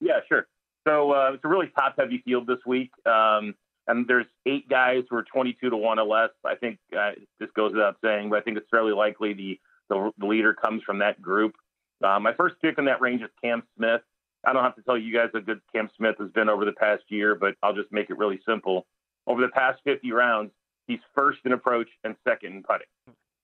Yeah, 0.00 0.20
sure. 0.28 0.46
So 0.86 1.12
uh, 1.12 1.32
it's 1.34 1.44
a 1.44 1.48
really 1.48 1.70
top 1.76 1.94
heavy 1.98 2.22
field 2.24 2.46
this 2.46 2.58
week. 2.66 2.90
Um, 3.06 3.54
and 3.86 4.06
there's 4.08 4.26
eight 4.46 4.68
guys 4.68 5.04
who 5.10 5.16
are 5.16 5.24
22 5.24 5.70
to 5.70 5.76
1 5.76 5.98
or 5.98 6.06
less. 6.06 6.30
I 6.44 6.54
think 6.54 6.78
uh, 6.98 7.12
this 7.38 7.50
goes 7.54 7.72
without 7.72 7.96
saying, 8.02 8.30
but 8.30 8.38
I 8.38 8.42
think 8.42 8.56
it's 8.56 8.68
fairly 8.70 8.92
likely 8.92 9.34
the, 9.34 9.60
the, 9.90 10.10
the 10.18 10.26
leader 10.26 10.54
comes 10.54 10.82
from 10.84 10.98
that 10.98 11.20
group. 11.20 11.54
Uh, 12.02 12.18
my 12.18 12.32
first 12.34 12.56
pick 12.62 12.78
in 12.78 12.86
that 12.86 13.00
range 13.00 13.22
is 13.22 13.30
Cam 13.42 13.62
Smith. 13.76 14.00
I 14.46 14.52
don't 14.52 14.62
have 14.62 14.76
to 14.76 14.82
tell 14.82 14.98
you 14.98 15.12
guys 15.12 15.30
how 15.32 15.40
good 15.40 15.60
Cam 15.74 15.88
Smith 15.96 16.16
has 16.18 16.30
been 16.30 16.48
over 16.48 16.64
the 16.64 16.72
past 16.72 17.02
year, 17.08 17.34
but 17.34 17.54
I'll 17.62 17.74
just 17.74 17.92
make 17.92 18.10
it 18.10 18.18
really 18.18 18.40
simple. 18.46 18.86
Over 19.26 19.40
the 19.40 19.48
past 19.48 19.80
50 19.84 20.12
rounds, 20.12 20.50
he's 20.86 21.00
first 21.14 21.38
in 21.44 21.52
approach 21.52 21.88
and 22.04 22.14
second 22.26 22.52
in 22.52 22.62
putting. 22.62 22.86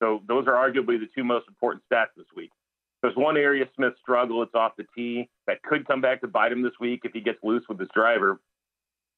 So 0.00 0.22
those 0.26 0.46
are 0.46 0.54
arguably 0.54 0.98
the 0.98 1.08
two 1.14 1.24
most 1.24 1.46
important 1.46 1.84
stats 1.90 2.08
this 2.16 2.26
week. 2.34 2.50
There's 3.02 3.16
one 3.16 3.36
area 3.36 3.66
Smith 3.76 3.94
struggle. 4.00 4.42
It's 4.42 4.54
off 4.54 4.72
the 4.76 4.84
tee 4.94 5.28
that 5.46 5.62
could 5.62 5.86
come 5.86 6.00
back 6.00 6.20
to 6.20 6.28
bite 6.28 6.52
him 6.52 6.62
this 6.62 6.72
week 6.80 7.00
if 7.04 7.12
he 7.12 7.20
gets 7.20 7.38
loose 7.42 7.64
with 7.68 7.78
his 7.78 7.88
driver. 7.94 8.40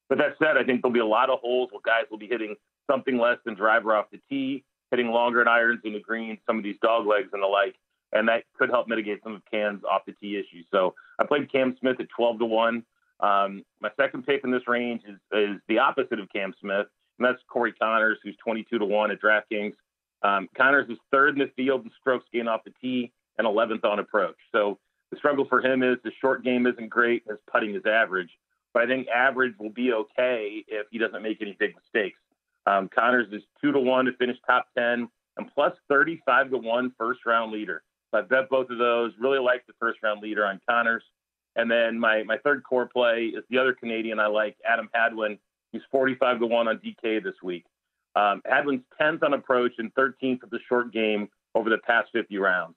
But 0.09 0.17
that 0.19 0.35
said, 0.39 0.57
I 0.57 0.63
think 0.63 0.81
there'll 0.81 0.93
be 0.93 0.99
a 0.99 1.05
lot 1.05 1.29
of 1.29 1.39
holes 1.39 1.69
where 1.71 1.81
guys 1.83 2.09
will 2.09 2.17
be 2.17 2.27
hitting 2.27 2.55
something 2.89 3.17
less 3.17 3.37
than 3.45 3.55
driver 3.55 3.95
off 3.95 4.05
the 4.11 4.19
tee, 4.29 4.63
hitting 4.91 5.07
longer 5.07 5.47
irons 5.47 5.81
in 5.83 5.93
the 5.93 5.99
green, 5.99 6.37
some 6.45 6.57
of 6.57 6.63
these 6.63 6.75
dog 6.81 7.07
legs 7.07 7.29
and 7.33 7.41
the 7.41 7.47
like, 7.47 7.75
and 8.11 8.27
that 8.27 8.43
could 8.57 8.69
help 8.69 8.87
mitigate 8.87 9.23
some 9.23 9.33
of 9.33 9.41
Cam's 9.49 9.83
off 9.83 10.03
the 10.05 10.13
tee 10.13 10.37
issues. 10.37 10.65
So 10.71 10.93
I 11.19 11.25
played 11.25 11.51
Cam 11.51 11.75
Smith 11.79 11.99
at 11.99 12.07
12 12.15 12.39
to 12.39 12.45
one. 12.45 12.83
Um, 13.19 13.63
my 13.81 13.89
second 13.99 14.25
pick 14.25 14.43
in 14.43 14.51
this 14.51 14.67
range 14.67 15.01
is, 15.07 15.17
is 15.31 15.59
the 15.67 15.79
opposite 15.79 16.19
of 16.19 16.29
Cam 16.29 16.53
Smith, 16.59 16.87
and 17.17 17.25
that's 17.25 17.41
Corey 17.47 17.73
Conners, 17.73 18.17
who's 18.23 18.35
22 18.43 18.79
to 18.79 18.85
one 18.85 19.11
at 19.11 19.21
DraftKings. 19.21 19.73
Um, 20.23 20.47
Conners 20.57 20.89
is 20.89 20.97
third 21.11 21.39
in 21.39 21.39
the 21.39 21.51
field 21.55 21.83
in 21.83 21.91
strokes 21.99 22.25
gained 22.31 22.49
off 22.49 22.63
the 22.63 22.73
tee 22.81 23.11
and 23.37 23.45
11th 23.45 23.83
on 23.83 23.99
approach. 23.99 24.37
So 24.51 24.79
the 25.11 25.17
struggle 25.17 25.45
for 25.47 25.61
him 25.61 25.83
is 25.83 25.97
the 26.03 26.11
short 26.21 26.43
game 26.43 26.65
isn't 26.65 26.89
great, 26.89 27.23
his 27.27 27.37
putting 27.51 27.75
is 27.75 27.83
average. 27.85 28.29
But 28.73 28.83
I 28.83 28.87
think 28.87 29.07
average 29.09 29.53
will 29.59 29.69
be 29.69 29.93
okay 29.93 30.63
if 30.67 30.87
he 30.91 30.97
doesn't 30.97 31.21
make 31.21 31.41
any 31.41 31.55
big 31.59 31.75
mistakes. 31.75 32.19
Um, 32.65 32.89
Conners 32.89 33.31
is 33.31 33.43
two 33.61 33.71
to 33.71 33.79
one 33.79 34.05
to 34.05 34.13
finish 34.13 34.37
top 34.47 34.67
10 34.77 35.07
and 35.37 35.51
plus 35.53 35.73
35 35.89 36.51
to 36.51 36.57
one 36.57 36.93
first 36.97 37.25
round 37.25 37.51
leader. 37.51 37.83
So 38.11 38.19
I 38.19 38.21
bet 38.21 38.49
both 38.49 38.69
of 38.69 38.77
those. 38.77 39.11
Really 39.19 39.39
like 39.39 39.65
the 39.67 39.73
first 39.79 39.99
round 40.01 40.21
leader 40.21 40.45
on 40.45 40.59
Conners. 40.67 41.03
And 41.55 41.69
then 41.69 41.99
my, 41.99 42.23
my 42.23 42.37
third 42.37 42.63
core 42.63 42.87
play 42.87 43.25
is 43.35 43.43
the 43.49 43.57
other 43.57 43.73
Canadian 43.73 44.19
I 44.19 44.27
like, 44.27 44.57
Adam 44.67 44.89
Hadwin. 44.93 45.37
He's 45.71 45.81
45 45.91 46.39
to 46.39 46.45
1 46.47 46.67
on 46.67 46.77
DK 46.77 47.23
this 47.23 47.35
week. 47.43 47.65
Um, 48.15 48.41
Hadwin's 48.45 48.83
10th 49.01 49.23
on 49.23 49.33
approach 49.33 49.73
and 49.77 49.93
13th 49.95 50.43
of 50.43 50.49
the 50.49 50.59
short 50.67 50.91
game 50.93 51.29
over 51.55 51.69
the 51.69 51.79
past 51.79 52.09
50 52.13 52.37
rounds. 52.37 52.75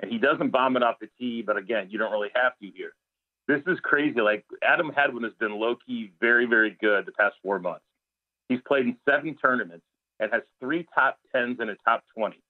And 0.00 0.10
he 0.10 0.18
doesn't 0.18 0.50
bomb 0.50 0.76
it 0.76 0.82
off 0.82 0.96
the 1.00 1.08
tee, 1.18 1.42
but 1.42 1.56
again, 1.56 1.88
you 1.90 1.98
don't 1.98 2.12
really 2.12 2.30
have 2.34 2.52
to 2.62 2.70
here. 2.74 2.92
This 3.48 3.62
is 3.66 3.78
crazy. 3.80 4.20
Like 4.20 4.44
Adam 4.62 4.92
Hadwin 4.94 5.24
has 5.24 5.32
been 5.40 5.58
low 5.58 5.76
key 5.84 6.12
very, 6.20 6.46
very 6.46 6.76
good 6.80 7.06
the 7.06 7.12
past 7.12 7.36
four 7.42 7.58
months. 7.58 7.84
He's 8.48 8.60
played 8.66 8.86
in 8.86 8.96
seven 9.08 9.34
tournaments 9.36 9.84
and 10.20 10.30
has 10.32 10.42
three 10.60 10.86
top 10.94 11.18
tens 11.34 11.58
and 11.60 11.70
a 11.70 11.76
top 11.84 12.04
20. 12.16 12.40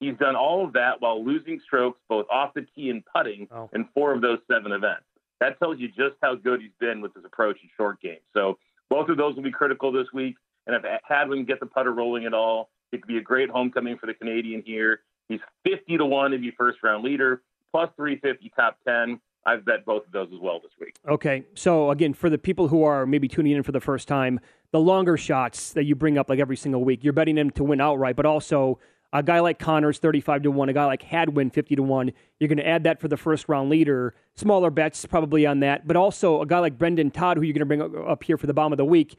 He's 0.00 0.16
done 0.18 0.34
all 0.34 0.64
of 0.64 0.72
that 0.72 1.00
while 1.00 1.24
losing 1.24 1.60
strokes 1.64 2.00
both 2.08 2.26
off 2.30 2.54
the 2.54 2.66
tee 2.74 2.90
and 2.90 3.04
putting 3.14 3.46
oh. 3.52 3.70
in 3.72 3.88
four 3.94 4.12
of 4.12 4.20
those 4.20 4.38
seven 4.50 4.72
events. 4.72 5.04
That 5.40 5.58
tells 5.58 5.78
you 5.78 5.88
just 5.88 6.16
how 6.20 6.34
good 6.34 6.60
he's 6.60 6.70
been 6.80 7.00
with 7.00 7.14
his 7.14 7.24
approach 7.24 7.58
and 7.62 7.70
short 7.76 8.00
game. 8.00 8.18
So 8.34 8.58
both 8.90 9.08
of 9.08 9.16
those 9.16 9.36
will 9.36 9.42
be 9.42 9.50
critical 9.50 9.92
this 9.92 10.08
week. 10.12 10.36
And 10.66 10.76
if 10.76 10.82
Hadwin 11.04 11.44
get 11.44 11.60
the 11.60 11.66
putter 11.66 11.92
rolling 11.92 12.24
at 12.24 12.34
all, 12.34 12.70
it 12.92 13.02
could 13.02 13.08
be 13.08 13.18
a 13.18 13.22
great 13.22 13.50
homecoming 13.50 13.98
for 13.98 14.06
the 14.06 14.14
Canadian 14.14 14.62
here. 14.64 15.00
He's 15.28 15.40
50 15.64 15.98
to 15.98 16.06
1 16.06 16.30
to 16.32 16.38
be 16.38 16.52
first 16.56 16.78
round 16.82 17.04
leader, 17.04 17.42
plus 17.72 17.88
350 17.96 18.52
top 18.54 18.78
10. 18.86 19.20
I've 19.44 19.64
bet 19.64 19.84
both 19.84 20.06
of 20.06 20.12
those 20.12 20.28
as 20.32 20.38
well 20.40 20.60
this 20.60 20.70
week. 20.80 20.94
Okay. 21.08 21.44
So, 21.54 21.90
again, 21.90 22.14
for 22.14 22.30
the 22.30 22.38
people 22.38 22.68
who 22.68 22.84
are 22.84 23.06
maybe 23.06 23.26
tuning 23.26 23.52
in 23.52 23.62
for 23.64 23.72
the 23.72 23.80
first 23.80 24.06
time, 24.06 24.38
the 24.70 24.78
longer 24.78 25.16
shots 25.16 25.72
that 25.72 25.84
you 25.84 25.96
bring 25.96 26.16
up 26.16 26.30
like 26.30 26.38
every 26.38 26.56
single 26.56 26.84
week, 26.84 27.02
you're 27.02 27.12
betting 27.12 27.34
them 27.34 27.50
to 27.52 27.64
win 27.64 27.80
outright, 27.80 28.14
but 28.14 28.24
also 28.24 28.78
a 29.12 29.22
guy 29.22 29.40
like 29.40 29.58
Conners 29.58 29.98
35 29.98 30.44
to 30.44 30.50
1, 30.50 30.68
a 30.68 30.72
guy 30.72 30.84
like 30.84 31.02
Hadwin 31.02 31.50
50 31.50 31.76
to 31.76 31.82
1, 31.82 32.12
you're 32.38 32.48
going 32.48 32.58
to 32.58 32.66
add 32.66 32.84
that 32.84 33.00
for 33.00 33.08
the 33.08 33.16
first 33.16 33.48
round 33.48 33.68
leader. 33.68 34.14
Smaller 34.36 34.70
bets 34.70 35.04
probably 35.06 35.44
on 35.44 35.60
that, 35.60 35.86
but 35.86 35.96
also 35.96 36.40
a 36.40 36.46
guy 36.46 36.60
like 36.60 36.78
Brendon 36.78 37.10
Todd, 37.10 37.36
who 37.36 37.42
you're 37.42 37.52
going 37.52 37.60
to 37.60 37.66
bring 37.66 38.06
up 38.08 38.22
here 38.22 38.38
for 38.38 38.46
the 38.46 38.54
bomb 38.54 38.72
of 38.72 38.78
the 38.78 38.84
week. 38.84 39.18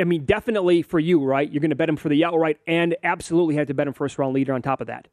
I 0.00 0.04
mean, 0.04 0.24
definitely 0.24 0.82
for 0.82 0.98
you, 0.98 1.22
right? 1.22 1.50
You're 1.50 1.60
going 1.60 1.70
to 1.70 1.76
bet 1.76 1.88
him 1.88 1.96
for 1.96 2.08
the 2.08 2.24
outright 2.24 2.58
and 2.66 2.96
absolutely 3.02 3.56
have 3.56 3.66
to 3.66 3.74
bet 3.74 3.86
him 3.86 3.92
first 3.92 4.18
round 4.18 4.34
leader 4.34 4.52
on 4.52 4.62
top 4.62 4.80
of 4.80 4.86
that. 4.86 5.08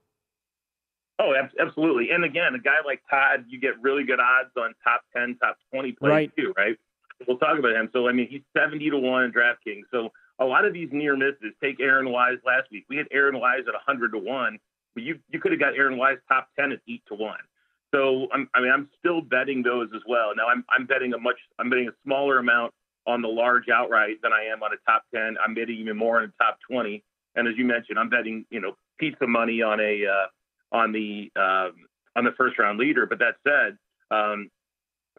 Oh, 1.19 1.33
absolutely. 1.59 2.11
And 2.11 2.23
again, 2.23 2.55
a 2.55 2.59
guy 2.59 2.77
like 2.85 3.01
Todd, 3.09 3.45
you 3.49 3.59
get 3.59 3.71
really 3.81 4.05
good 4.05 4.21
odds 4.21 4.51
on 4.57 4.73
top 4.83 5.01
10, 5.15 5.37
top 5.41 5.57
20 5.73 5.91
plays 5.93 6.09
right. 6.09 6.31
too, 6.37 6.53
right? 6.57 6.77
We'll 7.27 7.37
talk 7.37 7.59
about 7.59 7.73
him. 7.73 7.89
So, 7.91 8.07
I 8.07 8.13
mean, 8.13 8.27
he's 8.29 8.41
70 8.55 8.89
to 8.91 8.97
1 8.97 9.23
in 9.25 9.31
DraftKings. 9.33 9.83
So, 9.91 10.09
a 10.39 10.45
lot 10.45 10.63
of 10.63 10.71
these 10.71 10.87
near 10.93 11.17
misses, 11.17 11.53
take 11.61 11.81
Aaron 11.81 12.09
Wise 12.09 12.37
last 12.45 12.71
week. 12.71 12.85
We 12.87 12.95
had 12.95 13.07
Aaron 13.11 13.37
Wise 13.37 13.63
at 13.67 13.73
100 13.73 14.13
to 14.13 14.17
1, 14.17 14.57
but 14.93 15.03
you, 15.03 15.19
you 15.29 15.41
could 15.41 15.51
have 15.51 15.59
got 15.59 15.75
Aaron 15.75 15.97
Wise 15.97 16.15
top 16.29 16.47
10 16.57 16.71
at 16.71 16.79
8 16.87 17.03
to 17.09 17.15
1. 17.15 17.37
So, 17.93 18.27
I'm, 18.33 18.49
I 18.55 18.61
mean, 18.61 18.71
I'm 18.71 18.89
still 18.97 19.19
betting 19.19 19.61
those 19.61 19.89
as 19.93 20.01
well. 20.07 20.31
Now, 20.37 20.47
I'm, 20.47 20.63
I'm 20.69 20.85
betting 20.85 21.13
a 21.13 21.17
much, 21.17 21.35
I'm 21.59 21.69
betting 21.69 21.89
a 21.89 21.95
smaller 22.05 22.39
amount 22.39 22.73
on 23.07 23.21
the 23.21 23.27
large 23.27 23.69
outright 23.69 24.17
than 24.21 24.31
I 24.33 24.45
am 24.45 24.61
on 24.63 24.71
a 24.73 24.77
top 24.89 25.03
10. 25.13 25.37
I'm 25.43 25.53
betting 25.53 25.77
even 25.77 25.97
more 25.97 26.17
on 26.17 26.23
a 26.23 26.43
top 26.43 26.59
20. 26.69 27.03
And 27.35 27.47
as 27.47 27.55
you 27.57 27.65
mentioned, 27.65 27.97
I'm 27.97 28.09
betting, 28.09 28.45
you 28.49 28.59
know, 28.59 28.75
pizza 28.99 29.27
money 29.27 29.61
on 29.61 29.79
a, 29.79 30.05
uh, 30.05 30.75
on 30.75 30.91
the 30.91 31.31
um, 31.35 31.73
on 32.15 32.23
the 32.23 32.31
first 32.37 32.59
round 32.59 32.79
leader. 32.79 33.05
But 33.05 33.19
that 33.19 33.35
said, 33.47 33.77
um, 34.11 34.49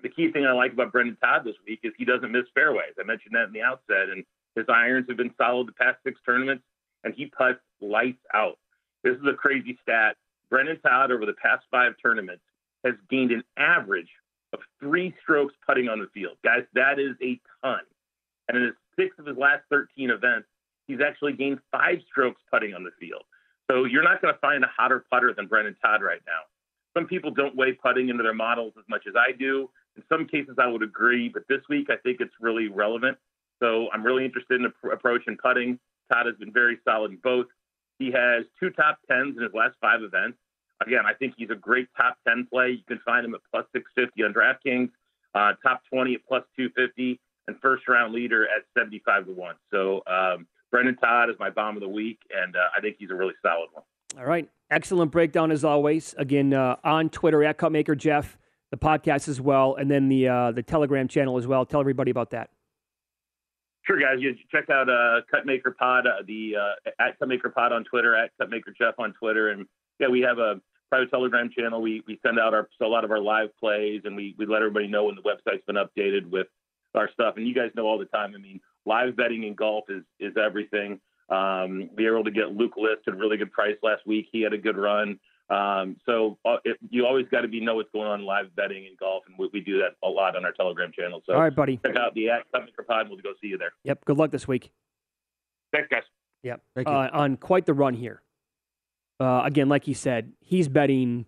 the 0.03 0.09
key 0.09 0.31
thing 0.31 0.47
I 0.47 0.53
like 0.53 0.73
about 0.73 0.93
Brendon 0.93 1.17
Todd 1.23 1.43
this 1.45 1.57
week 1.67 1.81
is 1.83 1.93
he 1.97 2.05
doesn't 2.05 2.31
miss 2.31 2.45
fairways. 2.55 2.95
I 2.99 3.05
mentioned 3.05 3.35
that 3.35 3.45
in 3.45 3.53
the 3.53 3.63
outset, 3.63 4.09
and 4.11 4.25
his 4.55 4.67
irons 4.69 5.07
have 5.09 5.17
been 5.17 5.35
solid 5.37 5.69
the 5.69 5.73
past 5.73 5.99
six 6.05 6.21
tournaments, 6.25 6.65
and 7.05 7.15
he 7.15 7.27
puts 7.27 7.61
lights 7.81 8.23
out. 8.35 8.59
This 9.03 9.17
is 9.17 9.27
a 9.27 9.35
crazy 9.35 9.79
stat. 9.83 10.17
Brendan 10.51 10.81
Todd 10.81 11.11
over 11.11 11.27
the 11.27 11.35
past 11.35 11.65
five 11.71 11.95
tournaments 12.03 12.43
has 12.85 12.95
gained 13.09 13.31
an 13.31 13.45
average 13.57 14.09
of 14.53 14.61
three 14.81 15.15
strokes 15.23 15.55
putting 15.67 15.89
on 15.89 15.99
the 15.99 16.09
field. 16.13 16.37
Guys, 16.45 16.65
that 16.75 16.99
is 16.99 17.17
a 17.23 17.41
ton. 17.63 17.81
And 18.49 18.57
in 18.57 18.65
his 18.65 18.75
six 18.97 19.17
of 19.19 19.27
his 19.27 19.37
last 19.37 19.63
13 19.71 20.11
events, 20.11 20.49
he's 20.87 21.01
actually 21.01 21.35
gained 21.35 21.59
five 21.71 21.99
strokes 22.11 22.41
putting 22.51 22.75
on 22.75 22.83
the 22.83 22.91
field. 22.99 23.23
So 23.71 23.85
you're 23.85 24.03
not 24.03 24.21
going 24.21 24.35
to 24.35 24.41
find 24.41 24.65
a 24.65 24.71
hotter 24.77 25.05
putter 25.11 25.33
than 25.33 25.47
Brendon 25.47 25.77
Todd 25.81 26.03
right 26.03 26.21
now. 26.27 26.43
Some 26.97 27.07
people 27.07 27.31
don't 27.31 27.55
weigh 27.55 27.73
putting 27.73 28.09
into 28.09 28.23
their 28.23 28.35
models 28.35 28.73
as 28.77 28.85
much 28.89 29.05
as 29.07 29.15
I 29.17 29.33
do. 29.33 29.71
In 29.97 30.03
some 30.09 30.27
cases, 30.27 30.57
I 30.59 30.67
would 30.67 30.83
agree, 30.83 31.29
but 31.29 31.45
this 31.49 31.61
week 31.69 31.89
I 31.89 31.97
think 31.97 32.21
it's 32.21 32.35
really 32.41 32.69
relevant. 32.69 33.17
So 33.63 33.89
I'm 33.93 34.03
really 34.03 34.25
interested 34.25 34.61
in 34.61 34.63
the 34.63 34.91
approach 34.91 35.23
and 35.27 35.39
putting. 35.39 35.79
Todd 36.13 36.27
has 36.27 36.35
been 36.37 36.53
very 36.53 36.79
solid 36.85 37.13
in 37.13 37.19
both. 37.23 37.47
He 38.01 38.11
has 38.11 38.45
two 38.59 38.71
top 38.71 38.99
tens 39.09 39.37
in 39.37 39.43
his 39.43 39.53
last 39.55 39.77
five 39.81 40.03
events. 40.03 40.39
Again, 40.87 41.03
I 41.07 41.15
think 41.15 41.35
he's 41.37 41.51
a 41.51 41.57
great 41.57 41.89
top 41.97 42.17
10 42.27 42.49
play. 42.51 42.71
You 42.71 42.85
can 42.89 43.01
find 43.05 43.25
him 43.25 43.35
at 43.35 43.41
plus 43.53 43.67
650 43.75 44.23
on 44.25 44.33
DraftKings, 44.33 44.91
uh, 45.35 45.55
top 45.63 45.83
20 45.93 46.15
at 46.15 46.21
plus 46.27 46.43
250, 46.57 47.21
and 47.49 47.57
first 47.61 47.87
round 47.89 48.15
leader 48.15 48.45
at 48.45 48.65
75 48.79 49.27
to 49.27 49.33
1. 49.33 49.55
So 49.71 50.03
um, 50.07 50.47
Brendon 50.71 50.97
Todd 50.97 51.31
is 51.31 51.37
my 51.39 51.51
bomb 51.51 51.77
of 51.77 51.83
the 51.83 51.89
week, 51.89 52.19
and 52.35 52.57
uh, 52.57 52.61
I 52.77 52.81
think 52.81 52.97
he's 52.99 53.11
a 53.11 53.15
really 53.15 53.35
solid 53.43 53.69
one. 53.73 53.85
All 54.19 54.25
right. 54.25 54.49
Excellent 54.71 55.11
breakdown 55.11 55.51
as 55.51 55.65
always. 55.65 56.15
Again, 56.17 56.55
uh, 56.55 56.77
on 56.85 57.11
Twitter 57.11 57.45
at 57.45 57.59
Cutmaker 57.59 57.97
Jeff, 57.97 58.39
the 58.71 58.77
podcast 58.77 59.29
as 59.29 59.41
well, 59.41 59.75
and 59.75 59.91
then 59.91 60.09
the 60.09 60.29
uh, 60.29 60.53
the 60.53 60.63
Telegram 60.63 61.09
channel 61.09 61.37
as 61.39 61.47
well. 61.47 61.67
Tell 61.67 61.81
everybody 61.81 62.11
about 62.11 62.31
that. 62.31 62.51
Sure, 63.83 63.99
guys. 63.99 64.17
You 64.21 64.37
check 64.53 64.71
out 64.71 64.89
uh, 64.89 65.23
Cutmaker 65.33 65.77
Pod, 65.77 66.07
uh, 66.07 66.23
the 66.27 66.55
uh, 66.57 66.91
at 67.05 67.19
Cutmaker 67.19 67.53
Pod 67.53 67.73
on 67.73 67.85
Twitter, 67.85 68.17
at 68.17 68.31
Cutmaker 68.41 68.77
Jeff 68.79 68.95
on 68.99 69.13
Twitter, 69.15 69.51
and 69.51 69.67
yeah, 69.99 70.09
we 70.09 70.21
have 70.21 70.39
a 70.39 70.61
private 70.91 71.11
Telegram 71.11 71.49
channel. 71.57 71.81
We 71.81 72.03
we 72.07 72.19
send 72.25 72.39
out 72.39 72.53
our 72.53 72.69
so 72.79 72.87
a 72.87 72.89
lot 72.89 73.05
of 73.05 73.11
our 73.11 73.21
live 73.21 73.49
plays, 73.59 74.03
and 74.05 74.17
we 74.17 74.35
we 74.39 74.45
let 74.47 74.59
everybody 74.59 74.89
know 74.89 75.05
when 75.05 75.15
the 75.15 75.23
website's 75.23 75.65
been 75.67 75.77
updated 75.77 76.31
with 76.31 76.49
our 76.95 77.11
stuff. 77.13 77.35
And 77.37 77.47
you 77.47 77.55
guys 77.55 77.71
know 77.75 77.87
all 77.87 77.99
the 77.99 78.07
time. 78.07 78.35
I 78.35 78.39
mean, 78.39 78.61
live 78.85 79.17
betting 79.17 79.45
in 79.45 79.55
golf 79.55 79.85
is 79.89 80.03
is 80.19 80.35
everything. 80.37 81.01
Um, 81.31 81.91
we 81.97 82.05
were 82.05 82.17
able 82.17 82.25
to 82.25 82.33
get 82.33 82.53
Luke 82.57 82.75
List 82.77 83.07
at 83.07 83.15
a 83.15 83.17
really 83.17 83.37
good 83.37 83.53
price 83.53 83.77
last 83.83 84.07
week. 84.07 84.27
He 84.33 84.43
had 84.43 84.53
a 84.53 84.59
good 84.59 84.77
run. 84.77 85.21
Um, 85.49 85.97
so 86.07 86.39
uh, 86.45 86.57
it, 86.65 86.77
you 86.91 87.07
always 87.07 87.27
got 87.31 87.41
to 87.41 87.49
be 87.49 87.61
know 87.61 87.77
what's 87.77 87.91
going 87.93 88.07
on 88.07 88.25
live 88.25 88.55
betting 88.55 88.85
in 88.85 88.97
golf, 88.99 89.25
and 89.27 89.37
we, 89.37 89.49
we, 89.53 89.61
do 89.61 89.79
that 89.79 89.97
a 90.05 90.09
lot 90.09 90.37
on 90.37 90.45
our 90.45 90.53
Telegram 90.53 90.93
channel. 90.97 91.23
So 91.27 91.35
all 91.35 91.41
right, 91.41 91.55
buddy, 91.55 91.81
check 91.85 91.97
out 91.97 92.15
the 92.15 92.31
at 92.31 92.45
Pod. 92.53 93.09
We'll 93.09 93.19
go 93.19 93.33
see 93.41 93.49
you 93.49 93.59
there. 93.59 93.73
Yep. 93.83 94.05
Good 94.05 94.17
luck 94.17 94.31
this 94.31 94.47
week. 94.47 94.71
Thanks, 95.73 95.89
guys. 95.89 96.03
Yep. 96.45 96.63
Uh, 96.87 97.09
on 97.13 97.37
quite 97.37 97.67
the 97.67 97.75
run 97.75 97.95
here. 97.95 98.23
Uh, 99.21 99.43
again, 99.45 99.69
like 99.69 99.85
he 99.85 99.93
said, 99.95 100.33
he's 100.41 100.67
betting 100.69 101.27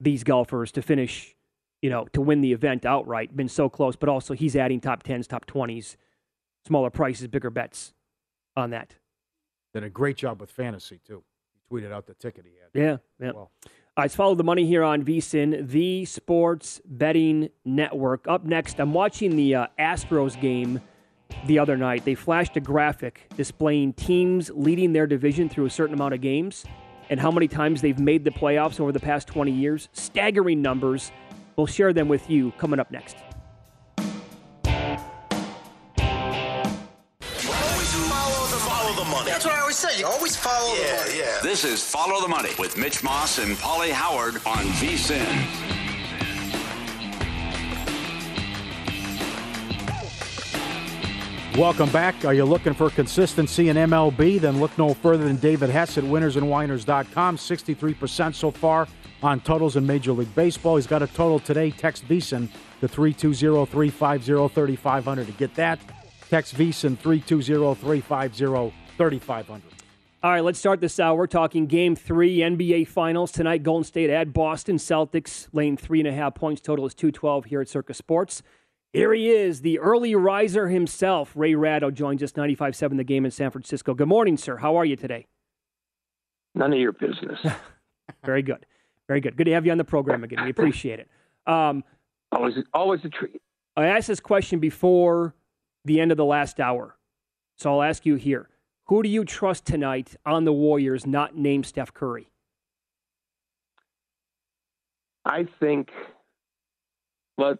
these 0.00 0.22
golfers 0.22 0.70
to 0.72 0.80
finish, 0.80 1.34
you 1.82 1.90
know, 1.90 2.06
to 2.12 2.20
win 2.20 2.40
the 2.40 2.52
event 2.52 2.86
outright. 2.86 3.36
Been 3.36 3.48
so 3.48 3.68
close, 3.68 3.96
but 3.96 4.08
also 4.08 4.32
he's 4.32 4.54
adding 4.54 4.80
top 4.80 5.02
tens, 5.02 5.26
top 5.26 5.44
twenties 5.44 5.96
smaller 6.66 6.90
prices, 6.90 7.28
bigger 7.28 7.50
bets 7.50 7.92
on 8.56 8.70
that. 8.70 8.94
Did 9.72 9.84
a 9.84 9.90
great 9.90 10.16
job 10.16 10.40
with 10.40 10.50
fantasy 10.50 11.00
too. 11.06 11.22
He 11.52 11.76
tweeted 11.76 11.92
out 11.92 12.06
the 12.06 12.14
ticket 12.14 12.44
he 12.46 12.52
had. 12.60 12.80
Yeah, 12.80 12.96
yeah. 13.20 13.32
Well. 13.32 13.50
All 13.96 14.02
right, 14.02 14.04
let's 14.04 14.16
follow 14.16 14.34
the 14.34 14.44
money 14.44 14.66
here 14.66 14.82
on 14.82 15.04
VSIN, 15.04 15.68
the 15.68 16.04
sports 16.04 16.80
betting 16.84 17.50
network. 17.64 18.26
Up 18.26 18.44
next, 18.44 18.80
I'm 18.80 18.92
watching 18.92 19.36
the 19.36 19.54
uh, 19.54 19.66
Astros 19.78 20.40
game 20.40 20.80
the 21.46 21.58
other 21.58 21.76
night. 21.76 22.04
They 22.04 22.14
flashed 22.14 22.56
a 22.56 22.60
graphic 22.60 23.28
displaying 23.36 23.92
teams 23.92 24.50
leading 24.50 24.92
their 24.92 25.06
division 25.06 25.48
through 25.48 25.66
a 25.66 25.70
certain 25.70 25.94
amount 25.94 26.14
of 26.14 26.20
games 26.20 26.64
and 27.10 27.20
how 27.20 27.30
many 27.30 27.48
times 27.48 27.80
they've 27.80 27.98
made 27.98 28.24
the 28.24 28.30
playoffs 28.30 28.80
over 28.80 28.92
the 28.92 29.00
past 29.00 29.28
20 29.28 29.50
years. 29.50 29.88
Staggering 29.92 30.62
numbers. 30.62 31.12
We'll 31.56 31.66
share 31.66 31.92
them 31.92 32.08
with 32.08 32.28
you 32.28 32.52
coming 32.52 32.80
up 32.80 32.90
next. 32.90 33.16
follow 38.64 39.04
the 39.04 39.10
money. 39.10 39.30
That's 39.30 39.44
what 39.44 39.54
I 39.54 39.60
always 39.60 39.76
say. 39.76 39.98
You 39.98 40.06
always 40.06 40.36
follow 40.36 40.74
yeah, 40.74 40.82
the 40.82 41.08
money. 41.08 41.18
Yeah. 41.18 41.38
This 41.42 41.64
is 41.64 41.82
Follow 41.84 42.20
the 42.20 42.28
Money 42.28 42.50
with 42.58 42.76
Mitch 42.76 43.02
Moss 43.02 43.38
and 43.38 43.56
Pauly 43.56 43.90
Howard 43.90 44.36
on 44.46 44.64
VSIN. 44.80 45.73
Welcome 51.56 51.88
back. 51.90 52.24
Are 52.24 52.34
you 52.34 52.44
looking 52.44 52.74
for 52.74 52.90
consistency 52.90 53.68
in 53.68 53.76
MLB? 53.76 54.40
Then 54.40 54.58
look 54.58 54.76
no 54.76 54.92
further 54.92 55.22
than 55.22 55.36
David 55.36 55.70
Hess 55.70 55.96
at 55.96 56.02
winnersandwhiners.com. 56.02 57.36
63% 57.36 58.34
so 58.34 58.50
far 58.50 58.88
on 59.22 59.38
totals 59.38 59.76
in 59.76 59.86
Major 59.86 60.10
League 60.10 60.34
Baseball. 60.34 60.74
He's 60.74 60.88
got 60.88 61.02
a 61.02 61.06
total 61.06 61.38
today. 61.38 61.70
Text 61.70 62.08
VSIN 62.08 62.48
to 62.80 62.88
320-350-3500 62.88 65.26
to 65.26 65.32
get 65.32 65.54
that. 65.54 65.78
Text 66.28 66.56
VSIN 66.56 66.98
320-350-3500. 66.98 69.62
All 70.24 70.30
right, 70.30 70.42
let's 70.42 70.58
start 70.58 70.80
this 70.80 70.98
hour 70.98 71.28
talking 71.28 71.66
Game 71.66 71.94
Three 71.94 72.38
NBA 72.38 72.88
Finals 72.88 73.30
tonight. 73.30 73.62
Golden 73.62 73.84
State 73.84 74.10
at 74.10 74.32
Boston 74.32 74.78
Celtics, 74.78 75.46
Lane 75.52 75.76
three 75.76 76.00
and 76.00 76.08
a 76.08 76.12
half 76.12 76.34
points. 76.34 76.62
Total 76.62 76.86
is 76.86 76.94
two 76.94 77.12
twelve 77.12 77.44
here 77.44 77.60
at 77.60 77.68
Circa 77.68 77.92
Sports. 77.92 78.42
Here 78.94 79.12
he 79.12 79.28
is, 79.28 79.62
the 79.62 79.80
early 79.80 80.14
riser 80.14 80.68
himself. 80.68 81.32
Ray 81.34 81.56
Ratto 81.56 81.90
joins 81.90 82.22
us 82.22 82.30
95.7 82.30 82.96
the 82.96 83.02
game 83.02 83.24
in 83.24 83.32
San 83.32 83.50
Francisco. 83.50 83.92
Good 83.92 84.06
morning, 84.06 84.36
sir. 84.36 84.58
How 84.58 84.76
are 84.76 84.84
you 84.84 84.94
today? 84.94 85.26
None 86.54 86.72
of 86.72 86.78
your 86.78 86.92
business. 86.92 87.40
Very 88.24 88.42
good. 88.42 88.64
Very 89.08 89.20
good. 89.20 89.36
Good 89.36 89.46
to 89.46 89.52
have 89.52 89.66
you 89.66 89.72
on 89.72 89.78
the 89.78 89.84
program 89.84 90.22
again. 90.22 90.44
We 90.44 90.50
appreciate 90.50 91.00
it. 91.00 91.08
Um, 91.44 91.82
always, 92.30 92.54
always 92.72 93.00
a 93.04 93.08
treat. 93.08 93.42
I 93.76 93.86
asked 93.86 94.06
this 94.06 94.20
question 94.20 94.60
before 94.60 95.34
the 95.84 96.00
end 96.00 96.12
of 96.12 96.16
the 96.16 96.24
last 96.24 96.60
hour. 96.60 96.96
So 97.58 97.72
I'll 97.72 97.82
ask 97.82 98.06
you 98.06 98.14
here. 98.14 98.48
Who 98.84 99.02
do 99.02 99.08
you 99.08 99.24
trust 99.24 99.66
tonight 99.66 100.14
on 100.24 100.44
the 100.44 100.52
Warriors, 100.52 101.04
not 101.04 101.36
named 101.36 101.66
Steph 101.66 101.92
Curry? 101.92 102.30
I 105.24 105.48
think, 105.58 105.90
well, 107.36 107.56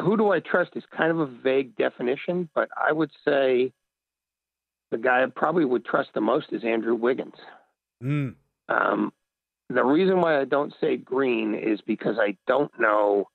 who 0.00 0.16
do 0.16 0.30
I 0.30 0.40
trust 0.40 0.72
is 0.76 0.84
kind 0.96 1.10
of 1.10 1.20
a 1.20 1.26
vague 1.26 1.76
definition, 1.76 2.48
but 2.54 2.68
I 2.76 2.92
would 2.92 3.10
say 3.24 3.72
the 4.90 4.98
guy 4.98 5.22
I 5.22 5.26
probably 5.26 5.64
would 5.64 5.84
trust 5.84 6.10
the 6.14 6.20
most 6.20 6.46
is 6.52 6.64
Andrew 6.64 6.94
Wiggins. 6.94 7.34
Mm. 8.02 8.34
Um, 8.68 9.12
the 9.68 9.84
reason 9.84 10.20
why 10.20 10.40
I 10.40 10.44
don't 10.44 10.74
say 10.80 10.96
Green 10.96 11.54
is 11.54 11.80
because 11.86 12.16
I 12.18 12.36
don't 12.46 12.72
know 12.78 13.28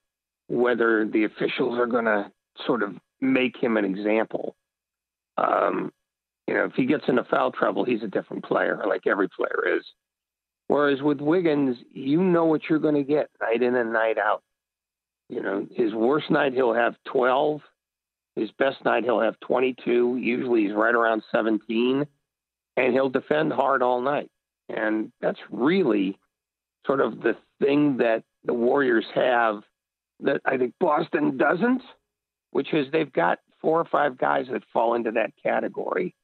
whether 0.48 1.08
the 1.08 1.24
officials 1.24 1.80
are 1.80 1.88
going 1.88 2.06
to 2.06 2.32
sort 2.66 2.84
of 2.84 2.96
make 3.22 3.56
him 3.58 3.78
an 3.78 3.86
example. 3.86 4.56
Um, 5.38 5.92
you 6.48 6.54
know, 6.54 6.66
if 6.66 6.74
he 6.74 6.86
gets 6.86 7.06
into 7.08 7.24
foul 7.24 7.52
trouble, 7.52 7.86
he's 7.86 8.04
a 8.04 8.08
different 8.08 8.44
player, 8.44 8.84
like 8.88 9.08
every 9.08 9.30
player 9.30 9.78
is. 9.78 9.86
Whereas 10.68 11.02
with 11.02 11.22
Wiggins, 11.22 11.78
you 11.92 12.22
know 12.22 12.46
what 12.46 12.62
you're 12.70 12.80
going 12.80 12.96
to 12.96 13.04
get 13.04 13.30
night 13.42 13.62
in 13.62 13.76
and 13.76 13.94
night 13.94 14.18
out. 14.18 14.44
You 15.30 15.42
know, 15.42 15.68
his 15.72 15.94
worst 15.94 16.30
night 16.30 16.54
he'll 16.54 16.74
have 16.74 16.96
12. 17.06 17.62
His 18.36 18.52
best 18.60 18.84
night 18.84 19.04
he'll 19.04 19.22
have 19.22 19.40
22. 19.42 20.18
Usually 20.18 20.64
he's 20.64 20.74
right 20.74 20.94
around 20.94 21.24
17, 21.32 22.06
and 22.78 22.94
he'll 22.94 23.10
defend 23.10 23.54
hard 23.54 23.82
all 23.82 24.02
night. 24.02 24.30
And 24.70 25.12
that's 25.22 25.40
really 25.50 26.20
sort 26.86 27.02
of 27.02 27.22
the 27.22 27.36
thing 27.60 27.98
that 27.98 28.24
the 28.44 28.54
Warriors 28.54 29.06
have 29.16 29.64
that 30.22 30.42
I 30.46 30.58
think 30.58 30.74
Boston 30.80 31.38
doesn't, 31.38 31.82
which 32.52 32.74
is 32.74 32.88
they've 32.92 33.12
got 33.12 33.40
four 33.62 33.80
or 33.80 33.86
five 33.86 34.18
guys 34.18 34.46
that 34.52 34.64
fall 34.72 34.94
into 34.94 35.12
that 35.12 35.32
category. 35.42 36.16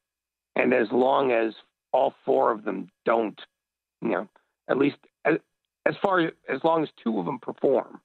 And 0.56 0.74
as 0.74 0.88
long 0.92 1.32
as 1.32 1.54
all 1.92 2.14
four 2.26 2.52
of 2.52 2.64
them 2.64 2.90
don't, 3.06 3.40
you 4.02 4.10
know, 4.10 4.30
at 4.70 4.78
least 4.78 4.98
as, 5.26 5.36
as 5.86 5.96
far 6.02 6.20
as 6.20 6.64
long 6.64 6.84
as 6.84 6.90
two 7.04 7.20
of 7.20 7.26
them 7.26 7.40
perform, 7.40 8.00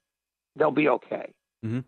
they'll 0.57 0.71
be 0.71 0.89
okay. 0.89 1.33
Mm-hmm. 1.65 1.79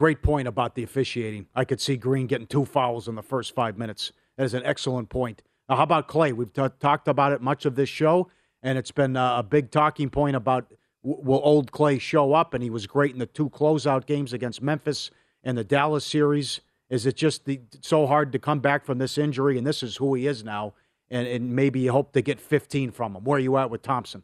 Great 0.00 0.22
point 0.22 0.46
about 0.46 0.74
the 0.74 0.82
officiating. 0.82 1.46
I 1.54 1.64
could 1.64 1.80
see 1.80 1.96
Green 1.96 2.26
getting 2.26 2.46
two 2.46 2.64
fouls 2.64 3.08
in 3.08 3.14
the 3.14 3.22
first 3.22 3.54
five 3.54 3.76
minutes. 3.76 4.12
That 4.36 4.44
is 4.44 4.54
an 4.54 4.62
excellent 4.64 5.08
point. 5.08 5.42
Now, 5.68 5.76
how 5.76 5.82
about 5.82 6.08
Klay? 6.08 6.32
We've 6.32 6.52
t- 6.52 6.62
talked 6.78 7.08
about 7.08 7.32
it 7.32 7.42
much 7.42 7.66
of 7.66 7.74
this 7.74 7.88
show, 7.88 8.30
and 8.62 8.78
it's 8.78 8.92
been 8.92 9.16
uh, 9.16 9.38
a 9.38 9.42
big 9.42 9.70
talking 9.70 10.08
point 10.08 10.36
about 10.36 10.72
w- 11.02 11.20
will 11.22 11.40
old 11.42 11.72
Klay 11.72 12.00
show 12.00 12.32
up? 12.32 12.54
And 12.54 12.62
he 12.62 12.70
was 12.70 12.86
great 12.86 13.12
in 13.12 13.18
the 13.18 13.26
two 13.26 13.50
closeout 13.50 14.06
games 14.06 14.32
against 14.32 14.62
Memphis 14.62 15.10
and 15.42 15.58
the 15.58 15.64
Dallas 15.64 16.04
series. 16.04 16.60
Is 16.88 17.04
it 17.04 17.16
just 17.16 17.44
the, 17.44 17.60
so 17.80 18.06
hard 18.06 18.32
to 18.32 18.38
come 18.38 18.60
back 18.60 18.84
from 18.84 18.98
this 18.98 19.18
injury? 19.18 19.58
And 19.58 19.66
this 19.66 19.82
is 19.82 19.96
who 19.96 20.14
he 20.14 20.26
is 20.26 20.44
now. 20.44 20.74
And, 21.10 21.26
and 21.26 21.54
maybe 21.56 21.80
you 21.80 21.92
hope 21.92 22.12
to 22.12 22.22
get 22.22 22.40
15 22.40 22.92
from 22.92 23.16
him. 23.16 23.24
Where 23.24 23.36
are 23.36 23.40
you 23.40 23.56
at 23.56 23.70
with 23.70 23.82
Thompson? 23.82 24.22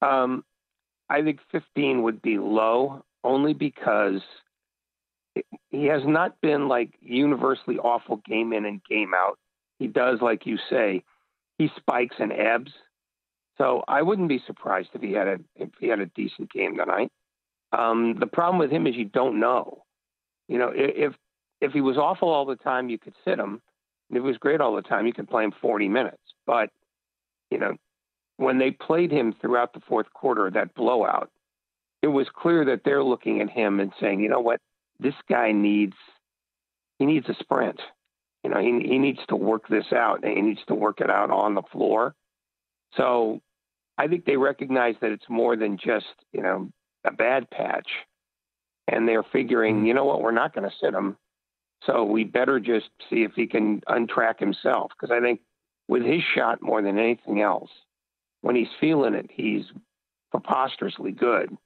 Um, 0.00 0.44
I 1.10 1.22
think 1.22 1.40
15 1.50 2.02
would 2.02 2.20
be 2.22 2.38
low 2.38 3.04
only 3.24 3.54
because 3.54 4.20
he 5.70 5.86
has 5.86 6.02
not 6.04 6.40
been 6.40 6.68
like 6.68 6.94
universally 7.00 7.78
awful 7.78 8.16
game 8.26 8.52
in 8.52 8.64
and 8.64 8.82
game 8.84 9.12
out. 9.14 9.38
He 9.78 9.86
does, 9.86 10.20
like 10.20 10.46
you 10.46 10.58
say, 10.70 11.04
he 11.58 11.70
spikes 11.76 12.16
and 12.18 12.32
ebbs. 12.32 12.72
So 13.58 13.82
I 13.88 14.02
wouldn't 14.02 14.28
be 14.28 14.42
surprised 14.46 14.90
if 14.94 15.02
he 15.02 15.12
had 15.12 15.26
a 15.26 15.38
if 15.56 15.70
he 15.80 15.88
had 15.88 16.00
a 16.00 16.06
decent 16.06 16.52
game 16.52 16.76
tonight. 16.76 17.10
Um, 17.72 18.16
the 18.18 18.26
problem 18.26 18.58
with 18.58 18.70
him 18.70 18.86
is 18.86 18.94
you 18.94 19.04
don't 19.04 19.40
know. 19.40 19.84
You 20.48 20.58
know, 20.58 20.72
if 20.74 21.14
if 21.60 21.72
he 21.72 21.80
was 21.80 21.96
awful 21.96 22.28
all 22.28 22.46
the 22.46 22.56
time, 22.56 22.88
you 22.88 22.98
could 22.98 23.14
sit 23.24 23.38
him. 23.38 23.60
And 24.08 24.16
if 24.16 24.22
he 24.22 24.28
was 24.28 24.38
great 24.38 24.60
all 24.60 24.74
the 24.74 24.82
time, 24.82 25.06
you 25.06 25.12
could 25.12 25.28
play 25.28 25.44
him 25.44 25.52
40 25.60 25.88
minutes. 25.88 26.22
But 26.46 26.70
you 27.50 27.58
know, 27.58 27.76
when 28.38 28.58
they 28.58 28.70
played 28.70 29.12
him 29.12 29.34
throughout 29.40 29.74
the 29.74 29.80
fourth 29.80 30.10
quarter, 30.14 30.50
that 30.50 30.74
blowout, 30.74 31.30
it 32.02 32.06
was 32.06 32.26
clear 32.34 32.64
that 32.64 32.82
they're 32.84 33.04
looking 33.04 33.40
at 33.40 33.50
him 33.50 33.80
and 33.80 33.92
saying, 34.00 34.20
you 34.20 34.28
know 34.28 34.40
what, 34.40 34.60
this 34.98 35.14
guy 35.28 35.52
needs 35.52 35.96
he 36.98 37.06
needs 37.06 37.28
a 37.28 37.34
sprint. 37.34 37.80
You 38.42 38.50
know, 38.50 38.60
he 38.60 38.88
he 38.88 38.98
needs 38.98 39.20
to 39.28 39.36
work 39.36 39.68
this 39.68 39.92
out 39.92 40.24
and 40.24 40.36
he 40.36 40.42
needs 40.42 40.60
to 40.68 40.74
work 40.74 41.00
it 41.00 41.10
out 41.10 41.30
on 41.30 41.54
the 41.54 41.62
floor. 41.72 42.14
So 42.96 43.40
I 43.98 44.06
think 44.06 44.24
they 44.24 44.36
recognize 44.36 44.94
that 45.00 45.10
it's 45.10 45.28
more 45.28 45.56
than 45.56 45.76
just, 45.76 46.06
you 46.32 46.42
know, 46.42 46.70
a 47.04 47.12
bad 47.12 47.50
patch. 47.50 47.88
And 48.86 49.06
they're 49.06 49.24
figuring, 49.24 49.76
mm-hmm. 49.76 49.86
you 49.86 49.94
know 49.94 50.04
what, 50.04 50.22
we're 50.22 50.30
not 50.30 50.54
going 50.54 50.68
to 50.68 50.76
sit 50.80 50.94
him. 50.94 51.16
So 51.84 52.04
we 52.04 52.24
better 52.24 52.58
just 52.58 52.88
see 53.10 53.22
if 53.22 53.32
he 53.34 53.46
can 53.46 53.80
untrack 53.82 54.38
himself. 54.38 54.92
Because 54.98 55.14
I 55.14 55.20
think 55.20 55.40
with 55.88 56.02
his 56.02 56.22
shot 56.34 56.62
more 56.62 56.80
than 56.80 56.98
anything 56.98 57.42
else, 57.42 57.70
when 58.40 58.56
he's 58.56 58.68
feeling 58.80 59.14
it, 59.14 59.30
he's 59.32 59.64
preposterously 60.30 61.12
good. 61.12 61.56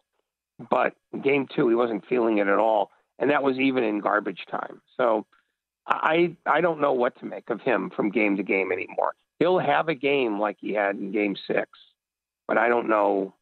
But 0.71 0.95
game 1.23 1.49
two, 1.55 1.69
he 1.69 1.75
wasn't 1.75 2.07
feeling 2.07 2.39
it 2.39 2.47
at 2.47 2.59
all, 2.59 2.91
and 3.19 3.31
that 3.31 3.43
was 3.43 3.59
even 3.59 3.85
in 3.85 4.01
garbage 4.01 4.45
time. 4.51 4.81
So 4.97 5.27
I 5.87 6.37
I 6.47 6.61
don't 6.61 6.81
know 6.81 6.93
what 6.93 7.19
to 7.21 7.25
make 7.25 7.51
of 7.51 7.61
him 7.61 7.91
from 7.95 8.11
game 8.11 8.37
to 8.37 8.43
game 8.43 8.71
anymore. 8.71 9.15
He'll 9.39 9.59
have 9.59 9.89
a 9.89 9.95
game 9.95 10.39
like 10.39 10.59
he 10.61 10.73
had 10.73 10.97
in 10.97 11.11
game 11.11 11.37
six, 11.47 11.69
but 12.47 12.59
I 12.59 12.69
don't 12.69 12.89
know. 12.89 13.35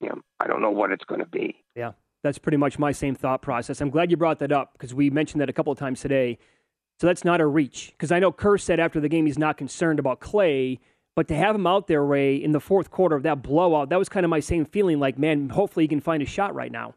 You 0.00 0.10
know, 0.10 0.20
I 0.38 0.46
don't 0.46 0.62
know 0.62 0.70
what 0.70 0.92
it's 0.92 1.04
going 1.04 1.20
to 1.20 1.26
be. 1.26 1.62
Yeah, 1.74 1.92
that's 2.22 2.38
pretty 2.38 2.56
much 2.56 2.78
my 2.78 2.92
same 2.92 3.14
thought 3.14 3.42
process. 3.42 3.80
I'm 3.80 3.90
glad 3.90 4.10
you 4.10 4.16
brought 4.16 4.38
that 4.40 4.52
up 4.52 4.72
because 4.72 4.94
we 4.94 5.10
mentioned 5.10 5.40
that 5.40 5.48
a 5.48 5.52
couple 5.52 5.72
of 5.72 5.78
times 5.78 6.00
today. 6.00 6.38
So 7.00 7.06
that's 7.06 7.24
not 7.24 7.40
a 7.40 7.46
reach 7.46 7.92
because 7.92 8.12
I 8.12 8.18
know 8.18 8.32
Kerr 8.32 8.58
said 8.58 8.78
after 8.78 9.00
the 9.00 9.08
game 9.08 9.24
he's 9.24 9.38
not 9.38 9.56
concerned 9.56 9.98
about 9.98 10.20
Klay 10.20 10.78
but 11.16 11.28
to 11.28 11.34
have 11.34 11.54
him 11.54 11.66
out 11.66 11.86
there, 11.86 12.04
Ray, 12.04 12.36
in 12.36 12.52
the 12.52 12.60
fourth 12.60 12.90
quarter 12.90 13.16
of 13.16 13.22
that 13.24 13.42
blowout, 13.42 13.88
that 13.90 13.98
was 13.98 14.08
kind 14.08 14.24
of 14.24 14.30
my 14.30 14.40
same 14.40 14.64
feeling. 14.64 15.00
Like, 15.00 15.18
man, 15.18 15.48
hopefully 15.48 15.84
he 15.84 15.88
can 15.88 16.00
find 16.00 16.22
a 16.22 16.26
shot 16.26 16.54
right 16.54 16.70
now. 16.70 16.94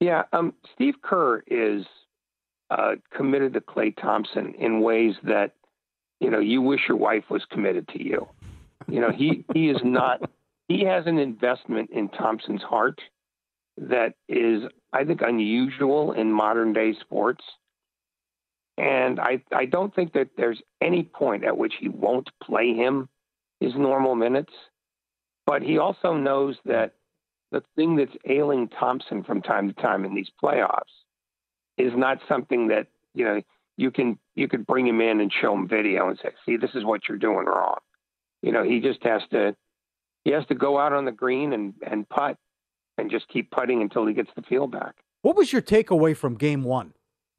Yeah, 0.00 0.24
um, 0.32 0.54
Steve 0.74 0.94
Kerr 1.00 1.44
is 1.46 1.86
uh, 2.70 2.96
committed 3.14 3.52
to 3.52 3.60
Klay 3.60 3.94
Thompson 3.96 4.54
in 4.58 4.80
ways 4.80 5.14
that 5.22 5.52
you 6.20 6.30
know 6.30 6.40
you 6.40 6.60
wish 6.60 6.80
your 6.88 6.96
wife 6.96 7.24
was 7.30 7.44
committed 7.50 7.86
to 7.88 8.02
you. 8.02 8.28
You 8.88 9.00
know, 9.00 9.10
he 9.10 9.44
he 9.52 9.68
is 9.70 9.78
not. 9.84 10.20
He 10.68 10.84
has 10.84 11.06
an 11.06 11.18
investment 11.18 11.90
in 11.90 12.08
Thompson's 12.08 12.62
heart 12.62 12.98
that 13.76 14.14
is, 14.26 14.62
I 14.92 15.04
think, 15.04 15.20
unusual 15.20 16.12
in 16.12 16.32
modern 16.32 16.72
day 16.72 16.94
sports. 16.98 17.44
And 18.82 19.20
I, 19.20 19.40
I 19.54 19.66
don't 19.66 19.94
think 19.94 20.12
that 20.14 20.30
there's 20.36 20.60
any 20.80 21.04
point 21.04 21.44
at 21.44 21.56
which 21.56 21.74
he 21.78 21.88
won't 21.88 22.28
play 22.42 22.74
him 22.74 23.08
his 23.60 23.76
normal 23.76 24.16
minutes. 24.16 24.52
But 25.46 25.62
he 25.62 25.78
also 25.78 26.14
knows 26.14 26.56
that 26.64 26.94
the 27.52 27.62
thing 27.76 27.94
that's 27.94 28.16
ailing 28.28 28.68
Thompson 28.68 29.22
from 29.22 29.40
time 29.40 29.68
to 29.68 29.80
time 29.80 30.04
in 30.04 30.16
these 30.16 30.30
playoffs 30.42 30.82
is 31.78 31.92
not 31.94 32.18
something 32.28 32.68
that, 32.68 32.88
you 33.14 33.24
know, 33.24 33.40
you 33.76 33.92
can 33.92 34.18
you 34.34 34.48
could 34.48 34.66
bring 34.66 34.86
him 34.86 35.00
in 35.00 35.20
and 35.20 35.32
show 35.32 35.54
him 35.54 35.68
video 35.68 36.08
and 36.08 36.18
say, 36.20 36.30
see, 36.44 36.56
this 36.56 36.70
is 36.74 36.84
what 36.84 37.02
you're 37.08 37.18
doing 37.18 37.46
wrong. 37.46 37.78
You 38.42 38.50
know, 38.50 38.64
he 38.64 38.80
just 38.80 39.04
has 39.04 39.22
to 39.30 39.54
he 40.24 40.32
has 40.32 40.44
to 40.46 40.56
go 40.56 40.76
out 40.80 40.92
on 40.92 41.04
the 41.04 41.12
green 41.12 41.52
and, 41.52 41.74
and 41.88 42.08
putt 42.08 42.36
and 42.98 43.12
just 43.12 43.28
keep 43.28 43.52
putting 43.52 43.80
until 43.80 44.06
he 44.06 44.12
gets 44.14 44.30
the 44.34 44.42
feel 44.42 44.66
back. 44.66 44.96
What 45.20 45.36
was 45.36 45.52
your 45.52 45.62
takeaway 45.62 46.16
from 46.16 46.34
game 46.34 46.64
one? 46.64 46.94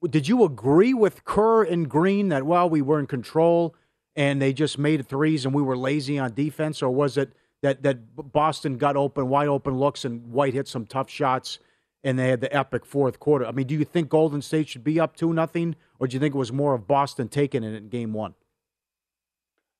Did 0.09 0.27
you 0.27 0.43
agree 0.43 0.93
with 0.93 1.25
Kerr 1.25 1.63
and 1.63 1.89
Green 1.89 2.29
that 2.29 2.45
well 2.45 2.69
we 2.69 2.81
were 2.81 2.99
in 2.99 3.07
control 3.07 3.75
and 4.15 4.41
they 4.41 4.53
just 4.53 4.77
made 4.77 5.07
threes 5.07 5.45
and 5.45 5.53
we 5.53 5.61
were 5.61 5.77
lazy 5.77 6.19
on 6.19 6.33
defense, 6.33 6.81
or 6.81 6.89
was 6.89 7.17
it 7.17 7.33
that 7.61 7.83
that 7.83 8.15
Boston 8.15 8.77
got 8.77 8.95
open, 8.95 9.29
wide 9.29 9.47
open 9.47 9.77
looks, 9.77 10.05
and 10.05 10.31
White 10.31 10.53
hit 10.53 10.67
some 10.67 10.85
tough 10.85 11.09
shots, 11.09 11.59
and 12.03 12.19
they 12.19 12.29
had 12.29 12.41
the 12.41 12.53
epic 12.55 12.85
fourth 12.85 13.19
quarter? 13.19 13.45
I 13.45 13.51
mean, 13.51 13.67
do 13.67 13.75
you 13.75 13.85
think 13.85 14.09
Golden 14.09 14.41
State 14.41 14.69
should 14.69 14.83
be 14.83 14.99
up 14.99 15.15
two 15.15 15.33
nothing, 15.33 15.75
or 15.99 16.07
do 16.07 16.15
you 16.15 16.19
think 16.19 16.35
it 16.35 16.37
was 16.37 16.51
more 16.51 16.73
of 16.73 16.87
Boston 16.87 17.27
taking 17.27 17.63
it 17.63 17.73
in 17.73 17.89
Game 17.89 18.13
One? 18.13 18.35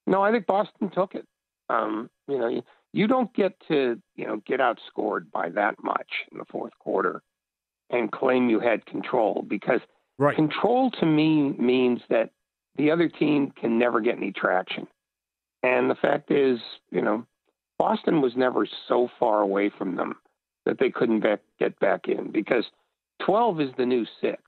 No, 0.07 0.21
I 0.21 0.32
think 0.32 0.45
Boston 0.47 0.89
took 0.89 1.15
it. 1.15 1.26
Um, 1.69 2.09
you 2.28 2.38
know, 2.38 2.47
you, 2.47 2.63
you 2.91 3.07
don't 3.07 3.34
get 3.34 3.53
to 3.67 4.01
you 4.15 4.28
know 4.28 4.41
get 4.45 4.59
outscored 4.59 5.32
by 5.32 5.49
that 5.49 5.76
much 5.84 6.09
in 6.32 6.38
the 6.38 6.45
fourth 6.45 6.74
quarter 6.80 7.21
and 7.89 8.11
claim 8.11 8.49
you 8.49 8.59
had 8.59 8.86
control 8.86 9.45
because 9.47 9.82
right. 10.18 10.36
control 10.36 10.91
to 10.91 11.05
me 11.05 11.51
means 11.51 12.01
that 12.09 12.32
the 12.76 12.91
other 12.91 13.07
team 13.07 13.51
can 13.51 13.78
never 13.78 14.01
get 14.01 14.18
any 14.18 14.32
traction. 14.32 14.88
And 15.61 15.89
the 15.89 15.95
fact 15.95 16.32
is, 16.32 16.59
you 16.91 17.01
know, 17.01 17.26
Boston 17.80 18.22
was 18.22 18.36
never 18.36 18.68
so 18.88 19.09
far 19.20 19.41
away 19.41 19.70
from 19.78 19.95
them 19.95 20.16
that 20.66 20.80
they 20.80 20.89
couldn't 20.89 21.22
back, 21.22 21.39
get 21.59 21.80
back 21.80 22.07
in 22.07 22.32
because 22.32 22.66
12 23.26 23.61
is 23.61 23.70
the 23.78 23.86
new 23.86 24.05
six. 24.22 24.41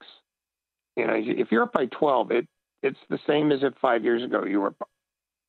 You 0.95 1.07
know, 1.07 1.13
if 1.15 1.51
you're 1.51 1.63
up 1.63 1.73
by 1.73 1.87
12, 1.87 2.31
it 2.31 2.47
it's 2.83 2.99
the 3.09 3.19
same 3.25 3.51
as 3.51 3.63
if 3.63 3.73
five 3.81 4.03
years 4.03 4.23
ago 4.23 4.45
you 4.45 4.61
were 4.61 4.75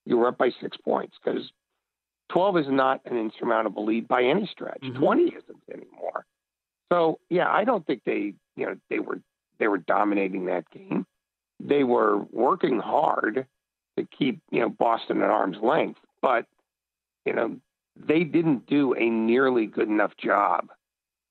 you 0.07 0.17
were 0.17 0.29
up 0.29 0.39
by 0.39 0.51
six 0.61 0.77
points 0.79 1.17
because 1.23 1.51
12 2.31 2.59
is 2.59 2.67
not 2.69 3.01
an 3.05 3.17
insurmountable 3.17 3.85
lead 3.85 4.09
by 4.09 4.23
any 4.23 4.49
stretch. 4.51 4.81
Mm-hmm. 4.83 4.99
20 4.99 5.23
isn't 5.25 5.63
anymore. 5.73 6.25
So 6.93 7.19
yeah, 7.29 7.49
I 7.49 7.65
don't 7.65 7.87
think 7.87 8.03
they 8.05 8.35
you 8.57 8.67
know 8.67 8.77
they 8.89 9.01
were 9.01 9.21
they 9.59 9.69
were 9.69 9.79
dominating 9.79 10.47
that 10.47 10.69
game. 10.71 11.07
They 11.61 11.85
were 11.85 12.19
working 12.31 12.79
hard 12.79 13.47
to 13.99 14.07
keep 14.17 14.41
you 14.51 14.61
know 14.61 14.69
Boston 14.69 15.23
at 15.23 15.31
arm's 15.31 15.59
length, 15.63 16.01
but 16.21 16.47
you 17.25 17.33
know 17.33 17.57
they 17.97 18.25
didn't 18.25 18.67
do 18.67 18.95
a 18.95 19.09
nearly 19.09 19.67
good 19.67 19.89
enough 19.89 20.13
job 20.19 20.71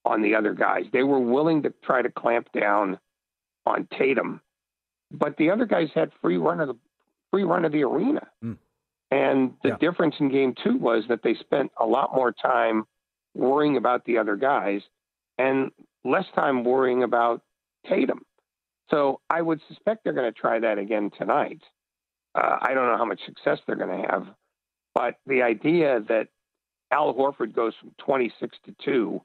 on 0.04 0.22
the 0.22 0.36
other 0.36 0.54
guys. 0.54 0.86
They 0.92 1.04
were 1.04 1.20
willing 1.20 1.64
to 1.64 1.74
try 1.84 2.02
to 2.02 2.10
clamp 2.12 2.48
down 2.54 3.00
on 3.66 3.88
Tatum, 3.98 4.42
but 5.12 5.38
the 5.38 5.50
other 5.52 5.66
guys 5.66 5.90
had 5.94 6.12
free 6.22 6.38
run 6.38 6.60
of 6.60 6.68
the 6.70 6.78
free 7.32 7.44
run 7.44 7.66
of 7.66 7.72
the 7.72 7.84
arena. 7.84 8.28
Mm. 8.44 8.58
And 9.12 9.54
the 9.62 9.70
Yeah. 9.70 9.78
difference 9.78 10.16
in 10.20 10.30
game 10.30 10.54
two 10.56 10.78
was 10.78 11.08
that 11.08 11.22
they 11.22 11.36
spent 11.36 11.72
a 11.78 11.86
lot 11.86 12.16
more 12.16 12.32
time 12.32 12.86
worrying 13.36 13.78
about 13.78 14.06
the 14.06 14.18
other 14.18 14.36
guys 14.36 14.82
and 15.38 15.72
less 16.04 16.26
time 16.32 16.64
worrying 16.64 17.04
about 17.04 17.42
Tatum. 17.90 18.22
So 18.92 19.20
I 19.30 19.42
would 19.42 19.62
suspect 19.68 20.04
they're 20.04 20.14
going 20.14 20.32
to 20.32 20.40
try 20.40 20.60
that 20.60 20.78
again 20.78 21.12
tonight. 21.18 21.62
Uh, 22.36 22.58
I 22.62 22.74
don't 22.74 22.88
know 22.88 22.98
how 22.98 23.06
much 23.06 23.22
success 23.26 23.60
they're 23.66 23.76
going 23.76 24.02
to 24.02 24.08
have, 24.10 24.28
but 24.94 25.16
the 25.26 25.42
idea 25.42 26.02
that 26.10 26.28
Al 26.92 27.14
Horford 27.14 27.54
goes 27.56 27.74
from 27.80 27.92
26 27.98 28.58
to 28.66 28.76
2 28.84 29.22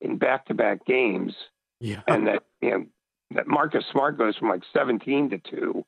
in 0.00 0.18
back 0.18 0.46
to 0.46 0.54
back 0.54 0.84
games 0.86 1.34
Yeah. 1.80 2.02
and 2.08 2.26
that 2.26 2.42
you 2.60 2.70
know 2.70 2.86
that 3.32 3.46
Marcus 3.46 3.84
Smart 3.92 4.18
goes 4.18 4.36
from 4.36 4.48
like 4.48 4.62
17 4.72 5.30
to 5.30 5.38
2. 5.38 5.84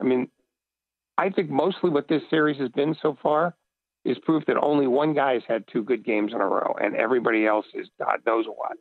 I 0.00 0.04
mean, 0.04 0.28
I 1.16 1.30
think 1.30 1.50
mostly 1.50 1.90
what 1.90 2.08
this 2.08 2.22
series 2.30 2.58
has 2.60 2.68
been 2.70 2.96
so 3.02 3.16
far 3.22 3.54
is 4.04 4.16
proof 4.20 4.44
that 4.46 4.56
only 4.56 4.86
one 4.86 5.12
guy 5.14 5.34
has 5.34 5.42
had 5.48 5.64
two 5.72 5.82
good 5.82 6.04
games 6.04 6.32
in 6.32 6.40
a 6.40 6.46
row 6.46 6.74
and 6.80 6.94
everybody 6.96 7.46
else 7.46 7.66
is 7.74 7.88
God 7.98 8.20
knows 8.26 8.46
what. 8.46 8.78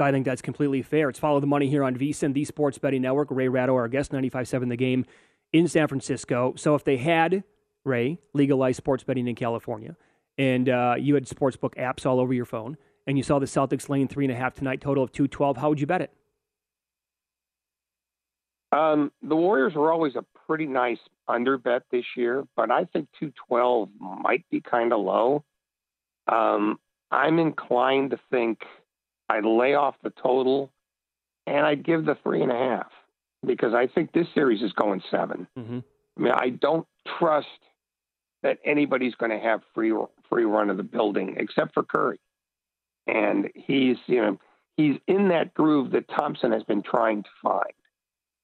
I 0.00 0.10
think 0.10 0.24
that's 0.24 0.42
completely 0.42 0.82
fair. 0.82 1.08
It's 1.08 1.18
follow 1.18 1.40
the 1.40 1.46
money 1.46 1.68
here 1.68 1.84
on 1.84 1.96
VSIN, 1.96 2.34
the 2.34 2.44
Sports 2.44 2.78
Betting 2.78 3.02
Network. 3.02 3.28
Ray 3.30 3.48
Ratto, 3.48 3.74
our 3.74 3.88
guest, 3.88 4.12
95.7 4.12 4.68
The 4.68 4.76
Game 4.76 5.04
in 5.52 5.68
San 5.68 5.86
Francisco. 5.86 6.54
So 6.56 6.74
if 6.74 6.84
they 6.84 6.96
had, 6.96 7.44
Ray, 7.84 8.18
legalized 8.32 8.76
sports 8.76 9.04
betting 9.04 9.28
in 9.28 9.36
California, 9.36 9.96
and 10.36 10.68
uh, 10.68 10.96
you 10.98 11.14
had 11.14 11.26
sportsbook 11.26 11.76
apps 11.76 12.04
all 12.04 12.18
over 12.18 12.34
your 12.34 12.44
phone, 12.44 12.76
and 13.06 13.16
you 13.16 13.22
saw 13.22 13.38
the 13.38 13.46
Celtics 13.46 13.88
laying 13.88 14.08
three 14.08 14.24
and 14.24 14.32
a 14.32 14.36
half 14.36 14.54
tonight, 14.54 14.80
total 14.80 15.04
of 15.04 15.12
212, 15.12 15.56
how 15.58 15.68
would 15.68 15.80
you 15.80 15.86
bet 15.86 16.00
it? 16.00 16.10
Um, 18.72 19.12
the 19.22 19.36
Warriors 19.36 19.74
were 19.74 19.92
always 19.92 20.16
a 20.16 20.24
pretty 20.46 20.66
nice 20.66 20.98
under 21.28 21.56
bet 21.56 21.84
this 21.92 22.04
year, 22.16 22.44
but 22.56 22.72
I 22.72 22.84
think 22.86 23.08
212 23.20 23.90
might 24.00 24.44
be 24.50 24.60
kind 24.60 24.92
of 24.92 25.00
low. 25.00 25.44
Um, 26.26 26.80
I'm 27.12 27.38
inclined 27.38 28.10
to 28.10 28.18
think 28.32 28.64
I'd 29.28 29.44
lay 29.44 29.74
off 29.74 29.96
the 30.02 30.10
total 30.10 30.70
and 31.46 31.66
I'd 31.66 31.84
give 31.84 32.04
the 32.04 32.16
three 32.22 32.42
and 32.42 32.52
a 32.52 32.56
half 32.56 32.90
because 33.46 33.74
I 33.74 33.86
think 33.86 34.12
this 34.12 34.26
series 34.34 34.62
is 34.62 34.72
going 34.72 35.02
7 35.10 35.46
Mm-hmm. 35.58 35.78
I 36.16 36.20
mean, 36.20 36.32
I 36.32 36.50
don't 36.50 36.86
trust 37.18 37.48
that 38.44 38.58
anybody's 38.64 39.14
going 39.16 39.32
to 39.32 39.38
have 39.38 39.62
free 39.74 39.92
free 40.28 40.44
run 40.44 40.70
of 40.70 40.76
the 40.76 40.82
building 40.82 41.34
except 41.38 41.74
for 41.74 41.82
Curry, 41.82 42.20
and 43.06 43.50
he's 43.54 43.96
you 44.06 44.20
know 44.20 44.38
he's 44.76 44.96
in 45.08 45.28
that 45.28 45.54
groove 45.54 45.90
that 45.92 46.08
Thompson 46.08 46.52
has 46.52 46.62
been 46.62 46.82
trying 46.82 47.24
to 47.24 47.28
find, 47.42 47.72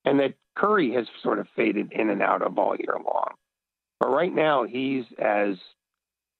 and 0.05 0.19
that 0.19 0.35
Curry 0.57 0.93
has 0.95 1.07
sort 1.23 1.39
of 1.39 1.47
faded 1.55 1.93
in 1.93 2.11
and 2.11 2.23
out 2.23 2.43
of 2.43 2.59
all 2.59 2.75
year 2.77 2.97
long. 2.97 3.35
But 4.01 4.11
right 4.11 4.35
now, 4.35 4.65
he's 4.65 5.05
as 5.19 5.57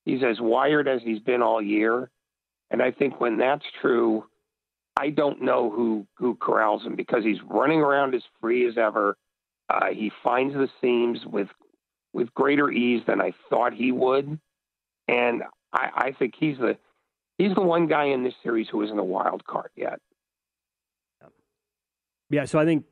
he's 0.03 0.23
as 0.23 0.41
wired 0.41 0.87
as 0.87 1.01
he's 1.03 1.19
been 1.19 1.41
all 1.41 1.61
year, 1.61 2.09
and 2.71 2.81
I 2.81 2.89
think 2.89 3.19
when 3.19 3.37
that's 3.37 3.65
true, 3.81 4.23
I 4.97 5.09
don't 5.09 5.41
know 5.41 5.69
who 5.69 6.07
who 6.15 6.35
corrals 6.35 6.83
him 6.83 6.95
because 6.95 7.23
he's 7.23 7.41
running 7.47 7.81
around 7.81 8.15
as 8.15 8.23
free 8.39 8.67
as 8.67 8.77
ever. 8.77 9.17
Uh, 9.69 9.87
he 9.93 10.11
finds 10.23 10.53
the 10.53 10.69
seams 10.81 11.19
with 11.25 11.49
with 12.13 12.33
greater 12.33 12.71
ease 12.71 13.03
than 13.05 13.21
I 13.21 13.33
thought 13.49 13.73
he 13.73 13.91
would, 13.91 14.39
and 15.07 15.43
I, 15.73 15.89
I 15.95 16.11
think 16.17 16.33
he's 16.37 16.57
the 16.57 16.77
he's 17.37 17.53
the 17.53 17.61
one 17.61 17.87
guy 17.87 18.05
in 18.05 18.23
this 18.23 18.33
series 18.41 18.67
who 18.69 18.81
isn't 18.83 18.97
a 18.97 19.03
wild 19.03 19.45
card 19.45 19.71
yet. 19.75 19.99
Yeah, 22.29 22.45
so 22.45 22.59
I 22.59 22.65
think 22.65 22.85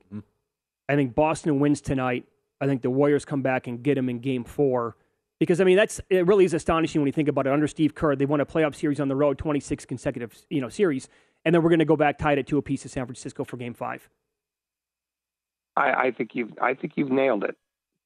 I 0.89 0.95
think 0.95 1.15
Boston 1.15 1.59
wins 1.59 1.79
tonight. 1.79 2.25
I 2.59 2.67
think 2.67 2.81
the 2.81 2.89
Warriors 2.89 3.23
come 3.23 3.41
back 3.41 3.67
and 3.67 3.81
get 3.81 3.97
him 3.97 4.09
in 4.09 4.19
game 4.19 4.43
four. 4.43 4.97
Because 5.39 5.61
I 5.61 5.63
mean 5.63 5.77
that's 5.77 6.01
it 6.09 6.25
really 6.27 6.45
is 6.45 6.53
astonishing 6.53 7.01
when 7.01 7.07
you 7.07 7.13
think 7.13 7.29
about 7.29 7.47
it. 7.47 7.53
Under 7.53 7.67
Steve 7.67 7.95
Kerr, 7.95 8.15
they 8.15 8.25
won 8.25 8.41
a 8.41 8.45
playoff 8.45 8.75
series 8.75 8.99
on 8.99 9.07
the 9.07 9.15
road, 9.15 9.37
twenty 9.37 9.59
six 9.59 9.85
consecutive 9.85 10.35
you 10.49 10.59
know 10.59 10.69
series, 10.69 11.07
and 11.45 11.55
then 11.55 11.63
we're 11.63 11.69
going 11.69 11.79
to 11.79 11.85
go 11.85 11.95
back 11.95 12.17
tied 12.17 12.37
at 12.37 12.47
two 12.47 12.57
apiece 12.57 12.81
to 12.81 12.89
San 12.89 13.05
Francisco 13.05 13.43
for 13.43 13.57
game 13.57 13.73
five. 13.73 14.09
I, 15.77 15.91
I 15.91 16.11
think 16.11 16.31
you've 16.33 16.51
I 16.61 16.73
think 16.73 16.93
you've 16.97 17.11
nailed 17.11 17.45
it, 17.45 17.55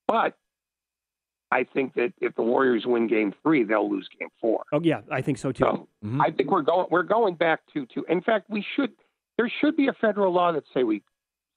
but 0.07 0.37
I 1.51 1.63
think 1.63 1.93
that 1.95 2.13
if 2.19 2.35
the 2.35 2.41
Warriors 2.41 2.83
win 2.85 3.07
Game 3.07 3.33
Three, 3.43 3.63
they'll 3.63 3.89
lose 3.89 4.07
Game 4.19 4.29
Four. 4.39 4.63
Oh 4.71 4.81
yeah, 4.83 5.01
I 5.11 5.21
think 5.21 5.37
so 5.37 5.51
too. 5.51 5.63
So 5.63 5.87
mm-hmm. 6.03 6.21
I 6.21 6.31
think 6.31 6.51
we're 6.51 6.61
going 6.61 6.87
we're 6.89 7.03
going 7.03 7.35
back 7.35 7.61
to 7.73 7.85
two. 7.87 8.05
In 8.09 8.21
fact, 8.21 8.49
we 8.49 8.65
should 8.75 8.91
there 9.37 9.51
should 9.61 9.75
be 9.75 9.87
a 9.87 9.93
federal 9.93 10.33
law 10.33 10.51
that 10.51 10.63
say 10.73 10.83
we 10.83 11.03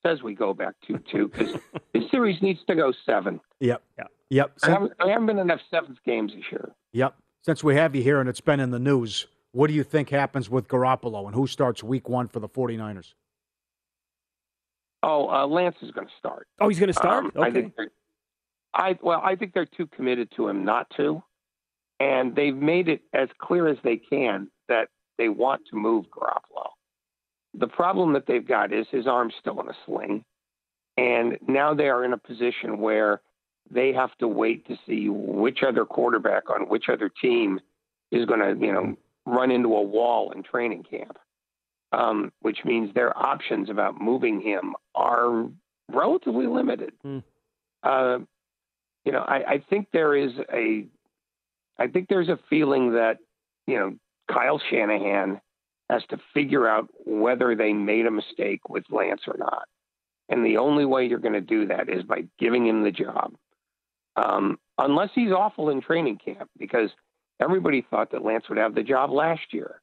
says 0.04 0.22
we 0.22 0.34
go 0.34 0.52
back 0.52 0.74
to 0.86 0.98
two 1.10 1.28
because 1.28 1.54
this 1.94 2.10
series 2.10 2.40
needs 2.42 2.60
to 2.66 2.74
go 2.74 2.92
seven. 3.04 3.40
Yep. 3.60 3.82
Yeah. 3.98 4.04
Yep. 4.30 4.52
I 4.62 4.70
haven't, 4.70 4.92
I 5.00 5.08
haven't 5.08 5.26
been 5.26 5.38
in 5.38 5.42
enough 5.42 5.60
seventh 5.70 5.98
games 6.04 6.32
this 6.34 6.44
year. 6.50 6.72
Yep. 6.92 7.14
Since 7.42 7.62
we 7.62 7.76
have 7.76 7.94
you 7.94 8.02
here 8.02 8.20
and 8.20 8.28
it's 8.28 8.40
been 8.40 8.58
in 8.60 8.70
the 8.70 8.78
news, 8.78 9.26
what 9.52 9.68
do 9.68 9.74
you 9.74 9.84
think 9.84 10.10
happens 10.10 10.50
with 10.50 10.66
Garoppolo 10.68 11.26
and 11.26 11.34
who 11.34 11.46
starts 11.46 11.82
week 11.82 12.08
one 12.08 12.26
for 12.28 12.40
the 12.40 12.48
49ers? 12.48 13.14
Oh, 15.02 15.28
uh, 15.28 15.46
Lance 15.46 15.76
is 15.82 15.92
going 15.92 16.06
to 16.08 16.12
start. 16.18 16.48
Oh, 16.60 16.68
he's 16.68 16.80
going 16.80 16.88
to 16.88 16.92
start. 16.94 17.26
Um, 17.26 17.32
I 17.36 17.40
okay. 17.48 17.52
think 17.52 17.76
they're- 17.76 17.90
I 18.74 18.98
well, 19.00 19.22
I 19.24 19.36
think 19.36 19.54
they're 19.54 19.64
too 19.64 19.86
committed 19.86 20.30
to 20.36 20.48
him 20.48 20.64
not 20.66 20.86
to, 20.98 21.22
and 21.98 22.36
they've 22.36 22.54
made 22.54 22.88
it 22.90 23.00
as 23.14 23.30
clear 23.38 23.68
as 23.68 23.78
they 23.82 23.96
can 23.96 24.50
that 24.68 24.88
they 25.16 25.30
want 25.30 25.62
to 25.70 25.76
move 25.76 26.04
Garoppolo. 26.10 26.68
The 27.54 27.68
problem 27.68 28.12
that 28.12 28.26
they've 28.26 28.46
got 28.46 28.74
is 28.74 28.86
his 28.90 29.06
arm's 29.06 29.32
still 29.40 29.58
in 29.60 29.68
a 29.68 29.76
sling, 29.86 30.24
and 30.98 31.38
now 31.48 31.72
they 31.72 31.88
are 31.88 32.04
in 32.04 32.12
a 32.12 32.18
position 32.18 32.78
where 32.78 33.22
they 33.70 33.92
have 33.92 34.16
to 34.18 34.28
wait 34.28 34.66
to 34.68 34.76
see 34.86 35.08
which 35.08 35.62
other 35.66 35.84
quarterback 35.84 36.50
on 36.50 36.68
which 36.68 36.84
other 36.88 37.08
team 37.08 37.60
is 38.10 38.24
going 38.26 38.40
to, 38.40 38.66
you 38.66 38.72
know, 38.72 38.96
run 39.26 39.50
into 39.50 39.74
a 39.74 39.82
wall 39.82 40.32
in 40.32 40.42
training 40.42 40.84
camp. 40.84 41.18
Um, 41.92 42.32
which 42.40 42.58
means 42.64 42.92
their 42.92 43.16
options 43.16 43.70
about 43.70 44.00
moving 44.00 44.40
him 44.40 44.74
are 44.96 45.48
relatively 45.90 46.46
limited. 46.46 46.92
Hmm. 47.02 47.18
Uh, 47.82 48.18
you 49.04 49.12
know, 49.12 49.20
I, 49.20 49.52
I 49.52 49.64
think 49.70 49.88
there 49.92 50.16
is 50.16 50.32
a, 50.52 50.86
I 51.78 51.86
think 51.86 52.08
there's 52.08 52.28
a 52.28 52.38
feeling 52.50 52.92
that 52.94 53.18
you 53.66 53.78
know 53.78 53.94
Kyle 54.30 54.60
Shanahan 54.70 55.40
has 55.88 56.02
to 56.10 56.18
figure 56.34 56.68
out 56.68 56.88
whether 57.04 57.54
they 57.54 57.72
made 57.72 58.06
a 58.06 58.10
mistake 58.10 58.68
with 58.68 58.84
Lance 58.90 59.22
or 59.28 59.36
not, 59.38 59.68
and 60.28 60.44
the 60.44 60.56
only 60.56 60.84
way 60.84 61.06
you're 61.06 61.20
going 61.20 61.34
to 61.34 61.40
do 61.40 61.68
that 61.68 61.88
is 61.88 62.02
by 62.02 62.24
giving 62.38 62.66
him 62.66 62.82
the 62.82 62.90
job, 62.90 63.34
um, 64.16 64.58
unless 64.78 65.10
he's 65.14 65.30
awful 65.30 65.70
in 65.70 65.80
training 65.80 66.18
camp, 66.24 66.50
because 66.58 66.90
everybody 67.40 67.86
thought 67.88 68.10
that 68.12 68.24
Lance 68.24 68.48
would 68.48 68.58
have 68.58 68.74
the 68.74 68.82
job 68.82 69.10
last 69.10 69.52
year, 69.52 69.80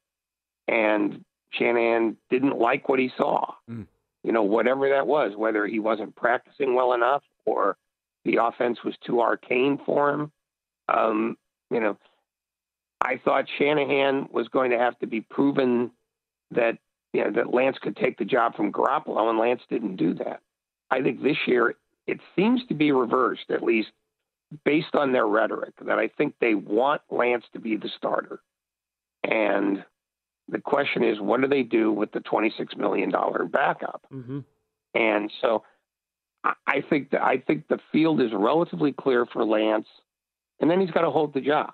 and 0.68 1.24
Shanahan 1.52 2.16
didn't 2.30 2.58
like 2.58 2.88
what 2.88 2.98
he 2.98 3.10
saw. 3.16 3.54
Mm. 3.70 3.86
you 4.22 4.32
know, 4.32 4.42
whatever 4.42 4.88
that 4.88 5.06
was, 5.06 5.36
whether 5.36 5.66
he 5.66 5.78
wasn't 5.78 6.16
practicing 6.16 6.74
well 6.74 6.94
enough 6.94 7.22
or 7.44 7.76
the 8.24 8.38
offense 8.42 8.78
was 8.82 8.94
too 9.06 9.20
arcane 9.20 9.78
for 9.84 10.10
him. 10.10 10.32
Um, 10.88 11.36
you 11.70 11.80
know, 11.80 11.98
I 13.00 13.20
thought 13.22 13.44
Shanahan 13.58 14.28
was 14.32 14.48
going 14.48 14.70
to 14.70 14.78
have 14.78 14.98
to 15.00 15.06
be 15.06 15.20
proven 15.20 15.90
that 16.50 16.78
you 17.12 17.22
know 17.22 17.30
that 17.32 17.52
Lance 17.52 17.76
could 17.80 17.96
take 17.96 18.18
the 18.18 18.24
job 18.24 18.56
from 18.56 18.72
Garoppolo, 18.72 19.28
and 19.28 19.38
Lance 19.38 19.62
didn't 19.68 19.96
do 19.96 20.14
that. 20.14 20.40
I 20.90 21.02
think 21.02 21.22
this 21.22 21.36
year 21.46 21.74
it 22.06 22.20
seems 22.34 22.64
to 22.68 22.74
be 22.74 22.92
reversed, 22.92 23.50
at 23.50 23.62
least 23.62 23.90
based 24.64 24.94
on 24.94 25.12
their 25.12 25.26
rhetoric, 25.26 25.74
that 25.86 25.98
I 25.98 26.08
think 26.08 26.34
they 26.40 26.54
want 26.54 27.02
Lance 27.10 27.44
to 27.52 27.58
be 27.58 27.76
the 27.76 27.90
starter. 27.96 28.40
And 29.22 29.84
the 30.48 30.60
question 30.60 31.02
is, 31.02 31.20
what 31.20 31.40
do 31.40 31.48
they 31.48 31.62
do 31.62 31.90
with 31.92 32.12
the 32.12 32.20
$26 32.20 32.76
million 32.76 33.10
backup? 33.50 34.06
Mm-hmm. 34.12 34.40
And 34.94 35.32
so 35.40 35.64
I 36.66 36.82
think 36.88 37.10
that 37.10 37.22
I 37.22 37.38
think 37.38 37.68
the 37.68 37.78
field 37.90 38.20
is 38.20 38.30
relatively 38.32 38.92
clear 38.92 39.24
for 39.26 39.44
Lance, 39.44 39.86
and 40.60 40.70
then 40.70 40.80
he's 40.80 40.90
got 40.90 41.00
to 41.00 41.10
hold 41.10 41.32
the 41.32 41.40
job. 41.40 41.72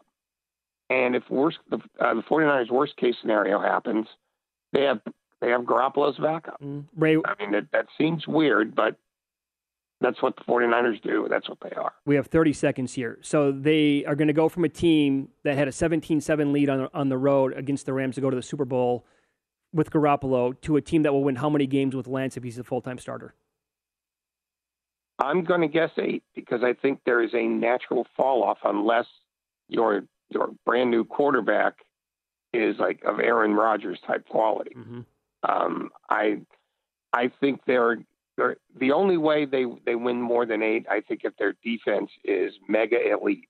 And 0.88 1.16
if 1.16 1.28
worst, 1.28 1.58
the, 1.68 1.78
uh, 2.00 2.14
the 2.14 2.22
49ers' 2.22 2.70
worst 2.70 2.96
case 2.96 3.14
scenario 3.20 3.60
happens, 3.60 4.06
they 4.72 4.82
have 4.82 5.00
they 5.40 5.50
have 5.50 5.62
Garoppolo's 5.62 6.18
backup. 6.18 6.60
Mm. 6.62 6.84
Ray, 6.96 7.16
I 7.16 7.34
mean, 7.40 7.52
that, 7.52 7.66
that 7.72 7.86
seems 7.98 8.26
weird, 8.26 8.74
but 8.74 8.96
that's 10.00 10.22
what 10.22 10.36
the 10.36 10.42
49ers 10.44 11.02
do. 11.02 11.26
That's 11.28 11.48
what 11.48 11.58
they 11.62 11.70
are. 11.76 11.92
We 12.06 12.14
have 12.14 12.28
30 12.28 12.52
seconds 12.52 12.94
here. 12.94 13.18
So 13.22 13.52
they 13.52 14.04
are 14.06 14.14
going 14.14 14.28
to 14.28 14.34
go 14.34 14.48
from 14.48 14.64
a 14.64 14.68
team 14.68 15.28
that 15.44 15.56
had 15.56 15.68
a 15.68 15.72
17-7 15.72 16.52
lead 16.52 16.70
on 16.70 16.88
on 16.94 17.08
the 17.08 17.18
road 17.18 17.52
against 17.56 17.86
the 17.86 17.92
Rams 17.92 18.14
to 18.14 18.20
go 18.20 18.30
to 18.30 18.36
the 18.36 18.42
Super 18.42 18.64
Bowl 18.64 19.04
with 19.72 19.90
Garoppolo 19.90 20.58
to 20.62 20.76
a 20.76 20.80
team 20.80 21.02
that 21.02 21.12
will 21.12 21.22
win 21.22 21.36
how 21.36 21.50
many 21.50 21.66
games 21.66 21.94
with 21.94 22.06
Lance 22.06 22.36
if 22.36 22.42
he's 22.42 22.58
a 22.58 22.64
full-time 22.64 22.98
starter? 22.98 23.34
I'm 25.18 25.44
going 25.44 25.60
to 25.60 25.68
guess 25.68 25.90
eight 25.98 26.24
because 26.34 26.62
I 26.64 26.72
think 26.72 27.00
there 27.04 27.22
is 27.22 27.34
a 27.34 27.42
natural 27.46 28.06
fall 28.16 28.42
off 28.42 28.58
unless 28.64 29.06
your 29.68 30.04
your 30.30 30.50
brand 30.64 30.90
new 30.90 31.04
quarterback 31.04 31.74
is 32.52 32.76
like 32.78 33.02
of 33.04 33.20
Aaron 33.20 33.54
Rodgers 33.54 33.98
type 34.06 34.26
quality. 34.28 34.74
Mm-hmm. 34.76 35.00
Um, 35.42 35.90
I 36.08 36.40
I 37.12 37.30
think 37.40 37.60
they're, 37.66 37.98
they're 38.40 38.56
the 38.78 38.92
only 38.92 39.18
way 39.18 39.44
they 39.44 39.66
they 39.84 39.94
win 39.94 40.20
more 40.20 40.46
than 40.46 40.62
eight. 40.62 40.86
I 40.90 41.02
think 41.02 41.20
if 41.24 41.36
their 41.36 41.54
defense 41.62 42.10
is 42.24 42.54
mega 42.68 42.96
elite, 43.12 43.48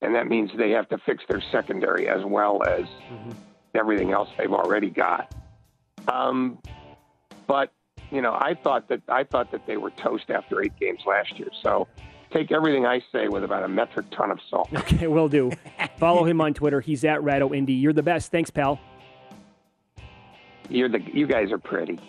and 0.00 0.14
that 0.14 0.28
means 0.28 0.50
they 0.56 0.70
have 0.70 0.88
to 0.90 0.98
fix 0.98 1.24
their 1.28 1.42
secondary 1.50 2.08
as 2.08 2.24
well 2.24 2.62
as 2.62 2.84
mm-hmm. 2.84 3.30
everything 3.74 4.12
else 4.12 4.28
they've 4.38 4.52
already 4.52 4.90
got. 4.90 5.34
Um, 6.06 6.58
but 7.48 7.72
you 8.12 8.22
know, 8.22 8.32
I 8.32 8.54
thought 8.54 8.88
that 8.90 9.02
I 9.08 9.24
thought 9.24 9.50
that 9.50 9.66
they 9.66 9.76
were 9.76 9.90
toast 9.90 10.30
after 10.30 10.62
eight 10.62 10.78
games 10.78 11.00
last 11.04 11.36
year. 11.36 11.48
So 11.62 11.88
take 12.30 12.52
everything 12.52 12.86
I 12.86 13.00
say 13.10 13.26
with 13.26 13.42
about 13.42 13.64
a 13.64 13.68
metric 13.68 14.06
ton 14.12 14.30
of 14.30 14.38
salt. 14.48 14.68
Okay, 14.76 15.08
will 15.08 15.28
do. 15.28 15.50
Follow 15.98 16.24
him 16.24 16.40
on 16.40 16.54
Twitter. 16.54 16.80
He's 16.80 17.04
at 17.04 17.18
Rado 17.20 17.56
Indy. 17.56 17.72
You're 17.72 17.92
the 17.92 18.04
best. 18.04 18.30
Thanks, 18.30 18.50
pal. 18.50 18.78
You're 20.68 20.88
the 20.88 21.00
you 21.12 21.26
guys 21.26 21.50
are 21.50 21.58
pretty. 21.58 21.98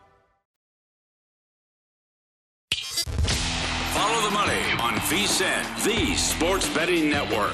On 5.11 5.83
the 5.83 6.15
sports 6.15 6.73
betting 6.73 7.09
network. 7.09 7.53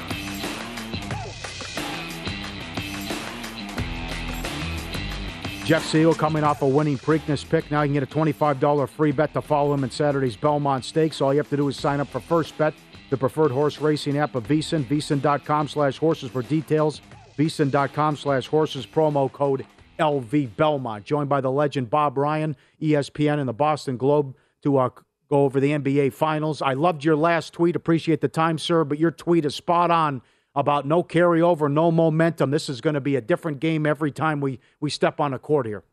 Jeff 5.64 5.84
Seal 5.84 6.14
coming 6.14 6.44
off 6.44 6.62
a 6.62 6.68
winning 6.68 6.96
Preakness 6.96 7.46
pick. 7.46 7.68
Now 7.68 7.82
you 7.82 7.88
can 7.88 7.94
get 7.94 8.02
a 8.04 8.06
$25 8.06 8.88
free 8.88 9.10
bet 9.10 9.32
to 9.34 9.42
follow 9.42 9.74
him 9.74 9.82
in 9.82 9.90
Saturday's 9.90 10.36
Belmont 10.36 10.84
Stakes. 10.84 11.20
All 11.20 11.34
you 11.34 11.38
have 11.38 11.50
to 11.50 11.56
do 11.56 11.66
is 11.66 11.76
sign 11.76 11.98
up 11.98 12.06
for 12.06 12.20
First 12.20 12.56
Bet, 12.56 12.74
the 13.10 13.16
preferred 13.16 13.50
horse 13.50 13.80
racing 13.80 14.16
app 14.18 14.36
of 14.36 14.46
VSIN, 14.46 14.84
VSIN.com 14.84 15.66
slash 15.66 15.98
horses 15.98 16.30
for 16.30 16.42
details, 16.42 17.00
VSIN.com 17.36 18.16
slash 18.16 18.46
horses, 18.46 18.86
promo 18.86 19.30
code 19.30 19.66
LV 19.98 20.54
Belmont, 20.56 21.04
joined 21.04 21.28
by 21.28 21.40
the 21.40 21.50
legend 21.50 21.90
Bob 21.90 22.16
Ryan, 22.16 22.54
ESPN, 22.80 23.40
and 23.40 23.48
the 23.48 23.52
Boston 23.52 23.96
Globe 23.96 24.36
to 24.62 24.78
uh, 24.78 24.90
go 25.28 25.44
over 25.44 25.60
the 25.60 25.70
NBA 25.70 26.12
Finals. 26.12 26.62
I 26.62 26.74
loved 26.74 27.04
your 27.04 27.16
last 27.16 27.52
tweet. 27.52 27.76
Appreciate 27.76 28.20
the 28.20 28.28
time, 28.28 28.58
sir, 28.58 28.84
but 28.84 28.98
your 28.98 29.10
tweet 29.10 29.44
is 29.44 29.54
spot 29.54 29.90
on 29.90 30.22
about 30.54 30.86
no 30.86 31.02
carryover, 31.02 31.70
no 31.70 31.90
momentum. 31.90 32.50
This 32.50 32.68
is 32.68 32.80
going 32.80 32.94
to 32.94 33.00
be 33.00 33.16
a 33.16 33.20
different 33.20 33.60
game 33.60 33.86
every 33.86 34.10
time 34.10 34.40
we, 34.40 34.58
we 34.80 34.90
step 34.90 35.20
on 35.20 35.34
a 35.34 35.38
court 35.38 35.66
here. 35.66 35.84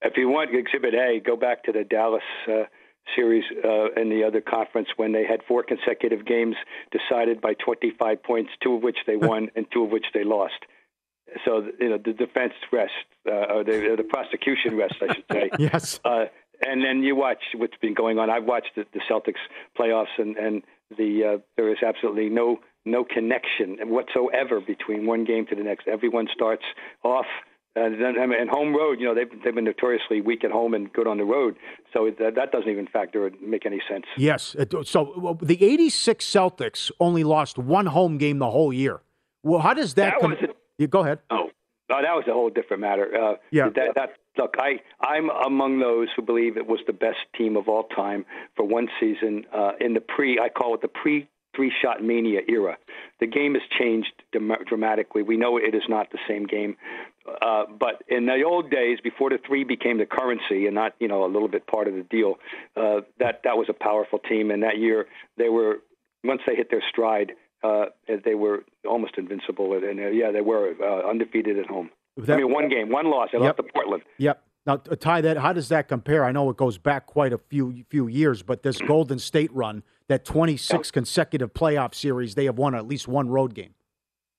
If 0.00 0.16
you 0.16 0.28
want 0.28 0.50
Exhibit 0.52 0.94
A, 0.94 1.20
go 1.24 1.36
back 1.36 1.62
to 1.64 1.72
the 1.72 1.84
Dallas 1.84 2.22
uh, 2.48 2.64
series 3.14 3.44
uh, 3.64 3.92
in 4.00 4.10
the 4.10 4.24
other 4.24 4.40
conference 4.40 4.88
when 4.96 5.12
they 5.12 5.24
had 5.24 5.40
four 5.46 5.62
consecutive 5.62 6.26
games 6.26 6.56
decided 6.90 7.40
by 7.40 7.54
25 7.54 8.22
points, 8.22 8.50
two 8.62 8.74
of 8.74 8.82
which 8.82 8.98
they 9.06 9.16
won 9.28 9.50
and 9.54 9.66
two 9.72 9.84
of 9.84 9.90
which 9.90 10.06
they 10.12 10.24
lost. 10.24 10.54
So 11.44 11.66
you 11.80 11.88
know 11.88 11.98
the 12.04 12.12
defense 12.12 12.52
rests, 12.72 12.94
uh, 13.26 13.54
or 13.54 13.64
the, 13.64 13.94
the 13.96 14.02
prosecution 14.02 14.76
rests, 14.76 14.98
I 15.00 15.14
should 15.14 15.24
say. 15.32 15.50
yes. 15.58 16.00
Uh, 16.04 16.26
and 16.66 16.84
then 16.84 17.02
you 17.02 17.16
watch 17.16 17.42
what's 17.56 17.76
been 17.80 17.94
going 17.94 18.18
on. 18.18 18.30
I've 18.30 18.44
watched 18.44 18.70
the, 18.76 18.84
the 18.92 19.00
Celtics 19.10 19.40
playoffs, 19.78 20.18
and 20.18 20.36
and 20.36 20.62
the 20.96 21.34
uh, 21.34 21.38
there 21.56 21.70
is 21.70 21.78
absolutely 21.86 22.28
no 22.28 22.58
no 22.84 23.04
connection 23.04 23.78
whatsoever 23.88 24.60
between 24.60 25.06
one 25.06 25.24
game 25.24 25.46
to 25.46 25.54
the 25.54 25.62
next. 25.62 25.88
Everyone 25.88 26.28
starts 26.34 26.64
off. 27.04 27.26
Uh, 27.74 27.84
and 27.84 28.50
home 28.50 28.76
road, 28.76 29.00
you 29.00 29.06
know, 29.06 29.14
they've 29.14 29.30
they've 29.42 29.54
been 29.54 29.64
notoriously 29.64 30.20
weak 30.20 30.44
at 30.44 30.50
home 30.50 30.74
and 30.74 30.92
good 30.92 31.06
on 31.06 31.16
the 31.16 31.24
road, 31.24 31.56
so 31.94 32.10
that, 32.18 32.34
that 32.34 32.52
doesn't 32.52 32.68
even 32.68 32.86
factor 32.86 33.24
or 33.24 33.30
make 33.40 33.64
any 33.64 33.80
sense. 33.90 34.04
Yes, 34.18 34.54
so 34.84 35.38
the 35.40 35.64
'86 35.64 36.22
Celtics 36.22 36.90
only 37.00 37.24
lost 37.24 37.56
one 37.56 37.86
home 37.86 38.18
game 38.18 38.40
the 38.40 38.50
whole 38.50 38.74
year. 38.74 39.00
Well, 39.42 39.60
how 39.60 39.72
does 39.72 39.94
that? 39.94 40.12
that 40.12 40.20
com- 40.20 40.32
was 40.32 40.40
a, 40.42 40.48
you 40.76 40.86
go 40.86 41.00
ahead. 41.00 41.20
Oh, 41.30 41.48
no, 41.90 41.96
that 42.00 42.14
was 42.14 42.24
a 42.28 42.32
whole 42.32 42.50
different 42.50 42.80
matter. 42.80 43.08
Uh, 43.14 43.34
yeah. 43.50 43.68
That, 43.74 43.94
that 43.96 44.10
look, 44.36 44.54
I 44.58 44.80
I'm 45.00 45.30
among 45.30 45.80
those 45.80 46.08
who 46.14 46.22
believe 46.22 46.56
it 46.56 46.66
was 46.66 46.80
the 46.86 46.92
best 46.92 47.18
team 47.36 47.56
of 47.56 47.68
all 47.68 47.84
time 47.84 48.24
for 48.56 48.64
one 48.64 48.88
season 49.00 49.44
uh, 49.54 49.72
in 49.80 49.94
the 49.94 50.00
pre. 50.00 50.38
I 50.38 50.48
call 50.48 50.74
it 50.74 50.82
the 50.82 50.88
pre 50.88 51.28
three 51.54 51.72
shot 51.82 52.02
mania 52.02 52.40
era. 52.48 52.76
The 53.20 53.26
game 53.26 53.54
has 53.54 53.62
changed 53.78 54.12
dramatically. 54.66 55.22
We 55.22 55.36
know 55.36 55.58
it 55.58 55.74
is 55.74 55.82
not 55.88 56.10
the 56.10 56.18
same 56.26 56.46
game. 56.46 56.76
Uh, 57.40 57.64
but 57.78 58.02
in 58.08 58.26
the 58.26 58.42
old 58.42 58.70
days, 58.70 58.98
before 59.02 59.30
the 59.30 59.38
three 59.46 59.62
became 59.62 59.98
the 59.98 60.06
currency 60.06 60.66
and 60.66 60.74
not, 60.74 60.94
you 60.98 61.08
know, 61.08 61.24
a 61.24 61.30
little 61.30 61.48
bit 61.48 61.66
part 61.66 61.86
of 61.86 61.94
the 61.94 62.02
deal, 62.02 62.36
uh, 62.76 63.02
that 63.18 63.42
that 63.44 63.56
was 63.56 63.66
a 63.68 63.74
powerful 63.74 64.18
team. 64.18 64.50
And 64.50 64.62
that 64.62 64.78
year, 64.78 65.06
they 65.36 65.48
were 65.48 65.82
once 66.24 66.40
they 66.46 66.56
hit 66.56 66.70
their 66.70 66.82
stride, 66.88 67.32
uh, 67.62 67.86
they 68.24 68.34
were 68.34 68.64
almost 68.88 69.14
invincible. 69.16 69.74
And, 69.74 70.00
uh, 70.00 70.08
yeah, 70.08 70.30
they 70.30 70.40
were 70.40 70.74
uh, 70.80 71.08
undefeated 71.08 71.58
at 71.58 71.66
home. 71.66 71.90
That, 72.16 72.34
I 72.34 72.36
mean, 72.42 72.52
one 72.52 72.68
game, 72.68 72.90
one 72.90 73.10
loss. 73.10 73.30
They 73.32 73.38
yep. 73.38 73.56
lost 73.58 73.68
to 73.68 73.72
Portland. 73.72 74.02
Yep. 74.18 74.42
Now, 74.64 74.76
Ty, 74.76 75.22
that 75.22 75.38
how 75.38 75.52
does 75.52 75.68
that 75.70 75.88
compare? 75.88 76.24
I 76.24 76.30
know 76.30 76.48
it 76.50 76.56
goes 76.56 76.78
back 76.78 77.06
quite 77.06 77.32
a 77.32 77.38
few 77.38 77.84
few 77.88 78.06
years, 78.06 78.42
but 78.42 78.62
this 78.62 78.80
Golden 78.86 79.18
State 79.18 79.52
run, 79.52 79.82
that 80.08 80.24
26 80.24 80.90
consecutive 80.90 81.52
playoff 81.52 81.94
series, 81.94 82.34
they 82.34 82.44
have 82.44 82.58
won 82.58 82.74
at 82.74 82.86
least 82.86 83.08
one 83.08 83.28
road 83.28 83.54
game. 83.54 83.74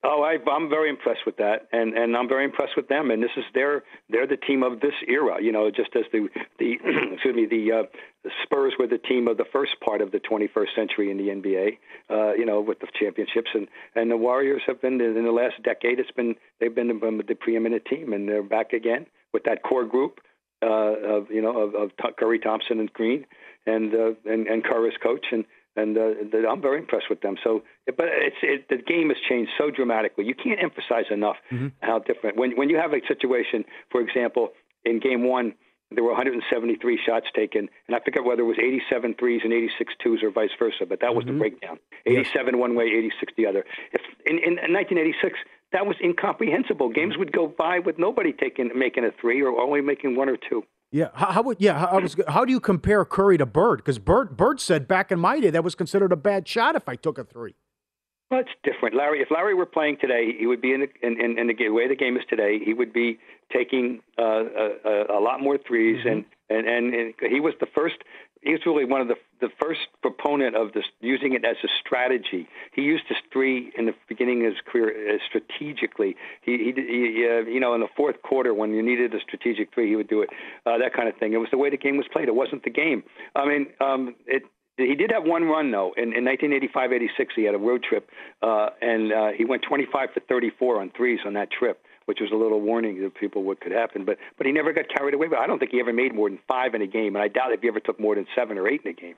Oh, 0.05 0.21
I, 0.21 0.37
I'm 0.51 0.69
very 0.69 0.89
impressed 0.89 1.25
with 1.25 1.37
that, 1.37 1.67
and 1.71 1.93
and 1.97 2.17
I'm 2.17 2.27
very 2.27 2.43
impressed 2.43 2.75
with 2.75 2.89
them. 2.89 3.09
And 3.09 3.23
this 3.23 3.31
is 3.37 3.45
their 3.53 3.83
they're 4.09 4.27
the 4.27 4.35
team 4.35 4.61
of 4.61 4.81
this 4.81 4.93
era. 5.07 5.41
You 5.41 5.53
know, 5.53 5.71
just 5.71 5.95
as 5.95 6.03
the 6.11 6.27
the 6.59 6.73
excuse 7.13 7.35
me 7.35 7.45
the, 7.45 7.71
uh, 7.71 7.83
the 8.23 8.31
Spurs 8.43 8.73
were 8.77 8.87
the 8.87 8.97
team 8.97 9.29
of 9.29 9.37
the 9.37 9.45
first 9.53 9.79
part 9.79 10.01
of 10.01 10.11
the 10.11 10.19
21st 10.19 10.75
century 10.75 11.09
in 11.09 11.17
the 11.17 11.29
NBA. 11.29 11.77
Uh, 12.09 12.33
you 12.33 12.45
know, 12.45 12.59
with 12.59 12.79
the 12.79 12.87
championships, 12.99 13.51
and 13.53 13.69
and 13.95 14.11
the 14.11 14.17
Warriors 14.17 14.61
have 14.67 14.81
been 14.81 14.99
in 14.99 15.23
the 15.23 15.31
last 15.31 15.63
decade. 15.63 15.99
It's 15.99 16.11
been 16.11 16.35
they've 16.59 16.75
been 16.75 16.89
the, 16.89 17.23
the 17.25 17.35
preeminent 17.35 17.85
team, 17.85 18.11
and 18.11 18.27
they're 18.27 18.43
back 18.43 18.73
again 18.73 19.05
with 19.33 19.45
that 19.45 19.63
core 19.63 19.85
group 19.85 20.19
uh, 20.61 21.15
of 21.15 21.31
you 21.31 21.41
know 21.41 21.57
of, 21.57 21.75
of 21.75 21.91
Curry, 22.17 22.39
Thompson, 22.39 22.81
and 22.81 22.91
Green, 22.91 23.25
and 23.65 23.93
uh, 23.93 24.11
and 24.25 24.47
and 24.47 24.63
Kerr 24.65 24.87
as 24.87 24.93
coach, 25.01 25.27
and 25.31 25.45
and 25.75 25.97
uh, 25.97 26.49
I'm 26.49 26.61
very 26.61 26.79
impressed 26.79 27.09
with 27.09 27.21
them. 27.21 27.35
So, 27.43 27.63
but 27.85 28.05
it's 28.09 28.35
it, 28.41 28.69
the 28.69 28.77
game 28.77 29.09
has 29.09 29.17
changed 29.27 29.51
so 29.57 29.71
dramatically. 29.71 30.25
You 30.25 30.35
can't 30.35 30.61
emphasize 30.61 31.05
enough 31.11 31.37
mm-hmm. 31.51 31.67
how 31.81 31.99
different. 31.99 32.37
When 32.37 32.55
when 32.55 32.69
you 32.69 32.77
have 32.77 32.93
a 32.93 33.01
situation, 33.07 33.65
for 33.91 34.01
example, 34.01 34.49
in 34.85 34.99
Game 34.99 35.27
One, 35.27 35.53
there 35.91 36.03
were 36.03 36.11
173 36.11 36.99
shots 37.05 37.27
taken, 37.35 37.69
and 37.87 37.95
I 37.95 37.99
forget 37.99 38.23
whether 38.23 38.41
it 38.41 38.45
was 38.45 38.57
87 38.59 39.15
threes 39.19 39.41
and 39.43 39.53
86 39.53 39.93
twos 40.03 40.23
or 40.23 40.31
vice 40.31 40.49
versa. 40.57 40.85
But 40.87 41.01
that 41.01 41.15
was 41.15 41.25
mm-hmm. 41.25 41.33
the 41.33 41.39
breakdown: 41.39 41.79
87 42.05 42.53
yes. 42.53 42.59
one 42.59 42.75
way, 42.75 42.85
86 42.85 43.33
the 43.37 43.47
other. 43.47 43.65
If 43.91 44.01
in, 44.25 44.37
in, 44.37 44.59
in 44.59 44.73
1986, 44.73 45.39
that 45.71 45.85
was 45.85 45.95
incomprehensible. 46.03 46.89
Games 46.89 47.17
would 47.17 47.31
go 47.31 47.47
by 47.47 47.79
with 47.79 47.97
nobody 47.97 48.31
taking 48.31 48.69
making 48.75 49.05
a 49.05 49.11
three 49.19 49.41
or 49.41 49.59
only 49.59 49.81
making 49.81 50.15
one 50.15 50.29
or 50.29 50.37
two. 50.37 50.63
Yeah, 50.93 51.09
how, 51.15 51.31
how 51.31 51.41
would 51.41 51.59
yeah? 51.59 51.79
How, 51.79 51.87
I 51.87 51.97
was, 51.97 52.15
how 52.27 52.45
do 52.45 52.51
you 52.51 52.59
compare 52.59 53.03
Curry 53.03 53.39
to 53.39 53.47
Bird? 53.47 53.77
Because 53.77 53.97
Bird 53.97 54.37
Bird 54.37 54.61
said 54.61 54.87
back 54.87 55.11
in 55.11 55.19
my 55.19 55.39
day 55.39 55.49
that 55.49 55.63
was 55.63 55.73
considered 55.73 56.11
a 56.11 56.15
bad 56.15 56.47
shot 56.47 56.75
if 56.75 56.87
I 56.87 56.95
took 56.95 57.17
a 57.17 57.23
three. 57.23 57.55
Well, 58.29 58.41
it's 58.41 58.51
different, 58.63 58.95
Larry. 58.95 59.19
If 59.19 59.31
Larry 59.31 59.55
were 59.55 59.65
playing 59.65 59.97
today, 59.99 60.35
he 60.37 60.45
would 60.45 60.61
be 60.61 60.71
in 60.71 60.81
the 60.81 60.87
in, 61.01 61.19
in, 61.19 61.39
in 61.39 61.47
the 61.47 61.69
way 61.69 61.87
the 61.87 61.95
game 61.95 62.15
is 62.15 62.21
today. 62.29 62.59
He 62.63 62.75
would 62.75 62.93
be 62.93 63.17
taking 63.51 64.01
uh, 64.19 64.43
a, 64.85 65.17
a, 65.17 65.19
lot 65.19 65.41
more 65.41 65.57
3s 65.57 66.05
mm-hmm. 66.05 66.09
and, 66.09 66.67
and 66.67 66.93
and 66.93 67.13
he 67.27 67.39
was 67.39 67.55
the 67.59 67.67
first 67.73 67.95
he's 68.43 68.65
really 68.65 68.85
one 68.85 69.01
of 69.01 69.07
the 69.07 69.15
the 69.41 69.49
first 69.61 69.81
proponent 70.01 70.55
of 70.55 70.71
this 70.71 70.85
using 71.01 71.33
it 71.33 71.43
as 71.43 71.57
a 71.63 71.67
strategy. 71.79 72.47
He 72.73 72.81
used 72.81 73.03
his 73.09 73.17
three 73.31 73.73
in 73.77 73.85
the 73.85 73.93
beginning 74.07 74.45
of 74.45 74.53
his 74.53 74.61
career 74.65 75.15
uh, 75.15 75.17
strategically. 75.27 76.15
He, 76.41 76.57
he, 76.57 76.71
he 76.75 77.27
uh, 77.29 77.49
you 77.49 77.59
know, 77.59 77.73
in 77.73 77.81
the 77.81 77.89
fourth 77.97 78.21
quarter 78.21 78.53
when 78.53 78.73
you 78.73 78.81
needed 78.81 79.13
a 79.13 79.19
strategic 79.19 79.73
three, 79.73 79.89
he 79.89 79.97
would 79.97 80.07
do 80.07 80.21
it. 80.21 80.29
Uh, 80.65 80.77
that 80.77 80.93
kind 80.93 81.09
of 81.09 81.17
thing. 81.17 81.33
It 81.33 81.37
was 81.37 81.49
the 81.51 81.57
way 81.57 81.69
the 81.69 81.77
game 81.77 81.97
was 81.97 82.05
played. 82.11 82.29
It 82.29 82.35
wasn't 82.35 82.63
the 82.63 82.69
game. 82.69 83.03
I 83.35 83.45
mean, 83.45 83.67
um, 83.81 84.15
it. 84.25 84.43
He 84.77 84.95
did 84.95 85.11
have 85.11 85.23
one 85.23 85.43
run 85.43 85.69
though. 85.69 85.93
In, 85.97 86.13
in 86.13 86.23
1985-86, 86.23 87.09
he 87.35 87.43
had 87.43 87.53
a 87.53 87.59
road 87.59 87.83
trip, 87.83 88.09
uh, 88.41 88.69
and 88.81 89.13
uh, 89.13 89.27
he 89.37 89.45
went 89.45 89.61
25 89.67 90.09
for 90.13 90.19
34 90.21 90.81
on 90.81 90.91
threes 90.97 91.19
on 91.25 91.33
that 91.33 91.51
trip 91.51 91.79
which 92.05 92.19
was 92.19 92.31
a 92.31 92.35
little 92.35 92.61
warning 92.61 92.99
to 93.01 93.09
people 93.09 93.43
what 93.43 93.59
could 93.61 93.71
happen. 93.71 94.05
But 94.05 94.17
but 94.37 94.45
he 94.45 94.51
never 94.51 94.73
got 94.73 94.85
carried 94.89 95.13
away. 95.13 95.27
But 95.27 95.39
I 95.39 95.47
don't 95.47 95.59
think 95.59 95.71
he 95.71 95.79
ever 95.79 95.93
made 95.93 96.13
more 96.13 96.29
than 96.29 96.39
five 96.47 96.75
in 96.75 96.81
a 96.81 96.87
game, 96.87 97.15
and 97.15 97.23
I 97.23 97.27
doubt 97.27 97.51
if 97.51 97.61
he 97.61 97.67
ever 97.67 97.79
took 97.79 97.99
more 97.99 98.15
than 98.15 98.27
seven 98.35 98.57
or 98.57 98.67
eight 98.67 98.81
in 98.83 98.91
a 98.91 98.93
game. 98.93 99.15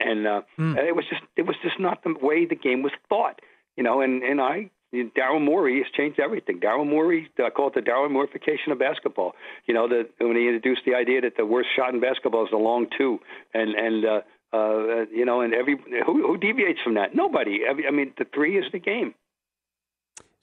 And 0.00 0.26
uh, 0.26 0.42
mm. 0.58 0.76
it 0.76 0.96
was 0.96 1.04
just 1.08 1.22
it 1.36 1.42
was 1.42 1.56
just 1.62 1.78
not 1.78 2.02
the 2.02 2.14
way 2.20 2.46
the 2.46 2.56
game 2.56 2.82
was 2.82 2.92
thought, 3.08 3.40
you 3.76 3.82
know. 3.82 4.00
And 4.00 4.22
and 4.22 4.40
I 4.40 4.70
Daryl 4.94 5.42
Morey 5.42 5.82
has 5.82 5.90
changed 5.96 6.20
everything. 6.20 6.60
Daryl 6.60 6.86
Morey, 6.86 7.28
I 7.38 7.50
call 7.50 7.68
it 7.68 7.74
the 7.74 7.80
Daryl 7.80 8.10
Morrification 8.10 8.72
of 8.72 8.78
basketball. 8.78 9.34
You 9.66 9.74
know, 9.74 9.88
that 9.88 10.10
when 10.18 10.36
he 10.36 10.46
introduced 10.46 10.82
the 10.86 10.94
idea 10.94 11.20
that 11.22 11.36
the 11.36 11.46
worst 11.46 11.68
shot 11.76 11.94
in 11.94 12.00
basketball 12.00 12.44
is 12.44 12.50
the 12.50 12.56
long 12.56 12.86
two, 12.96 13.18
and 13.52 13.74
and 13.74 14.04
uh, 14.04 14.20
uh, 14.52 15.06
you 15.12 15.24
know, 15.24 15.40
and 15.40 15.54
every 15.54 15.76
who, 16.06 16.26
who 16.26 16.36
deviates 16.36 16.80
from 16.82 16.94
that? 16.94 17.14
Nobody. 17.14 17.62
I 17.68 17.90
mean, 17.90 18.12
the 18.16 18.26
three 18.32 18.56
is 18.56 18.64
the 18.72 18.78
game. 18.78 19.14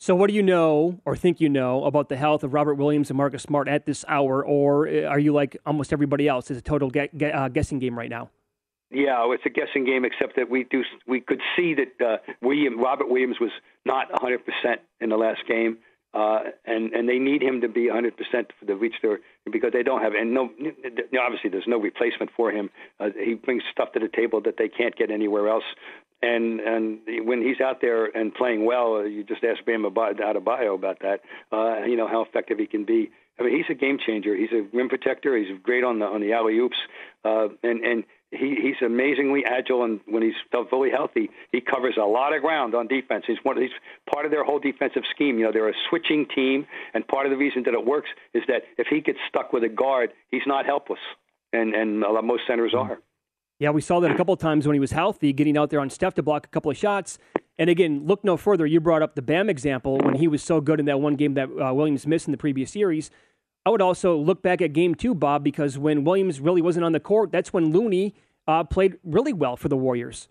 So, 0.01 0.15
what 0.15 0.31
do 0.31 0.33
you 0.33 0.41
know 0.41 0.99
or 1.05 1.15
think 1.15 1.39
you 1.39 1.47
know 1.47 1.83
about 1.83 2.09
the 2.09 2.17
health 2.17 2.43
of 2.43 2.53
Robert 2.55 2.73
Williams 2.73 3.11
and 3.11 3.17
Marcus 3.17 3.43
Smart 3.43 3.67
at 3.67 3.85
this 3.85 4.03
hour, 4.07 4.43
or 4.43 4.87
uh, 4.87 5.03
are 5.03 5.19
you 5.19 5.31
like 5.31 5.55
almost 5.63 5.93
everybody 5.93 6.27
else? 6.27 6.49
It's 6.49 6.59
a 6.59 6.63
total 6.63 6.89
get, 6.89 7.15
get, 7.15 7.35
uh, 7.35 7.49
guessing 7.49 7.77
game 7.77 7.95
right 7.95 8.09
now. 8.09 8.31
Yeah, 8.89 9.31
it's 9.31 9.45
a 9.45 9.51
guessing 9.51 9.85
game, 9.85 10.03
except 10.03 10.37
that 10.37 10.49
we 10.49 10.63
do 10.63 10.83
we 11.05 11.21
could 11.21 11.39
see 11.55 11.75
that 11.75 12.03
uh, 12.03 12.17
William 12.41 12.79
Robert 12.79 13.09
Williams 13.09 13.39
was 13.39 13.51
not 13.85 14.09
100 14.09 14.39
percent 14.43 14.81
in 15.01 15.09
the 15.09 15.17
last 15.17 15.41
game, 15.47 15.77
uh, 16.15 16.45
and 16.65 16.93
and 16.93 17.07
they 17.07 17.19
need 17.19 17.43
him 17.43 17.61
to 17.61 17.67
be 17.69 17.85
100 17.85 18.17
percent 18.17 18.51
to 18.65 18.75
reach 18.75 18.95
their 19.03 19.19
because 19.51 19.71
they 19.71 19.83
don't 19.83 20.01
have 20.01 20.13
and 20.15 20.33
no 20.33 20.49
obviously 21.23 21.51
there's 21.51 21.67
no 21.67 21.77
replacement 21.77 22.31
for 22.35 22.51
him. 22.51 22.71
Uh, 22.99 23.09
he 23.23 23.35
brings 23.35 23.61
stuff 23.71 23.91
to 23.91 23.99
the 23.99 24.09
table 24.09 24.41
that 24.41 24.55
they 24.57 24.67
can't 24.67 24.95
get 24.95 25.11
anywhere 25.11 25.47
else 25.47 25.63
and 26.21 26.59
and 26.59 26.99
when 27.25 27.41
he's 27.41 27.59
out 27.59 27.81
there 27.81 28.05
and 28.05 28.33
playing 28.33 28.65
well, 28.65 28.95
uh, 28.95 29.03
you 29.03 29.23
just 29.23 29.43
ask 29.43 29.63
Bam 29.65 29.83
Adebayo 29.83 30.75
about 30.75 30.99
that. 31.01 31.21
Uh, 31.51 31.85
you 31.85 31.97
know 31.97 32.07
how 32.07 32.23
effective 32.23 32.59
he 32.59 32.67
can 32.67 32.85
be. 32.85 33.11
I 33.39 33.43
mean, 33.43 33.57
he's 33.57 33.65
a 33.69 33.73
game 33.73 33.97
changer. 34.05 34.35
He's 34.35 34.51
a 34.51 34.61
rim 34.75 34.89
protector. 34.89 35.35
He's 35.35 35.57
great 35.63 35.83
on 35.83 35.99
the 35.99 36.05
on 36.05 36.21
the 36.21 36.33
alley 36.33 36.57
oops, 36.57 36.77
uh, 37.25 37.47
and 37.63 37.83
and 37.83 38.03
he 38.29 38.55
he's 38.61 38.85
amazingly 38.85 39.43
agile. 39.45 39.83
And 39.83 39.99
when 40.05 40.21
he's 40.21 40.35
fully 40.69 40.91
healthy, 40.91 41.29
he 41.51 41.59
covers 41.61 41.95
a 41.99 42.05
lot 42.05 42.35
of 42.35 42.41
ground 42.41 42.75
on 42.75 42.87
defense. 42.87 43.23
He's 43.25 43.37
one. 43.43 43.59
He's 43.59 43.71
part 44.13 44.25
of 44.25 44.31
their 44.31 44.43
whole 44.43 44.59
defensive 44.59 45.03
scheme. 45.13 45.39
You 45.39 45.45
know, 45.45 45.51
they're 45.51 45.69
a 45.69 45.73
switching 45.89 46.27
team, 46.33 46.67
and 46.93 47.07
part 47.07 47.25
of 47.25 47.31
the 47.31 47.37
reason 47.37 47.63
that 47.63 47.73
it 47.73 47.85
works 47.85 48.09
is 48.33 48.43
that 48.47 48.63
if 48.77 48.87
he 48.87 49.01
gets 49.01 49.19
stuck 49.27 49.53
with 49.53 49.63
a 49.63 49.69
guard, 49.69 50.11
he's 50.29 50.45
not 50.45 50.65
helpless, 50.65 50.99
and 51.51 51.73
and 51.73 51.99
most 51.99 52.43
centers 52.47 52.73
are. 52.77 52.99
Yeah, 53.61 53.69
we 53.69 53.81
saw 53.81 53.99
that 53.99 54.09
a 54.09 54.15
couple 54.15 54.33
of 54.33 54.39
times 54.39 54.65
when 54.65 54.73
he 54.73 54.79
was 54.79 54.89
healthy, 54.89 55.31
getting 55.33 55.55
out 55.55 55.69
there 55.69 55.79
on 55.79 55.91
Steph 55.91 56.15
to 56.15 56.23
block 56.23 56.47
a 56.47 56.49
couple 56.49 56.71
of 56.71 56.77
shots. 56.77 57.19
And 57.59 57.69
again, 57.69 58.07
look 58.07 58.23
no 58.23 58.35
further. 58.35 58.65
You 58.65 58.79
brought 58.79 59.03
up 59.03 59.13
the 59.13 59.21
Bam 59.21 59.51
example 59.51 59.99
when 59.99 60.15
he 60.15 60.27
was 60.27 60.41
so 60.41 60.61
good 60.61 60.79
in 60.79 60.87
that 60.87 60.99
one 60.99 61.13
game 61.13 61.35
that 61.35 61.47
uh, 61.47 61.71
Williams 61.71 62.07
missed 62.07 62.27
in 62.27 62.31
the 62.31 62.39
previous 62.39 62.71
series. 62.71 63.11
I 63.63 63.69
would 63.69 63.79
also 63.79 64.17
look 64.17 64.41
back 64.41 64.63
at 64.63 64.73
game 64.73 64.95
two, 64.95 65.13
Bob, 65.13 65.43
because 65.43 65.77
when 65.77 66.03
Williams 66.03 66.39
really 66.39 66.63
wasn't 66.63 66.85
on 66.85 66.91
the 66.91 66.99
court, 66.99 67.31
that's 67.31 67.53
when 67.53 67.71
Looney 67.71 68.15
uh, 68.47 68.63
played 68.63 68.97
really 69.03 69.31
well 69.31 69.55
for 69.55 69.69
the 69.69 69.77
Warriors. 69.77 70.27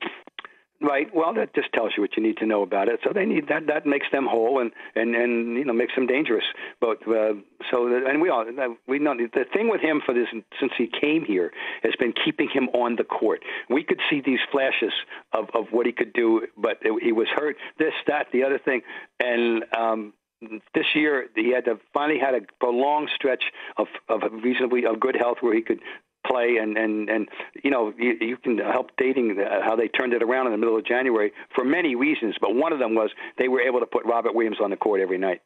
Right. 0.82 1.08
Well, 1.14 1.34
that 1.34 1.54
just 1.54 1.70
tells 1.74 1.92
you 1.94 2.02
what 2.02 2.16
you 2.16 2.22
need 2.22 2.38
to 2.38 2.46
know 2.46 2.62
about 2.62 2.88
it. 2.88 3.00
So 3.04 3.12
they 3.12 3.26
need 3.26 3.48
that. 3.48 3.66
That 3.66 3.84
makes 3.84 4.06
them 4.10 4.26
whole 4.26 4.60
and 4.60 4.70
and 4.94 5.14
and 5.14 5.56
you 5.56 5.64
know 5.66 5.74
makes 5.74 5.94
them 5.94 6.06
dangerous. 6.06 6.44
But 6.80 7.06
uh, 7.06 7.34
so 7.70 7.90
that, 7.90 8.06
and 8.08 8.22
we 8.22 8.30
all 8.30 8.46
we 8.88 8.98
know 8.98 9.14
the 9.14 9.44
thing 9.52 9.68
with 9.68 9.82
him 9.82 10.00
for 10.06 10.14
this 10.14 10.28
since 10.58 10.72
he 10.78 10.86
came 10.88 11.26
here 11.26 11.52
has 11.82 11.92
been 11.98 12.14
keeping 12.24 12.48
him 12.48 12.68
on 12.70 12.96
the 12.96 13.04
court. 13.04 13.42
We 13.68 13.84
could 13.84 14.00
see 14.08 14.22
these 14.24 14.40
flashes 14.50 14.92
of 15.34 15.50
of 15.52 15.66
what 15.70 15.84
he 15.84 15.92
could 15.92 16.14
do, 16.14 16.46
but 16.56 16.78
it, 16.80 17.02
he 17.02 17.12
was 17.12 17.28
hurt. 17.28 17.56
This, 17.78 17.92
that, 18.06 18.28
the 18.32 18.44
other 18.44 18.58
thing, 18.58 18.80
and 19.22 19.64
um, 19.76 20.14
this 20.74 20.86
year 20.94 21.26
he 21.34 21.52
had 21.52 21.66
to 21.66 21.78
finally 21.92 22.18
had 22.18 22.34
a 22.34 22.40
prolonged 22.58 23.10
stretch 23.14 23.44
of 23.76 23.88
of 24.08 24.22
reasonably 24.42 24.86
of 24.86 24.98
good 24.98 25.16
health 25.16 25.38
where 25.40 25.54
he 25.54 25.60
could 25.60 25.80
play 26.30 26.56
and 26.60 26.76
and 26.76 27.08
and 27.08 27.28
you 27.62 27.70
know 27.70 27.92
you, 27.98 28.14
you 28.20 28.36
can 28.36 28.58
help 28.58 28.90
dating 28.96 29.36
the, 29.36 29.44
how 29.64 29.76
they 29.76 29.88
turned 29.88 30.12
it 30.12 30.22
around 30.22 30.46
in 30.46 30.52
the 30.52 30.58
middle 30.58 30.76
of 30.76 30.84
January 30.84 31.32
for 31.54 31.64
many 31.64 31.94
reasons, 31.94 32.36
but 32.40 32.54
one 32.54 32.72
of 32.72 32.78
them 32.78 32.94
was 32.94 33.10
they 33.38 33.48
were 33.48 33.60
able 33.60 33.80
to 33.80 33.86
put 33.86 34.04
Robert 34.04 34.34
Williams 34.34 34.58
on 34.62 34.70
the 34.70 34.76
court 34.76 35.00
every 35.00 35.18
night. 35.18 35.42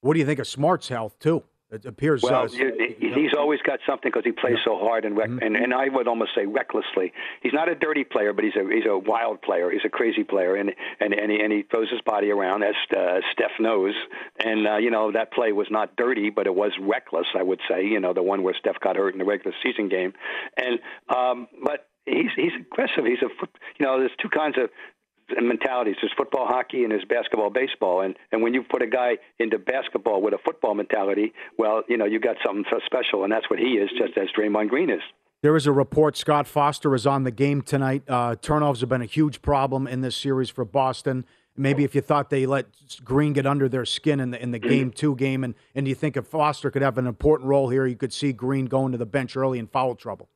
What 0.00 0.14
do 0.14 0.20
you 0.20 0.26
think 0.26 0.40
of 0.40 0.46
Smart's 0.46 0.88
health 0.88 1.18
too? 1.18 1.42
It 1.72 1.86
appears. 1.86 2.22
Well, 2.22 2.44
uh, 2.44 2.48
he's 2.48 3.32
always 3.38 3.60
got 3.62 3.78
something 3.86 4.10
because 4.10 4.24
he 4.24 4.32
plays 4.32 4.56
so 4.64 4.76
hard 4.76 5.04
and, 5.04 5.16
rec- 5.16 5.30
and 5.30 5.56
and 5.56 5.72
I 5.72 5.88
would 5.88 6.08
almost 6.08 6.32
say 6.34 6.44
recklessly. 6.44 7.12
He's 7.42 7.52
not 7.52 7.68
a 7.68 7.76
dirty 7.76 8.02
player, 8.02 8.32
but 8.32 8.44
he's 8.44 8.56
a 8.56 8.68
he's 8.68 8.86
a 8.88 8.98
wild 8.98 9.40
player. 9.40 9.70
He's 9.70 9.84
a 9.86 9.88
crazy 9.88 10.24
player, 10.24 10.56
and 10.56 10.72
and 10.98 11.14
and 11.14 11.30
he, 11.30 11.38
and 11.38 11.52
he 11.52 11.62
throws 11.62 11.88
his 11.88 12.00
body 12.00 12.30
around 12.30 12.64
as 12.64 12.74
uh, 12.96 13.20
Steph 13.32 13.52
knows. 13.60 13.94
And 14.44 14.66
uh, 14.66 14.76
you 14.78 14.90
know 14.90 15.12
that 15.12 15.32
play 15.32 15.52
was 15.52 15.68
not 15.70 15.94
dirty, 15.94 16.30
but 16.30 16.48
it 16.48 16.54
was 16.54 16.72
reckless. 16.80 17.26
I 17.38 17.42
would 17.44 17.60
say. 17.68 17.84
You 17.84 18.00
know 18.00 18.14
the 18.14 18.22
one 18.22 18.42
where 18.42 18.54
Steph 18.58 18.80
got 18.80 18.96
hurt 18.96 19.12
in 19.12 19.18
the 19.18 19.24
regular 19.24 19.54
season 19.62 19.88
game, 19.88 20.12
and 20.56 20.80
um, 21.08 21.46
but 21.64 21.86
he's 22.04 22.32
he's 22.34 22.52
aggressive. 22.58 23.04
He's 23.04 23.22
a 23.22 23.30
you 23.78 23.86
know 23.86 24.00
there's 24.00 24.10
two 24.20 24.28
kinds 24.28 24.56
of 24.58 24.70
mentalities. 25.38 25.96
There's 26.00 26.12
football, 26.16 26.46
hockey, 26.46 26.82
and 26.82 26.92
there's 26.92 27.04
basketball, 27.04 27.50
baseball. 27.50 28.02
And 28.02 28.16
and 28.32 28.42
when 28.42 28.54
you 28.54 28.62
put 28.62 28.82
a 28.82 28.86
guy 28.86 29.18
into 29.38 29.58
basketball 29.58 30.22
with 30.22 30.34
a 30.34 30.38
football 30.44 30.74
mentality, 30.74 31.32
well, 31.58 31.82
you 31.88 31.96
know, 31.96 32.04
you 32.04 32.20
got 32.20 32.36
something 32.44 32.64
so 32.70 32.80
special, 32.86 33.24
and 33.24 33.32
that's 33.32 33.48
what 33.50 33.58
he 33.58 33.78
is, 33.78 33.90
just 33.98 34.16
as 34.16 34.28
Draymond 34.36 34.68
Green 34.68 34.90
is. 34.90 35.02
There 35.42 35.56
is 35.56 35.66
a 35.66 35.72
report 35.72 36.18
Scott 36.18 36.46
Foster 36.46 36.94
is 36.94 37.06
on 37.06 37.24
the 37.24 37.30
game 37.30 37.62
tonight. 37.62 38.02
Uh, 38.06 38.36
turnovers 38.36 38.80
have 38.80 38.90
been 38.90 39.00
a 39.00 39.06
huge 39.06 39.40
problem 39.40 39.86
in 39.86 40.02
this 40.02 40.14
series 40.14 40.50
for 40.50 40.66
Boston. 40.66 41.24
Maybe 41.56 41.82
if 41.82 41.94
you 41.94 42.00
thought 42.00 42.30
they 42.30 42.46
let 42.46 42.66
Green 43.04 43.32
get 43.32 43.46
under 43.46 43.68
their 43.68 43.84
skin 43.84 44.20
in 44.20 44.30
the 44.30 44.42
in 44.42 44.50
the 44.50 44.58
game 44.58 44.90
two 44.90 45.16
game, 45.16 45.42
and 45.44 45.54
and 45.74 45.88
you 45.88 45.94
think 45.94 46.16
if 46.16 46.26
Foster 46.26 46.70
could 46.70 46.82
have 46.82 46.98
an 46.98 47.06
important 47.06 47.48
role 47.48 47.68
here, 47.70 47.86
you 47.86 47.96
could 47.96 48.12
see 48.12 48.32
Green 48.32 48.66
going 48.66 48.92
to 48.92 48.98
the 48.98 49.06
bench 49.06 49.36
early 49.36 49.58
in 49.58 49.66
foul 49.66 49.94
trouble. 49.94 50.28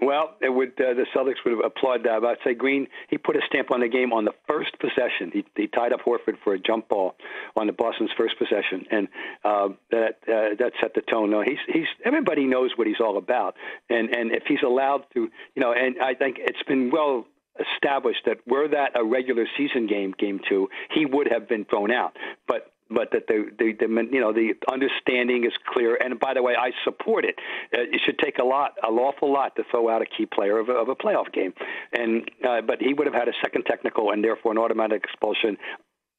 Well, 0.00 0.34
it 0.40 0.48
would 0.48 0.70
uh, 0.80 0.94
the 0.94 1.06
Celtics 1.14 1.44
would 1.44 1.52
have 1.52 1.64
applaud 1.64 2.04
that. 2.04 2.24
I'd 2.24 2.38
say 2.44 2.54
Green 2.54 2.88
he 3.08 3.18
put 3.18 3.36
a 3.36 3.40
stamp 3.46 3.70
on 3.70 3.80
the 3.80 3.88
game 3.88 4.12
on 4.12 4.24
the 4.24 4.32
first 4.48 4.78
possession. 4.78 5.30
He, 5.32 5.44
he 5.56 5.66
tied 5.66 5.92
up 5.92 6.00
Horford 6.00 6.38
for 6.42 6.54
a 6.54 6.58
jump 6.58 6.88
ball 6.88 7.16
on 7.56 7.66
the 7.66 7.72
Boston's 7.72 8.10
first 8.16 8.38
possession, 8.38 8.86
and 8.90 9.08
uh, 9.44 9.68
that 9.90 10.18
uh, 10.26 10.56
that 10.58 10.72
set 10.80 10.94
the 10.94 11.02
tone. 11.02 11.30
No, 11.30 11.42
he's 11.42 11.58
he's 11.68 11.86
everybody 12.04 12.46
knows 12.46 12.70
what 12.76 12.86
he's 12.86 13.00
all 13.00 13.18
about, 13.18 13.56
and 13.90 14.08
and 14.14 14.32
if 14.32 14.44
he's 14.46 14.62
allowed 14.64 15.04
to, 15.14 15.28
you 15.54 15.62
know, 15.62 15.72
and 15.72 15.96
I 16.00 16.14
think 16.14 16.36
it's 16.38 16.62
been 16.66 16.90
well 16.90 17.26
established 17.74 18.20
that 18.24 18.38
were 18.46 18.68
that 18.68 18.92
a 18.94 19.04
regular 19.04 19.46
season 19.58 19.86
game, 19.86 20.14
game 20.18 20.40
two, 20.48 20.68
he 20.94 21.04
would 21.04 21.28
have 21.30 21.48
been 21.48 21.64
thrown 21.66 21.90
out. 21.90 22.16
But 22.46 22.72
but 22.90 23.10
that 23.12 23.26
the, 23.28 23.50
the, 23.58 23.72
the 23.78 24.08
you 24.12 24.20
know 24.20 24.32
the 24.32 24.54
understanding 24.70 25.44
is 25.44 25.52
clear. 25.72 25.96
And 25.96 26.18
by 26.18 26.34
the 26.34 26.42
way, 26.42 26.54
I 26.58 26.70
support 26.84 27.24
it. 27.24 27.36
Uh, 27.72 27.82
it 27.82 28.00
should 28.04 28.18
take 28.18 28.38
a 28.38 28.44
lot, 28.44 28.72
an 28.82 28.94
awful 28.94 29.32
lot, 29.32 29.56
to 29.56 29.64
throw 29.70 29.88
out 29.88 30.02
a 30.02 30.06
key 30.06 30.26
player 30.26 30.58
of 30.58 30.68
a, 30.68 30.72
of 30.72 30.88
a 30.88 30.94
playoff 30.94 31.32
game. 31.32 31.54
And 31.92 32.30
uh, 32.46 32.60
but 32.62 32.80
he 32.80 32.92
would 32.92 33.06
have 33.06 33.14
had 33.14 33.28
a 33.28 33.34
second 33.42 33.64
technical 33.64 34.10
and 34.10 34.22
therefore 34.22 34.52
an 34.52 34.58
automatic 34.58 35.04
expulsion 35.04 35.56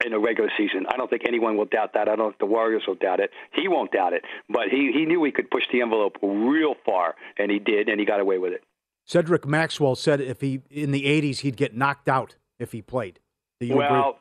in 0.05 0.13
a 0.13 0.19
regular 0.19 0.49
season. 0.57 0.85
I 0.91 0.97
don't 0.97 1.09
think 1.09 1.23
anyone 1.27 1.57
will 1.57 1.65
doubt 1.65 1.93
that. 1.93 2.07
I 2.07 2.15
don't 2.15 2.31
think 2.31 2.39
the 2.39 2.45
Warriors 2.45 2.83
will 2.87 2.95
doubt 2.95 3.19
it. 3.19 3.31
He 3.53 3.67
won't 3.67 3.91
doubt 3.91 4.13
it. 4.13 4.23
But 4.49 4.69
he, 4.69 4.91
he 4.93 5.05
knew 5.05 5.23
he 5.23 5.31
could 5.31 5.51
push 5.51 5.63
the 5.71 5.81
envelope 5.81 6.17
real 6.21 6.75
far, 6.85 7.15
and 7.37 7.51
he 7.51 7.59
did, 7.59 7.87
and 7.87 7.99
he 7.99 8.05
got 8.05 8.19
away 8.19 8.37
with 8.37 8.53
it. 8.53 8.63
Cedric 9.05 9.45
Maxwell 9.45 9.95
said 9.95 10.21
if 10.21 10.41
he 10.41 10.61
in 10.69 10.91
the 10.91 11.03
80s 11.03 11.39
he'd 11.39 11.57
get 11.57 11.75
knocked 11.75 12.07
out 12.07 12.35
if 12.59 12.71
he 12.71 12.81
played. 12.81 13.19
well, 13.59 14.09
agree? 14.09 14.19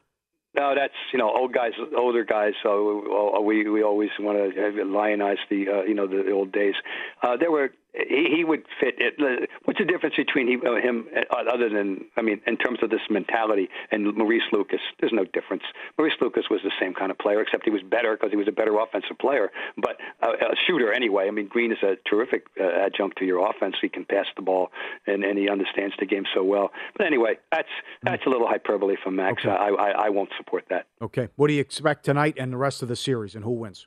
No, 0.55 0.75
that's 0.75 0.95
you 1.13 1.19
know 1.19 1.31
old 1.31 1.53
guys, 1.55 1.73
older 1.97 2.25
guys. 2.25 2.55
So 2.63 3.41
we 3.45 3.69
we 3.69 3.83
always 3.85 4.11
want 4.19 4.37
to 4.55 4.61
lionize 4.85 5.39
the 5.49 5.69
uh, 5.69 5.83
you 5.83 5.95
know 5.95 6.09
the 6.09 6.33
old 6.33 6.51
days. 6.51 6.75
Uh, 7.23 7.37
there 7.37 7.53
were 7.53 7.71
he, 7.95 8.37
he 8.37 8.45
would 8.45 8.65
fit 8.81 8.95
it. 8.99 9.49
What's 9.65 9.79
the 9.79 9.85
difference 9.85 10.17
between 10.17 10.47
he, 10.49 10.57
uh, 10.57 10.75
him, 10.77 11.07
uh, 11.15 11.51
other 11.53 11.69
than 11.69 12.07
I 12.17 12.23
mean, 12.23 12.41
in 12.47 12.57
terms 12.57 12.79
of 12.83 12.91
this 12.91 13.01
mentality 13.11 13.69
and 13.91 14.15
Maurice 14.17 14.43
Lucas? 14.53 14.81
There's 15.01 15.13
no 15.13 15.25
difference. 15.25 15.63
Maurice 15.99 16.15
Lucas 16.21 16.45
was 16.51 16.61
the 16.63 16.73
same 16.81 16.95
kind 16.95 17.11
of 17.11 17.19
player, 17.19 17.41
except 17.41 17.65
he 17.65 17.71
was 17.71 17.83
better 17.83 18.17
because 18.17 18.31
he 18.31 18.37
was 18.37 18.49
a 18.49 18.53
better 18.53 18.79
offensive 18.79 19.19
player, 19.19 19.51
but 19.77 19.97
uh, 20.23 20.33
a 20.33 20.57
shooter 20.67 20.93
anyway. 20.93 21.27
I 21.27 21.31
mean, 21.31 21.49
Green 21.49 21.73
is 21.73 21.83
a 21.83 21.97
terrific 22.09 22.47
uh, 22.61 22.65
adjunct 22.65 23.19
to 23.19 23.25
your 23.25 23.49
offense. 23.49 23.77
He 23.81 23.89
can 23.89 24.05
pass 24.05 24.27
the 24.37 24.43
ball 24.43 24.71
and, 25.07 25.25
and 25.25 25.39
he 25.39 25.49
understands 25.49 25.95
the 25.99 26.07
game 26.07 26.25
so 26.35 26.43
well. 26.45 26.71
But 26.97 27.07
anyway, 27.07 27.39
that's 27.51 27.69
that's 28.03 28.25
a 28.27 28.29
little 28.29 28.47
hyperbole 28.49 28.97
from 29.03 29.17
Max. 29.17 29.45
Okay. 29.45 29.51
I, 29.51 29.69
I 29.69 29.91
I 30.07 30.09
won't 30.11 30.31
support 30.37 30.65
that. 30.71 30.87
Okay. 31.03 31.29
What 31.37 31.49
do 31.49 31.55
you 31.55 31.61
expect 31.61 32.05
tonight 32.05 32.37
and 32.39 32.53
the 32.53 32.57
rest 32.57 32.83
of 32.83 32.89
the 32.89 32.97
series, 32.97 33.35
and 33.35 33.45
who 33.45 33.53
wins? 33.53 33.87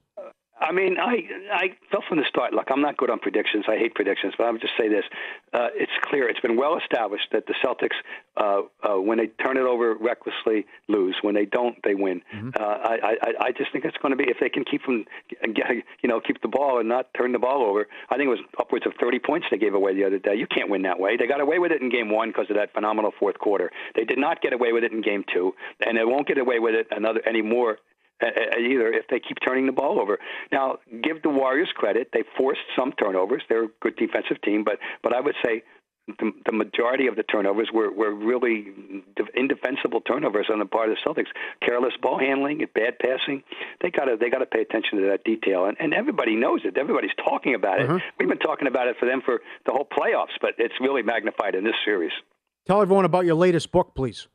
I 0.63 0.71
mean, 0.71 0.97
I 0.97 1.27
I 1.51 1.75
felt 1.91 2.05
from 2.07 2.17
the 2.19 2.25
start. 2.29 2.53
Look, 2.53 2.67
I'm 2.71 2.81
not 2.81 2.95
good 2.95 3.09
on 3.09 3.19
predictions. 3.19 3.65
I 3.67 3.77
hate 3.77 3.95
predictions, 3.95 4.33
but 4.37 4.47
I 4.47 4.51
would 4.51 4.61
just 4.61 4.73
say 4.79 4.87
this: 4.87 5.03
uh, 5.51 5.67
it's 5.75 5.91
clear, 6.03 6.29
it's 6.29 6.39
been 6.39 6.55
well 6.55 6.77
established 6.77 7.27
that 7.33 7.45
the 7.47 7.53
Celtics, 7.63 7.97
uh, 8.37 8.61
uh, 8.81 8.99
when 8.99 9.17
they 9.17 9.27
turn 9.27 9.57
it 9.57 9.63
over 9.63 9.93
recklessly, 9.95 10.65
lose. 10.87 11.17
When 11.21 11.35
they 11.35 11.45
don't, 11.45 11.75
they 11.83 11.95
win. 11.95 12.21
Mm-hmm. 12.33 12.49
Uh, 12.57 12.63
I, 12.63 13.15
I 13.21 13.33
I 13.47 13.51
just 13.51 13.73
think 13.73 13.83
it's 13.83 13.97
going 13.97 14.11
to 14.11 14.15
be 14.15 14.23
if 14.29 14.37
they 14.39 14.49
can 14.49 14.63
keep 14.63 14.85
them, 14.85 15.05
you 16.01 16.09
know, 16.09 16.21
keep 16.21 16.41
the 16.41 16.47
ball 16.47 16.79
and 16.79 16.87
not 16.87 17.13
turn 17.13 17.33
the 17.33 17.39
ball 17.39 17.63
over. 17.63 17.87
I 18.09 18.15
think 18.15 18.27
it 18.27 18.31
was 18.31 18.43
upwards 18.57 18.85
of 18.85 18.93
30 19.01 19.19
points 19.19 19.47
they 19.51 19.57
gave 19.57 19.73
away 19.73 19.93
the 19.93 20.05
other 20.05 20.19
day. 20.19 20.35
You 20.35 20.47
can't 20.47 20.69
win 20.69 20.83
that 20.83 20.99
way. 20.99 21.17
They 21.17 21.27
got 21.27 21.41
away 21.41 21.59
with 21.59 21.73
it 21.73 21.81
in 21.81 21.89
Game 21.89 22.09
One 22.09 22.29
because 22.29 22.49
of 22.49 22.55
that 22.55 22.73
phenomenal 22.73 23.11
fourth 23.19 23.37
quarter. 23.37 23.69
They 23.95 24.05
did 24.05 24.17
not 24.17 24.41
get 24.41 24.53
away 24.53 24.71
with 24.71 24.85
it 24.85 24.93
in 24.93 25.01
Game 25.01 25.25
Two, 25.33 25.55
and 25.85 25.97
they 25.97 26.05
won't 26.05 26.25
get 26.25 26.37
away 26.37 26.59
with 26.59 26.73
it 26.73 26.87
another 26.91 27.21
anymore 27.27 27.79
either 28.21 28.91
if 28.91 29.07
they 29.09 29.19
keep 29.19 29.37
turning 29.45 29.65
the 29.65 29.71
ball 29.71 29.99
over. 29.99 30.19
Now, 30.51 30.77
give 31.01 31.21
the 31.21 31.29
Warriors 31.29 31.69
credit; 31.75 32.09
they 32.13 32.23
forced 32.37 32.61
some 32.77 32.93
turnovers. 32.93 33.43
They're 33.49 33.65
a 33.65 33.71
good 33.81 33.95
defensive 33.95 34.41
team, 34.43 34.63
but 34.63 34.79
but 35.01 35.15
I 35.15 35.19
would 35.19 35.35
say 35.45 35.63
the, 36.07 36.31
the 36.45 36.51
majority 36.51 37.07
of 37.07 37.15
the 37.15 37.23
turnovers 37.23 37.69
were, 37.73 37.91
were 37.91 38.13
really 38.13 38.67
indefensible 39.35 40.01
turnovers 40.01 40.47
on 40.51 40.59
the 40.59 40.65
part 40.65 40.89
of 40.89 40.97
the 40.97 41.09
Celtics. 41.09 41.27
Careless 41.65 41.93
ball 42.01 42.19
handling, 42.19 42.65
bad 42.75 42.99
passing. 42.99 43.43
They 43.81 43.89
got 43.89 44.05
to 44.05 44.17
they 44.19 44.29
got 44.29 44.39
to 44.39 44.45
pay 44.45 44.61
attention 44.61 44.99
to 44.99 45.07
that 45.07 45.23
detail, 45.23 45.65
and, 45.65 45.77
and 45.79 45.93
everybody 45.93 46.35
knows 46.35 46.61
it. 46.65 46.77
Everybody's 46.77 47.15
talking 47.25 47.55
about 47.55 47.79
it. 47.79 47.89
Uh-huh. 47.89 47.99
We've 48.19 48.29
been 48.29 48.39
talking 48.39 48.67
about 48.67 48.87
it 48.87 48.97
for 48.99 49.05
them 49.05 49.21
for 49.23 49.41
the 49.65 49.71
whole 49.71 49.87
playoffs, 49.87 50.35
but 50.41 50.51
it's 50.57 50.75
really 50.81 51.03
magnified 51.03 51.55
in 51.55 51.63
this 51.63 51.75
series. 51.85 52.11
Tell 52.65 52.81
everyone 52.81 53.05
about 53.05 53.25
your 53.25 53.35
latest 53.35 53.71
book, 53.71 53.95
please. 53.95 54.27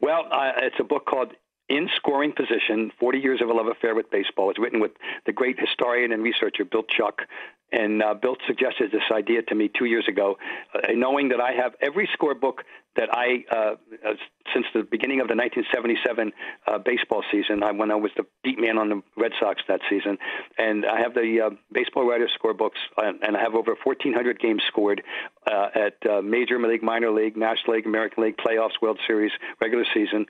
Well, 0.00 0.26
uh, 0.30 0.52
it's 0.62 0.76
a 0.78 0.84
book 0.84 1.06
called 1.06 1.32
in 1.68 1.88
scoring 1.96 2.32
position, 2.32 2.90
40 2.98 3.18
years 3.18 3.40
of 3.42 3.48
a 3.48 3.52
love 3.52 3.66
affair 3.66 3.94
with 3.94 4.10
baseball. 4.10 4.50
It's 4.50 4.58
written 4.58 4.80
with 4.80 4.92
the 5.26 5.32
great 5.32 5.58
historian 5.60 6.12
and 6.12 6.22
researcher 6.22 6.64
Bill 6.64 6.84
Chuck. 6.84 7.22
And 7.70 8.02
uh, 8.02 8.14
Bill 8.14 8.36
suggested 8.46 8.90
this 8.92 9.02
idea 9.12 9.42
to 9.42 9.54
me 9.54 9.68
two 9.68 9.84
years 9.84 10.06
ago, 10.08 10.38
uh, 10.74 10.92
knowing 10.94 11.28
that 11.28 11.40
I 11.40 11.52
have 11.52 11.74
every 11.82 12.08
scorebook 12.18 12.60
that 12.96 13.10
I, 13.12 13.44
uh, 13.52 13.56
uh 13.56 14.14
since 14.54 14.64
the 14.72 14.82
beginning 14.82 15.20
of 15.20 15.28
the 15.28 15.36
1977 15.36 16.32
uh, 16.66 16.78
baseball 16.78 17.22
season, 17.30 17.62
I, 17.62 17.72
when 17.72 17.90
I 17.90 17.96
was 17.96 18.10
the 18.16 18.24
beat 18.42 18.58
man 18.58 18.78
on 18.78 18.88
the 18.88 19.02
Red 19.18 19.32
Sox 19.38 19.60
that 19.68 19.80
season, 19.90 20.16
and 20.56 20.86
I 20.86 21.00
have 21.00 21.12
the 21.12 21.42
uh, 21.42 21.50
baseball 21.70 22.08
writer 22.08 22.28
scorebooks, 22.40 22.80
and 22.96 23.36
I 23.36 23.40
have 23.40 23.54
over 23.54 23.76
1,400 23.84 24.40
games 24.40 24.62
scored 24.66 25.02
at 25.46 26.24
Major 26.24 26.58
League, 26.58 26.82
Minor 26.82 27.10
League, 27.10 27.36
National 27.36 27.76
League, 27.76 27.86
American 27.86 28.24
League, 28.24 28.38
playoffs, 28.38 28.80
World 28.80 28.98
Series, 29.06 29.32
regular 29.60 29.84
season, 29.92 30.24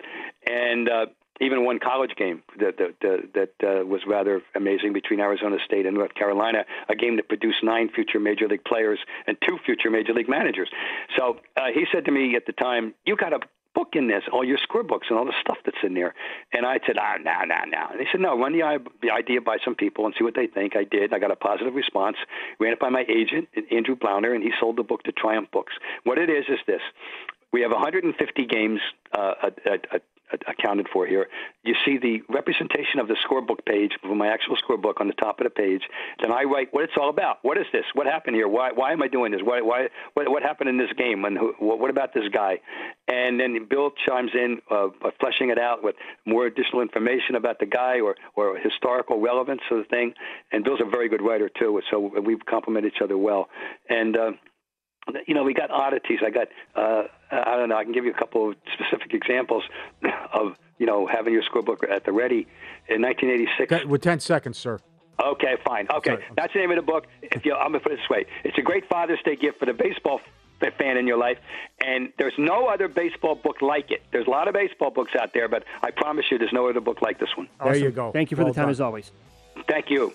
and 0.45 0.91
even 1.41 1.65
one 1.65 1.79
college 1.79 2.13
game 2.17 2.43
that 2.59 2.79
that, 2.79 3.33
that 3.35 3.53
uh, 3.63 3.85
was 3.85 4.03
rather 4.07 4.43
amazing 4.55 4.93
between 4.93 5.21
Arizona 5.21 5.57
State 5.65 5.87
and 5.87 5.97
North 5.97 6.15
Carolina, 6.15 6.65
a 6.89 6.95
game 6.95 7.17
that 7.17 7.29
produced 7.29 7.63
nine 7.63 7.89
future 7.95 8.21
major 8.21 8.49
league 8.49 8.65
players 8.65 8.99
and 9.27 9.37
two 9.47 9.59
future 9.65 9.91
major 9.91 10.13
league 10.13 10.29
managers. 10.29 10.69
So 11.17 11.39
uh, 11.57 11.67
he 11.73 11.87
said 11.93 12.05
to 12.07 12.11
me 12.11 12.37
at 12.37 12.47
the 12.47 12.53
time, 12.53 12.95
"You 13.07 13.17
got 13.17 13.33
a 13.33 13.41
book 13.75 13.91
in 13.93 14.09
this, 14.09 14.25
all 14.33 14.45
your 14.45 14.59
scorebooks 14.59 15.09
and 15.09 15.19
all 15.19 15.25
the 15.25 15.39
stuff 15.41 15.59
that's 15.65 15.79
in 15.83 15.95
there." 15.95 16.15
And 16.53 16.67
I 16.67 16.81
said, 16.87 16.97
"Ah, 16.99 17.17
no, 17.23 17.45
no, 17.45 17.57
no." 17.67 17.87
And 17.93 18.01
they 18.01 18.07
said, 18.11 18.21
"No, 18.21 18.39
run 18.39 18.53
the, 18.53 18.79
the 19.03 19.11
idea 19.11 19.41
by 19.41 19.59
some 19.65 19.75
people 19.75 20.07
and 20.07 20.15
see 20.19 20.25
what 20.25 20.35
they 20.35 20.47
think." 20.47 20.77
I 20.77 20.85
did. 20.85 21.13
I 21.13 21.19
got 21.19 21.31
a 21.31 21.37
positive 21.37 21.75
response. 21.75 22.17
Ran 22.59 22.73
it 22.73 22.81
by 22.81 22.89
my 22.89 23.05
agent, 23.09 23.49
Andrew 23.71 23.97
Blauner, 23.97 24.35
and 24.35 24.43
he 24.43 24.53
sold 24.59 24.77
the 24.77 24.83
book 24.83 25.03
to 25.05 25.13
Triumph 25.13 25.51
Books. 25.53 25.75
What 26.05 26.19
it 26.19 26.31
is 26.31 26.45
is 26.49 26.59
this: 26.67 26.83
we 27.53 27.63
have 27.63 27.71
150 27.71 28.47
games 28.47 28.81
uh, 29.17 29.35
at, 29.43 29.67
at, 29.67 30.03
accounted 30.47 30.89
for 30.93 31.07
here. 31.07 31.27
You 31.65 31.75
see 31.85 31.99
the 31.99 32.23
representation 32.29 33.01
of 33.01 33.09
the 33.09 33.17
scorebook 33.29 33.65
page 33.65 33.93
for 34.03 34.15
my 34.15 34.29
actual 34.29 34.57
scorebook 34.57 35.01
on 35.01 35.09
the 35.09 35.15
top 35.15 35.41
of 35.41 35.45
the 35.45 35.51
page. 35.51 35.83
Then 36.21 36.33
I 36.33 36.43
write 36.45 36.69
what 36.73 36.85
it's 36.85 36.95
all 37.01 37.11
about. 37.11 37.39
What 37.43 37.59
is 37.59 37.67
this? 37.73 37.85
What 37.95 38.07
happened 38.07 38.37
here? 38.37 38.49
Why 38.49 38.73
why 38.73 38.93
am 38.93 39.03
I 39.03 39.09
doing 39.09 39.33
this? 39.33 39.41
Why 39.43 39.61
why 39.61 39.89
what 40.15 40.31
what 40.31 40.43
happened 40.43 40.71
in 40.71 40.79
this 40.79 40.93
game? 40.97 41.25
And 41.25 41.37
who, 41.37 41.55
what 41.59 41.91
about 41.91 42.15
this 42.15 42.29
guy? 42.33 42.59
and 43.09 43.41
then 43.41 43.67
Bill 43.69 43.91
chimes 44.07 44.31
in, 44.35 44.61
uh, 44.71 44.89
fleshing 45.19 45.51
it 45.51 45.59
out 45.59 45.83
with 45.83 45.97
more 46.27 46.47
additional 46.47 46.83
information 46.83 47.35
about 47.37 47.59
the 47.59 47.67
guy 47.67 48.01
or 48.01 48.17
or 48.37 48.59
historical 48.59 49.21
relevance 49.21 49.63
of 49.71 49.79
the 49.79 49.85
thing. 49.85 50.13
And 50.53 50.63
Bill's 50.63 50.81
a 50.83 50.91
very 50.91 51.09
good 51.09 51.23
writer 51.23 51.49
too, 51.59 51.81
so 51.91 52.13
we 52.23 52.37
complement 52.37 52.87
each 52.87 53.01
other 53.03 53.17
well. 53.17 53.49
And 53.89 54.17
uh, 54.17 54.33
you 55.27 55.35
know, 55.35 55.43
we 55.43 55.55
got 55.55 55.71
oddities. 55.71 56.21
I 56.25 56.31
got, 56.31 56.49
uh, 56.75 57.05
I 57.31 57.57
don't 57.57 57.69
know. 57.69 57.77
I 57.77 57.85
can 57.85 57.93
give 57.93 58.05
you 58.05 58.11
a 58.11 58.19
couple 58.19 58.51
of 58.51 58.57
specific 58.75 59.15
examples 59.15 59.65
of 60.33 60.57
you 60.79 60.87
know 60.87 61.07
having 61.07 61.33
your 61.33 61.43
scorebook 61.43 61.89
at 61.91 62.05
the 62.05 62.13
ready 62.13 62.47
in 62.89 63.03
1986. 63.03 63.87
With 63.87 64.03
10 64.03 64.21
seconds, 64.21 64.59
sir. 64.59 64.79
Okay, 65.25 65.57
fine. 65.65 65.89
Okay, 65.93 66.11
Sorry. 66.11 66.25
that's 66.37 66.53
the 66.53 66.61
name 66.61 66.71
of 66.71 66.77
the 66.77 66.83
book. 66.83 67.07
If 67.23 67.45
you, 67.45 67.55
I'm 67.55 67.73
gonna 67.73 67.81
put 67.81 67.93
it 67.93 67.97
this 67.97 68.09
way: 68.09 68.27
it's 68.45 68.57
a 68.57 68.63
great 68.63 68.89
Father's 68.89 69.19
Day 69.25 69.35
gift 69.35 69.59
for 69.59 69.67
the 69.67 69.73
baseball 69.73 70.21
fan 70.79 70.97
in 70.97 71.07
your 71.07 71.19
life, 71.19 71.39
and 71.85 72.13
there's 72.19 72.35
no 72.39 72.67
other 72.67 72.89
baseball 72.89 73.35
book 73.35 73.61
like 73.61 73.91
it. 73.91 74.03
There's 74.13 74.27
a 74.27 74.31
lot 74.31 74.49
of 74.49 74.55
baseball 74.55 74.91
books 74.91 75.13
out 75.21 75.33
there, 75.35 75.49
but 75.49 75.65
I 75.83 75.91
promise 75.91 76.27
you, 76.31 76.39
there's 76.39 76.53
no 76.53 76.69
other 76.69 76.81
book 76.81 77.03
like 77.03 77.19
this 77.19 77.31
one. 77.37 77.49
Awesome. 77.61 77.73
There 77.73 77.83
you 77.83 77.91
go. 77.91 78.13
Thank 78.13 78.31
you 78.31 78.37
for 78.37 78.45
well 78.45 78.53
the 78.53 78.57
time 78.57 78.65
done. 78.65 78.71
as 78.71 78.81
always. 78.81 79.11
Thank 79.69 79.91
you. 79.91 80.15